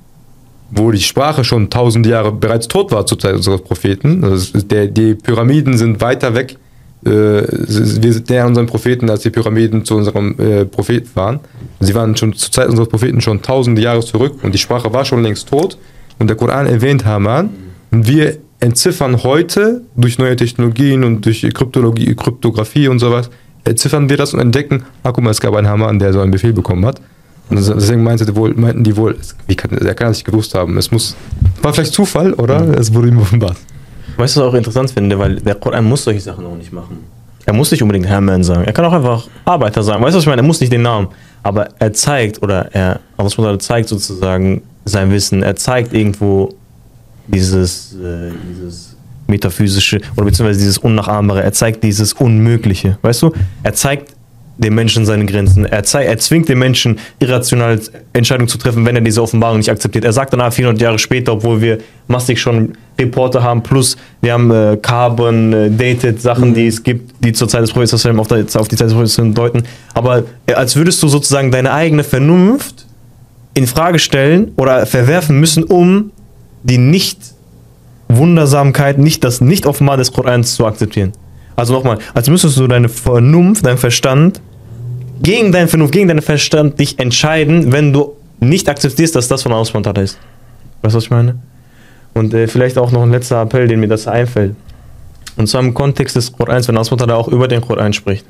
wo 0.73 0.91
die 0.91 1.01
Sprache 1.01 1.45
schon 1.45 1.69
tausend 1.69 2.07
Jahre 2.07 2.33
bereits 2.33 2.67
tot 2.67 2.91
war 2.91 3.05
zur 3.05 3.19
Zeit 3.19 3.37
unseres 3.37 3.61
Propheten. 3.61 4.25
Also 4.25 4.59
der, 4.61 4.87
die 4.87 5.15
Pyramiden 5.15 5.77
sind 5.77 6.01
weiter 6.01 6.35
weg. 6.35 6.57
Äh, 7.05 7.11
wir 7.11 8.13
sind 8.13 8.31
näher 8.31 8.43
an 8.43 8.51
unseren 8.51 8.67
Propheten, 8.67 9.11
als 9.11 9.23
die 9.23 9.31
Pyramiden 9.31 9.85
zu 9.85 9.97
unserem 9.97 10.39
äh, 10.39 10.65
Propheten 10.65 11.11
waren. 11.15 11.41
Sie 11.81 11.95
waren 11.95 12.17
schon 12.17 12.33
zur 12.33 12.53
Zeit 12.53 12.69
unseres 12.69 12.89
Propheten 12.89 13.21
schon 13.21 13.43
tausende 13.43 13.83
Jahre 13.83 14.01
zurück 14.01 14.39
und 14.43 14.55
die 14.55 14.59
Sprache 14.59 14.93
war 14.93 15.05
schon 15.05 15.23
längst 15.23 15.49
tot. 15.49 15.79
Und 16.19 16.29
der 16.29 16.37
Koran 16.37 16.67
erwähnt 16.67 17.05
Haman. 17.05 17.51
Und 17.91 18.07
wir 18.07 18.39
entziffern 18.61 19.25
heute 19.25 19.83
durch 19.97 20.19
neue 20.19 20.37
Technologien 20.37 21.03
und 21.03 21.25
durch 21.27 21.43
Kryptologie, 21.53 22.15
Kryptographie 22.15 22.87
und 22.87 23.01
sowas, 23.01 23.29
entziffern 23.65 24.09
wir 24.09 24.17
das 24.17 24.33
und 24.35 24.41
entdecken, 24.41 24.85
ah, 25.03 25.11
guck 25.11 25.25
mal, 25.25 25.31
es 25.31 25.41
gab 25.41 25.55
einen 25.55 25.69
Haman, 25.69 25.99
der 25.99 26.13
so 26.13 26.21
einen 26.21 26.31
Befehl 26.31 26.53
bekommen 26.53 26.87
hat. 26.87 27.01
Und 27.51 27.57
deswegen 27.57 28.03
meinte 28.03 28.25
die 28.25 28.35
wohl, 28.37 28.55
meinten 28.55 28.85
die 28.85 28.97
wohl, 28.97 29.17
kann, 29.57 29.73
er 29.73 29.95
kann 29.95 30.09
das 30.09 30.19
nicht 30.19 30.25
gewusst 30.25 30.55
haben. 30.55 30.79
Es 30.79 30.91
muss, 30.91 31.17
war 31.61 31.75
vielleicht 31.75 31.93
Zufall, 31.93 32.33
oder? 32.35 32.79
Es 32.79 32.95
wurde 32.95 33.09
ihm 33.09 33.19
offenbart. 33.19 33.57
Weißt 34.17 34.37
du, 34.37 34.41
was 34.41 34.47
ich 34.47 34.51
auch 34.51 34.55
interessant 34.55 34.91
finde, 34.91 35.19
weil 35.19 35.37
der 35.37 35.55
Koran 35.55 35.85
muss 35.85 36.05
solche 36.05 36.21
Sachen 36.21 36.47
auch 36.47 36.57
nicht 36.57 36.73
machen. 36.73 36.99
Er 37.45 37.53
muss 37.53 37.71
nicht 37.71 37.83
unbedingt 37.83 38.07
Herrmann 38.07 38.45
sagen. 38.45 38.65
Er 38.65 38.73
kann 38.73 38.85
auch 38.85 38.93
einfach 38.93 39.27
Arbeiter 39.45 39.83
sagen. 39.83 40.03
Weißt 40.03 40.15
du, 40.15 40.19
was 40.19 40.25
ich 40.25 40.29
meine? 40.29 40.43
Er 40.43 40.47
muss 40.47 40.61
nicht 40.61 40.73
den 40.73 40.83
Namen. 40.83 41.09
Aber 41.43 41.69
er 41.79 41.93
zeigt, 41.93 42.41
oder 42.43 42.73
er, 42.73 43.01
Allah 43.17 43.59
zeigt 43.59 43.89
sozusagen 43.89 44.63
sein 44.85 45.11
Wissen. 45.11 45.43
Er 45.43 45.57
zeigt 45.57 45.93
irgendwo 45.93 46.55
dieses, 47.27 47.95
äh, 47.95 48.31
dieses 48.49 48.97
metaphysische, 49.27 50.01
oder 50.17 50.27
beziehungsweise 50.27 50.61
dieses 50.61 50.79
Unnachahmbare. 50.79 51.43
Er 51.43 51.53
zeigt 51.53 51.83
dieses 51.83 52.13
Unmögliche. 52.13 52.99
Weißt 53.03 53.23
du? 53.23 53.33
Er 53.63 53.75
zeigt 53.75 54.12
dem 54.59 54.75
Menschen 54.75 55.07
seine 55.07 55.27
Grenzen. 55.27 55.65
Er, 55.65 55.83
er 55.95 56.19
zwingt 56.19 56.49
den 56.49 56.59
Menschen, 56.59 56.99
irrational 57.19 57.81
Entscheidungen 58.13 58.49
zu 58.49 58.59
treffen, 58.59 58.85
wenn 58.85 58.95
er 58.95 59.01
diese 59.01 59.23
Offenbarung 59.23 59.59
nicht 59.59 59.71
akzeptiert. 59.71 60.05
Er 60.05 60.13
sagt 60.13 60.33
danach 60.33 60.53
400 60.53 60.81
Jahre 60.81 60.99
später, 60.99 61.33
obwohl 61.33 61.61
wir 61.61 61.79
massig 62.07 62.41
schon 62.41 62.75
Reporter 62.99 63.43
haben, 63.43 63.63
plus 63.63 63.97
wir 64.21 64.35
haben 64.35 64.51
äh, 64.51 64.77
Carbon-Dated 64.81 66.19
äh, 66.19 66.21
Sachen, 66.21 66.51
mhm. 66.51 66.55
die 66.55 66.67
es 66.67 66.83
gibt, 66.83 67.15
die 67.25 67.33
zur 67.33 67.49
Zeit 67.49 67.63
des 67.63 67.73
Propheten 67.73 68.19
auf, 68.19 68.31
auf 68.31 68.69
die 68.69 68.77
Zeit 68.77 68.89
des 68.89 68.95
Propheten 68.95 69.33
deuten. 69.35 69.63
Aber 69.95 70.25
äh, 70.47 70.53
als 70.53 70.77
würdest 70.77 71.03
du 71.03 71.09
sozusagen 71.09 71.51
deine 71.51 71.73
eigene 71.73 72.05
Vernunft 72.05 72.87
in 73.55 73.67
Frage 73.67 73.99
stellen 73.99 74.53
oder 74.57 74.87
verwerfen 74.87 75.41
müssen, 75.41 75.65
um 75.65 76.11
die 76.63 76.79
Nicht-Wundersamkeit, 76.79 78.99
nicht 78.99 79.25
das 79.25 79.41
Nicht-Offenbar 79.41 79.97
des 79.97 80.13
Korans 80.13 80.55
zu 80.55 80.65
akzeptieren. 80.67 81.13
Also 81.57 81.75
nochmal, 81.75 81.99
als 82.15 82.29
müsstest 82.29 82.57
du 82.57 82.67
deine 82.67 82.89
Vernunft, 82.89 83.67
dein 83.67 83.79
Verstand, 83.79 84.41
gegen 85.23 85.53
deinen 85.53 85.69
Vernunft, 85.69 85.93
gegen 85.93 86.09
deinen 86.09 86.23
Verstand 86.23 86.81
dich 86.81 86.99
entscheiden, 86.99 87.73
wenn 87.73 87.93
du 87.93 88.17
nicht 88.41 88.69
akzeptierst, 88.69 89.15
dass 89.15 89.29
das 89.29 89.43
von 89.43 89.53
Allah 89.53 89.63
ist. 89.63 90.19
Weißt 90.83 90.95
du, 90.95 90.97
was 90.97 91.05
ich 91.05 91.11
meine? 91.11 91.39
Und 92.15 92.35
äh, 92.35 92.49
vielleicht 92.49 92.77
auch 92.77 92.91
noch 92.91 93.03
ein 93.03 93.11
letzter 93.11 93.41
Appell, 93.41 93.69
den 93.69 93.81
mir 93.81 93.89
das 93.89 94.09
einfällt. 94.09 94.57
Und 95.37 95.47
zwar 95.47 95.63
im 95.63 95.73
Kontext 95.73 96.17
des 96.17 96.33
Korans, 96.33 96.69
wenn 96.69 96.77
Allah 96.77 97.15
auch 97.15 97.29
über 97.29 97.49
den 97.49 97.61
Koran 97.61 97.93
spricht. 97.93 98.27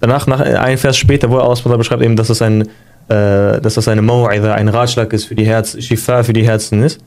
Danach, 0.00 0.26
nach, 0.26 0.40
äh, 0.40 0.54
ein 0.54 0.78
Vers 0.78 0.96
später, 0.96 1.30
wo 1.30 1.38
Allah 1.38 1.76
beschreibt 1.76 2.02
eben, 2.02 2.16
dass 2.16 2.30
es 2.30 2.40
ein, 2.40 2.62
äh, 2.62 3.60
dass 3.60 3.74
das 3.74 3.88
eine 3.88 4.00
Mau'idha, 4.00 4.52
ein 4.52 4.68
Ratschlag 4.68 5.12
ist 5.12 5.24
für 5.24 5.34
die 5.34 5.46
Herzen, 5.46 5.82
Shifa 5.82 6.22
für 6.22 6.32
die 6.32 6.46
Herzen 6.46 6.82
ist, 6.82 7.00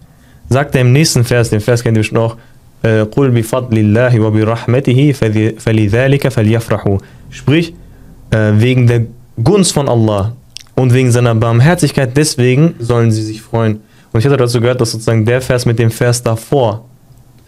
sagt 0.49 0.75
er 0.75 0.81
im 0.81 0.91
nächsten 0.91 1.23
Vers, 1.23 1.49
den 1.49 1.61
Vers 1.61 1.83
kennt 1.83 1.97
ihr 1.97 2.03
schon 2.03 2.17
auch, 2.17 2.35
äh, 2.81 3.05
قul 3.05 3.31
bifadlillahi 3.31 4.21
wa 4.21 4.29
birahmatihi 4.29 5.13
falidhalika 5.57 6.29
falyafrahu. 6.29 6.99
Sprich, 7.29 7.73
äh, 8.31 8.53
wegen 8.53 8.87
der 8.87 9.05
Gunst 9.43 9.73
von 9.73 9.89
Allah 9.89 10.33
und 10.75 10.93
wegen 10.93 11.11
seiner 11.11 11.35
Barmherzigkeit, 11.35 12.15
deswegen 12.15 12.75
sollen 12.79 13.11
sie 13.11 13.23
sich 13.23 13.41
freuen. 13.41 13.81
Und 14.11 14.19
ich 14.19 14.25
hatte 14.25 14.37
dazu 14.37 14.61
gehört, 14.61 14.79
dass 14.81 14.91
sozusagen 14.91 15.25
der 15.25 15.41
Vers 15.41 15.65
mit 15.65 15.77
dem 15.77 15.91
Vers 15.91 16.23
davor 16.23 16.85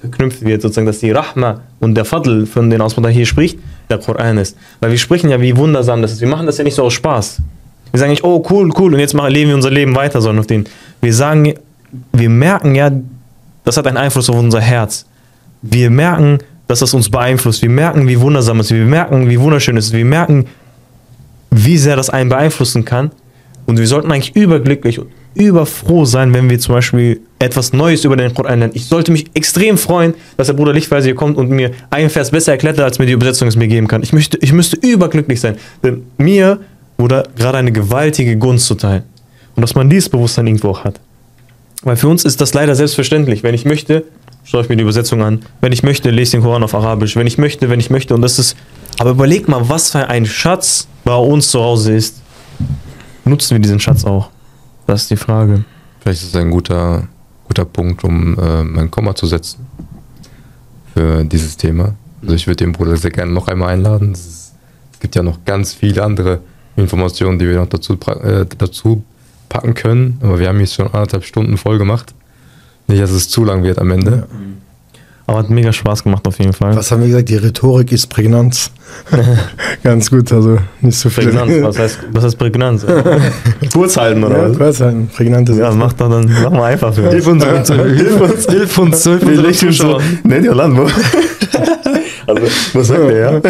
verknüpft 0.01 0.41
wird, 0.43 0.61
sozusagen, 0.61 0.87
dass 0.87 0.99
die 0.99 1.11
Rahma 1.11 1.61
und 1.79 1.95
der 1.95 2.05
Fadl, 2.05 2.45
von 2.45 2.69
denen 2.69 2.81
Ausmutter 2.81 3.09
hier 3.09 3.25
spricht, 3.25 3.57
der 3.89 3.99
Koran 3.99 4.37
ist. 4.37 4.57
Weil 4.79 4.91
wir 4.91 4.97
sprechen 4.97 5.29
ja, 5.29 5.39
wie 5.39 5.55
wundersam 5.55 6.01
das 6.01 6.11
ist. 6.11 6.21
Wir 6.21 6.27
machen 6.27 6.45
das 6.45 6.57
ja 6.57 6.63
nicht 6.63 6.75
so 6.75 6.83
aus 6.83 6.93
Spaß. 6.93 7.41
Wir 7.91 7.99
sagen 7.99 8.11
nicht, 8.11 8.23
oh 8.23 8.43
cool, 8.49 8.71
cool, 8.77 8.93
und 8.93 8.99
jetzt 8.99 9.13
machen, 9.13 9.31
leben 9.31 9.49
wir 9.49 9.55
unser 9.55 9.69
Leben 9.69 9.95
weiter, 9.95 10.21
sondern 10.21 10.39
auf 10.39 10.47
den. 10.47 10.65
Wir 11.01 11.13
sagen, 11.13 11.53
wir 12.13 12.29
merken 12.29 12.75
ja, 12.75 12.91
das 13.63 13.77
hat 13.77 13.85
einen 13.85 13.97
Einfluss 13.97 14.29
auf 14.29 14.37
unser 14.37 14.61
Herz 14.61 15.05
wir 15.61 15.89
merken, 15.89 16.39
dass 16.67 16.79
das 16.79 16.93
uns 16.93 17.09
beeinflusst. 17.09 17.61
Wir 17.61 17.69
merken, 17.69 18.07
wie 18.07 18.19
wundersam 18.19 18.59
es 18.59 18.67
ist. 18.67 18.77
Wir 18.77 18.85
merken, 18.85 19.29
wie 19.29 19.39
wunderschön 19.39 19.77
es 19.77 19.87
ist. 19.87 19.93
Wir 19.93 20.05
merken, 20.05 20.45
wie 21.49 21.77
sehr 21.77 21.95
das 21.95 22.09
einen 22.09 22.29
beeinflussen 22.29 22.85
kann. 22.85 23.11
Und 23.65 23.77
wir 23.77 23.87
sollten 23.87 24.11
eigentlich 24.11 24.35
überglücklich 24.35 24.99
und 24.99 25.09
überfroh 25.33 26.05
sein, 26.05 26.33
wenn 26.33 26.49
wir 26.49 26.59
zum 26.59 26.75
Beispiel 26.75 27.21
etwas 27.39 27.73
Neues 27.73 28.03
über 28.03 28.15
den 28.15 28.33
Koran 28.33 28.59
lernen. 28.59 28.73
Ich 28.75 28.85
sollte 28.85 29.11
mich 29.11 29.27
extrem 29.33 29.77
freuen, 29.77 30.13
dass 30.37 30.47
der 30.47 30.53
Bruder 30.53 30.73
Lichtweise 30.73 31.07
hier 31.07 31.15
kommt 31.15 31.37
und 31.37 31.49
mir 31.49 31.71
einen 31.89 32.09
Vers 32.09 32.31
besser 32.31 32.53
erklärt, 32.53 32.79
als 32.79 32.99
mir 32.99 33.05
die 33.05 33.13
Übersetzung 33.13 33.47
es 33.47 33.55
mir 33.55 33.67
geben 33.67 33.87
kann. 33.87 34.03
Ich, 34.03 34.13
möchte, 34.13 34.37
ich 34.37 34.51
müsste 34.51 34.77
überglücklich 34.77 35.39
sein. 35.39 35.55
Denn 35.83 36.03
mir 36.17 36.59
wurde 36.97 37.23
gerade 37.37 37.57
eine 37.57 37.71
gewaltige 37.71 38.37
Gunst 38.37 38.65
zuteil. 38.65 39.03
Und 39.55 39.61
dass 39.61 39.75
man 39.75 39.89
dieses 39.89 40.09
Bewusstsein 40.09 40.47
irgendwo 40.47 40.69
auch 40.69 40.83
hat. 40.83 40.99
Weil 41.83 41.95
für 41.95 42.07
uns 42.07 42.25
ist 42.25 42.41
das 42.41 42.53
leider 42.53 42.75
selbstverständlich. 42.75 43.43
Wenn 43.43 43.55
ich 43.55 43.65
möchte, 43.65 44.05
schaue 44.43 44.61
ich 44.61 44.69
mir 44.69 44.75
die 44.75 44.83
Übersetzung 44.83 45.21
an. 45.21 45.41
Wenn 45.61 45.71
ich 45.71 45.83
möchte, 45.83 46.09
lese 46.11 46.33
den 46.33 46.41
Koran 46.43 46.63
auf 46.63 46.75
Arabisch. 46.75 47.15
Wenn 47.15 47.27
ich 47.27 47.37
möchte, 47.37 47.69
wenn 47.69 47.79
ich 47.79 47.89
möchte. 47.89 48.13
Und 48.13 48.21
das 48.21 48.39
ist. 48.39 48.55
Aber 48.99 49.11
überleg 49.11 49.47
mal, 49.47 49.67
was 49.69 49.91
für 49.91 50.07
ein 50.07 50.25
Schatz 50.25 50.87
bei 51.03 51.15
uns 51.15 51.49
zu 51.49 51.59
Hause 51.61 51.93
ist. 51.93 52.21
Nutzen 53.25 53.55
wir 53.55 53.59
diesen 53.59 53.79
Schatz 53.79 54.05
auch? 54.05 54.29
Das 54.85 55.03
ist 55.03 55.11
die 55.11 55.17
Frage. 55.17 55.63
Vielleicht 56.01 56.21
ist 56.21 56.29
es 56.29 56.35
ein 56.35 56.51
guter, 56.51 57.07
guter 57.47 57.65
Punkt, 57.65 58.03
um 58.03 58.37
äh, 58.37 58.63
mein 58.63 58.91
Komma 58.91 59.15
zu 59.15 59.27
setzen 59.27 59.65
für 60.93 61.23
dieses 61.23 61.57
Thema. 61.57 61.93
Also 62.21 62.35
ich 62.35 62.47
würde 62.47 62.57
den 62.57 62.73
Bruder 62.73 62.97
sehr 62.97 63.11
gerne 63.11 63.31
noch 63.31 63.47
einmal 63.47 63.69
einladen. 63.73 64.11
es 64.11 64.53
gibt 64.99 65.15
ja 65.15 65.23
noch 65.23 65.43
ganz 65.45 65.73
viele 65.73 66.03
andere 66.03 66.41
Informationen, 66.75 67.39
die 67.39 67.47
wir 67.47 67.57
noch 67.57 67.67
dazu, 67.67 67.93
äh, 67.93 68.45
dazu 68.57 69.03
packen 69.51 69.73
können. 69.73 70.17
Aber 70.21 70.39
wir 70.39 70.47
haben 70.47 70.59
jetzt 70.59 70.75
schon 70.75 70.87
anderthalb 70.87 71.25
Stunden 71.25 71.57
voll 71.57 71.77
gemacht. 71.77 72.13
Nicht, 72.87 73.01
dass 73.01 73.11
es 73.11 73.29
zu 73.29 73.43
lang 73.43 73.63
wird 73.63 73.79
am 73.79 73.91
Ende. 73.91 74.27
Aber 75.27 75.39
hat 75.39 75.49
mega 75.49 75.71
Spaß 75.71 76.03
gemacht 76.03 76.27
auf 76.27 76.39
jeden 76.39 76.53
Fall. 76.53 76.75
Was 76.75 76.91
haben 76.91 77.01
wir 77.01 77.07
gesagt? 77.07 77.29
Die 77.29 77.35
Rhetorik 77.35 77.91
ist 77.91 78.07
Prägnanz. 78.07 78.71
Ganz 79.83 80.09
gut, 80.09 80.31
also 80.33 80.57
nicht 80.81 80.97
so 80.97 81.09
viel. 81.09 81.25
Prägnanz, 81.25 81.51
was 81.61 81.79
heißt, 81.79 81.99
was 82.11 82.23
heißt 82.23 82.37
Prägnanz? 82.37 82.85
kurz 83.73 83.95
halten 83.95 84.23
oder 84.23 84.37
ja, 84.37 84.49
was? 84.49 84.57
Kurz 84.57 84.81
halten, 84.81 85.07
prägnante 85.07 85.53
Ja, 85.53 85.71
mach 85.71 85.93
doch 85.93 86.09
dann, 86.09 86.29
mach 86.43 86.51
mal 86.51 86.73
einfach 86.73 86.93
für 86.93 87.09
Hilf 87.09 87.27
uns, 87.27 87.45
hilf 87.45 87.57
uns, 87.59 87.69
hilf 87.69 88.77
uns, 88.77 89.03
hilf 89.03 89.23
uns, 89.23 89.27
hilf 89.27 89.63
uns 89.63 89.77
so. 89.77 90.01
Nenn 90.23 90.43
dir 90.43 90.53
Land, 90.53 90.77
Also, 92.27 92.41
was 92.73 92.87
sagt 92.87 93.09
der, 93.09 93.17
ja? 93.17 93.41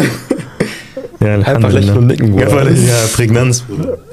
Ja, 1.22 1.34
Einfach 1.34 1.70
lächeln 1.70 1.98
und 1.98 2.06
nicken. 2.08 2.36
Ja, 2.38 2.48
ja, 2.48 2.94
Prägnanz. 3.14 3.64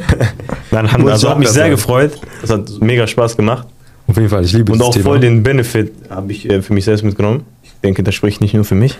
Nein, 0.72 0.88
also 0.88 1.30
hat 1.30 1.39
mich 1.39 1.50
sehr 1.50 1.69
gefreut. 1.69 2.19
Das 2.41 2.52
hat 2.52 2.69
mega 2.82 3.08
Spaß 3.08 3.36
gemacht. 3.36 3.67
Auf 4.08 4.15
jeden 4.17 4.30
Fall, 4.30 4.43
ich 4.43 4.54
liebe 4.54 4.72
Und 4.72 4.82
auch 4.82 4.93
Thema. 4.93 5.06
voll 5.06 5.19
den 5.19 5.43
Benefit 5.43 5.91
habe 6.10 6.32
ich 6.32 6.50
äh, 6.50 6.62
für 6.62 6.74
mich 6.74 6.86
selbst 6.86 7.04
mitgenommen. 7.04 7.45
Ich 7.63 7.72
denke, 7.84 8.04
das 8.04 8.15
spricht 8.15 8.41
nicht 8.41 8.54
nur 8.54 8.65
für 8.65 8.76
mich. 8.76 8.98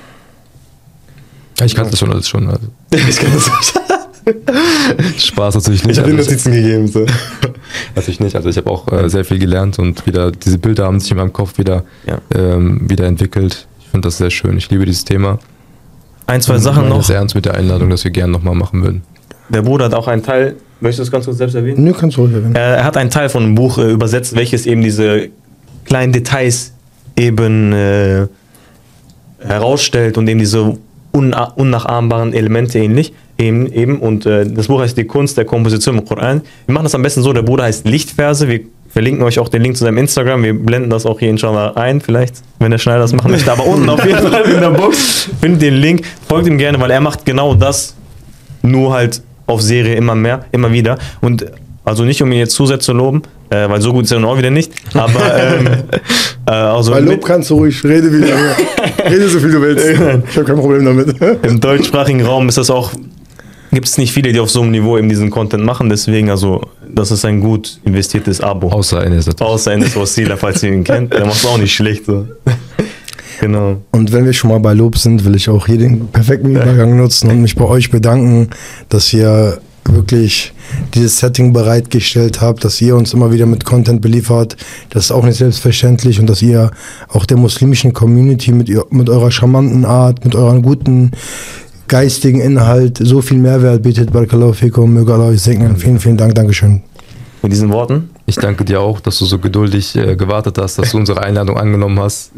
Ja, 1.60 1.66
ich 1.66 1.76
kann 1.76 1.90
das 1.90 2.00
schon 2.00 2.12
alles 2.12 2.30
schon. 2.30 2.48
Also. 2.48 2.68
ich 2.92 3.18
kann 3.18 3.32
das 3.34 3.48
nicht. 3.48 5.22
Spaß 5.22 5.56
natürlich 5.56 5.84
nicht. 5.84 5.98
Ich 5.98 6.04
habe 6.04 6.12
also 6.16 6.30
Notizen 6.30 6.52
gegeben. 6.52 6.88
So. 6.88 7.06
Natürlich 7.96 8.20
nicht. 8.20 8.36
Also 8.36 8.50
ich 8.50 8.58
habe 8.58 8.70
auch 8.70 8.92
äh, 8.92 9.10
sehr 9.10 9.26
viel 9.26 9.40
gelernt 9.40 9.80
und 9.80 10.06
wieder 10.06 10.32
diese 10.32 10.60
Bilder 10.60 10.86
haben 10.86 11.00
sich 11.00 11.10
in 11.12 11.18
meinem 11.18 11.34
Kopf 11.34 11.58
wieder, 11.58 11.84
ja. 12.06 12.20
ähm, 12.36 12.88
wieder 12.90 13.06
entwickelt. 13.08 13.68
Ich 13.80 13.88
finde 13.90 14.08
das 14.08 14.18
sehr 14.18 14.30
schön. 14.30 14.58
Ich 14.58 14.70
liebe 14.70 14.86
dieses 14.86 15.06
Thema. 15.06 15.40
Ein, 16.30 16.42
zwei 16.42 16.58
Sachen 16.58 16.90
noch. 16.90 17.04
sehr 17.04 17.18
ernst 17.18 17.36
mit 17.36 17.46
der 17.46 17.56
Einladung, 17.56 17.90
dass 17.90 18.04
wir 18.04 18.12
gerne 18.12 18.32
nochmal 18.32 18.56
machen 18.56 18.84
würden. 18.84 19.04
Der 19.50 19.64
Bruder 19.64 19.86
hat 19.86 19.94
auch 19.94 20.08
einen 20.08 20.24
Teil 20.24 20.56
Möchtest 20.82 21.00
du 21.00 21.04
das 21.04 21.12
ganz 21.12 21.26
kurz 21.26 21.38
selbst 21.38 21.56
erwähnen? 21.56 21.84
Nö, 21.84 21.94
kannst 21.94 22.18
du 22.18 22.22
ruhig 22.22 22.34
erwähnen. 22.34 22.56
Er, 22.56 22.84
hat 22.84 22.96
einen 22.96 23.10
Teil 23.10 23.30
von 23.30 23.44
einem 23.44 23.56
Buch 23.56 23.78
äh, 23.78 23.92
übersetzt, 23.92 24.36
welches 24.36 24.66
eben 24.66 24.82
diese 24.82 25.30
kleinen 25.86 26.14
Details 26.14 26.74
eben 27.18 27.74
äh, 27.74 28.28
herausstellt 29.40 30.18
und 30.18 30.28
eben 30.30 30.40
diese 30.40 30.78
unnachahmbaren 31.12 32.34
Elemente 32.34 32.80
ähnlich. 32.80 33.14
Eben, 33.38 33.72
eben. 33.74 34.00
Und 34.00 34.26
äh, 34.26 34.50
das 34.50 34.68
Buch 34.68 34.80
heißt 34.80 34.98
Die 34.98 35.06
Kunst 35.06 35.38
der 35.38 35.46
Komposition 35.46 35.98
im 35.98 36.06
Koran. 36.06 36.42
Wir 36.66 36.74
machen 36.74 36.86
das 36.86 36.96
am 36.96 37.02
besten 37.02 37.24
so, 37.24 37.34
der 37.34 37.42
Bruder 37.42 37.66
heißt 37.66 37.86
Lichtverse. 37.86 38.48
Wir 38.48 38.62
verlinken 38.90 39.24
euch 39.24 39.40
auch 39.40 39.50
den 39.50 39.62
Link 39.62 39.78
zu 39.78 39.84
seinem 39.84 39.98
Instagram. 39.98 40.44
Wir 40.44 40.54
blenden 40.54 40.90
das 40.90 41.06
auch 41.06 41.20
hier 41.20 41.30
inshallah 41.30 41.74
ein, 41.76 42.02
vielleicht, 42.02 42.36
wenn 42.60 42.72
der 42.72 42.78
Schneider 42.78 43.00
das 43.00 43.14
machen 43.14 43.32
möchte. 43.32 43.52
Aber 43.52 43.66
unten 43.66 43.90
auf 43.90 44.04
jeden 44.06 44.20
Fall 44.20 44.44
in 44.44 44.62
der 44.62 44.72
Box 44.72 45.30
findet 45.42 45.62
den 45.62 45.76
Link. 45.76 46.02
Folgt 46.28 46.48
ihm 46.48 46.58
gerne, 46.58 46.80
weil 46.80 46.92
er 46.92 47.02
macht 47.02 47.26
genau 47.26 47.54
das, 47.54 47.96
nur 48.62 48.94
halt 48.94 49.22
auf 49.48 49.62
Serie 49.62 49.96
immer 49.96 50.16
mehr, 50.16 50.46
immer 50.52 50.72
wieder. 50.72 50.98
Und 51.22 51.46
also 51.86 52.04
nicht, 52.04 52.22
um 52.22 52.32
ihn 52.32 52.40
jetzt 52.40 52.54
zu 52.54 52.66
sehr 52.66 52.80
zu 52.80 52.94
loben, 52.94 53.24
äh, 53.50 53.68
weil 53.68 53.82
so 53.82 53.94
gut 53.94 54.06
ist 54.06 54.12
er 54.12 54.20
nun 54.20 54.30
auch 54.30 54.38
wieder 54.38 54.52
nicht. 54.52 54.72
Aber 54.94 55.36
ähm, 55.36 55.68
äh, 56.46 56.52
also 56.52 56.92
Bei 56.92 57.00
Lob 57.00 57.26
kannst 57.26 57.50
du 57.50 57.56
ruhig, 57.56 57.84
rede 57.84 58.12
wieder. 58.12 58.36
rede 59.10 59.28
so 59.28 59.40
viel 59.40 59.52
du 59.52 59.62
willst. 59.62 59.86
Ich 59.88 59.98
habe 59.98 60.46
kein 60.46 60.58
Problem 60.58 60.86
damit. 60.86 61.16
Im 61.44 61.60
deutschsprachigen 61.60 62.24
Raum 62.24 62.48
ist 62.50 62.58
das 62.58 62.70
auch 62.70 62.92
gibt 63.72 63.88
es 63.88 63.98
nicht 63.98 64.12
viele, 64.12 64.32
die 64.34 64.40
auf 64.40 64.50
so 64.50 64.62
einem 64.62 64.72
Niveau 64.72 64.98
eben 64.98 65.10
diesen 65.10 65.30
Content 65.30 65.64
machen. 65.64 65.90
Deswegen, 65.90 66.30
also, 66.30 66.62
das 66.88 67.12
ist 67.12 67.26
ein 67.26 67.40
gut 67.40 67.80
investiertes 67.84 68.42
Abo. 68.42 68.70
Außer 68.70 69.06
Enes. 69.06 69.30
Außer 69.40 69.74
Enes 69.74 69.96
Wasila, 69.96 70.38
falls 70.38 70.64
ihr 70.64 70.72
ihn 70.72 70.84
kennt. 70.84 71.14
Der 71.14 71.26
macht 71.26 71.38
es 71.38 71.46
auch 71.46 71.58
nicht 71.58 71.74
schlecht. 71.74 72.06
So. 72.06 72.28
Genau. 73.42 73.78
Und 73.92 74.12
wenn 74.12 74.26
wir 74.26 74.34
schon 74.34 74.50
mal 74.50 74.60
bei 74.60 74.74
Lob 74.74 74.98
sind, 74.98 75.24
will 75.24 75.34
ich 75.34 75.48
auch 75.48 75.66
hier 75.66 75.78
den 75.78 76.08
perfekten 76.08 76.52
Übergang 76.52 76.98
nutzen 76.98 77.30
und 77.30 77.42
mich 77.42 77.56
bei 77.56 77.64
euch 77.64 77.90
bedanken, 77.90 78.50
dass 78.90 79.14
ihr 79.14 79.62
wirklich 79.86 80.54
dieses 80.94 81.20
Setting 81.20 81.54
bereitgestellt 81.54 82.42
habt, 82.42 82.64
dass 82.64 82.82
ihr 82.82 82.96
uns 82.96 83.14
immer 83.14 83.32
wieder 83.32 83.46
mit 83.46 83.66
Content 83.66 84.02
beliefert. 84.02 84.58
Das 84.90 85.06
ist 85.06 85.12
auch 85.12 85.24
nicht 85.24 85.38
selbstverständlich 85.38 86.20
und 86.20 86.28
dass 86.30 86.42
ihr 86.42 86.72
auch 87.08 87.26
der 87.26 87.38
muslimischen 87.38 87.94
Community 87.94 88.52
mit, 88.52 88.70
ihr, 88.70 88.86
mit 88.90 89.10
eurer 89.10 89.32
charmanten 89.32 89.86
Art, 89.86 90.24
mit 90.26 90.36
eurem 90.36 90.62
guten 90.62 91.12
geistigen 91.90 92.40
Inhalt 92.40 93.00
so 93.02 93.22
viel 93.22 93.40
Mehrwert 93.40 93.84
bietet. 93.84 94.14
Barakallahu 94.14 94.54
fikum, 94.54 94.94
möge 94.94 95.14
Allah 95.14 95.28
euch 95.28 95.42
segnen. 95.42 95.76
Vielen, 95.76 96.00
vielen 96.00 96.18
Dank, 96.18 96.36
Dankeschön. 96.36 96.82
Mit 97.42 97.52
diesen 97.52 97.70
Worten? 97.72 98.10
Ich 98.26 98.36
danke 98.36 98.66
dir 98.66 98.82
auch, 98.82 99.00
dass 99.00 99.18
du 99.18 99.26
so 99.26 99.40
geduldig 99.40 99.96
äh, 99.96 100.16
gewartet 100.16 100.58
hast, 100.58 100.78
dass 100.78 100.92
du 100.92 100.98
unsere 100.98 101.24
Einladung 101.24 101.58
angenommen 101.58 102.00
hast. 102.00 102.32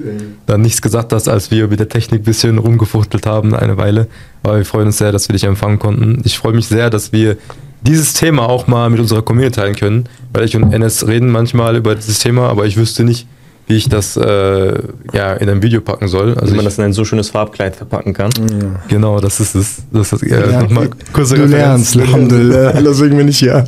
Dann 0.45 0.61
nichts 0.61 0.81
gesagt 0.81 1.11
hast, 1.11 1.27
als 1.27 1.51
wir 1.51 1.67
mit 1.67 1.79
der 1.79 1.89
Technik 1.89 2.21
ein 2.21 2.23
bisschen 2.23 2.57
rumgefuchtelt 2.59 3.25
haben 3.25 3.53
eine 3.53 3.77
Weile. 3.77 4.07
Aber 4.43 4.57
wir 4.57 4.65
freuen 4.65 4.87
uns 4.87 4.99
sehr, 4.99 5.11
dass 5.11 5.27
wir 5.27 5.33
dich 5.33 5.43
empfangen 5.43 5.79
konnten. 5.79 6.21
Ich 6.23 6.37
freue 6.37 6.53
mich 6.53 6.67
sehr, 6.67 6.89
dass 6.89 7.11
wir 7.11 7.37
dieses 7.81 8.13
Thema 8.13 8.47
auch 8.47 8.67
mal 8.67 8.89
mit 8.89 8.99
unserer 8.99 9.23
Community 9.23 9.59
teilen 9.59 9.75
können, 9.75 10.05
weil 10.33 10.45
ich 10.45 10.55
und 10.55 10.71
Enes 10.71 11.07
reden 11.07 11.31
manchmal 11.31 11.75
über 11.75 11.95
dieses 11.95 12.19
Thema, 12.19 12.47
aber 12.49 12.65
ich 12.65 12.77
wüsste 12.77 13.03
nicht, 13.03 13.27
wie 13.67 13.75
ich 13.75 13.89
das 13.89 14.17
äh, 14.17 14.73
ja, 15.13 15.33
in 15.33 15.49
ein 15.49 15.61
Video 15.61 15.81
packen 15.81 16.07
soll. 16.07 16.37
Also 16.37 16.51
wie 16.51 16.55
man 16.55 16.65
das 16.65 16.77
in 16.77 16.83
ein 16.83 16.93
so 16.93 17.05
schönes 17.05 17.29
Farbkleid 17.29 17.75
verpacken 17.75 18.13
kann. 18.13 18.31
Ja. 18.39 18.81
Genau, 18.87 19.19
das 19.19 19.39
ist 19.39 19.55
es. 19.55 19.77
Das 19.91 20.11
ist, 20.13 20.23
äh, 20.23 20.51
ja, 20.51 20.61
nochmal 20.63 20.89
kurze 21.13 21.35
du 21.35 21.43
Referenz. 21.43 21.95
lernst, 21.95 21.97
Alhamdulillah. 21.97 22.73
Deswegen 22.81 23.17
bin 23.17 23.27
ich 23.27 23.39
hier. 23.39 23.65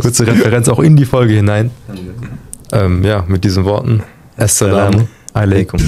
Kurze 0.00 0.26
Referenz 0.26 0.68
auch 0.68 0.80
in 0.80 0.96
die 0.96 1.04
Folge 1.04 1.34
hinein. 1.34 1.70
Ähm, 2.72 3.04
ja, 3.04 3.24
mit 3.28 3.44
diesen 3.44 3.64
Worten. 3.64 4.02
Assalamu 4.36 5.06
alaikum. 5.34 5.80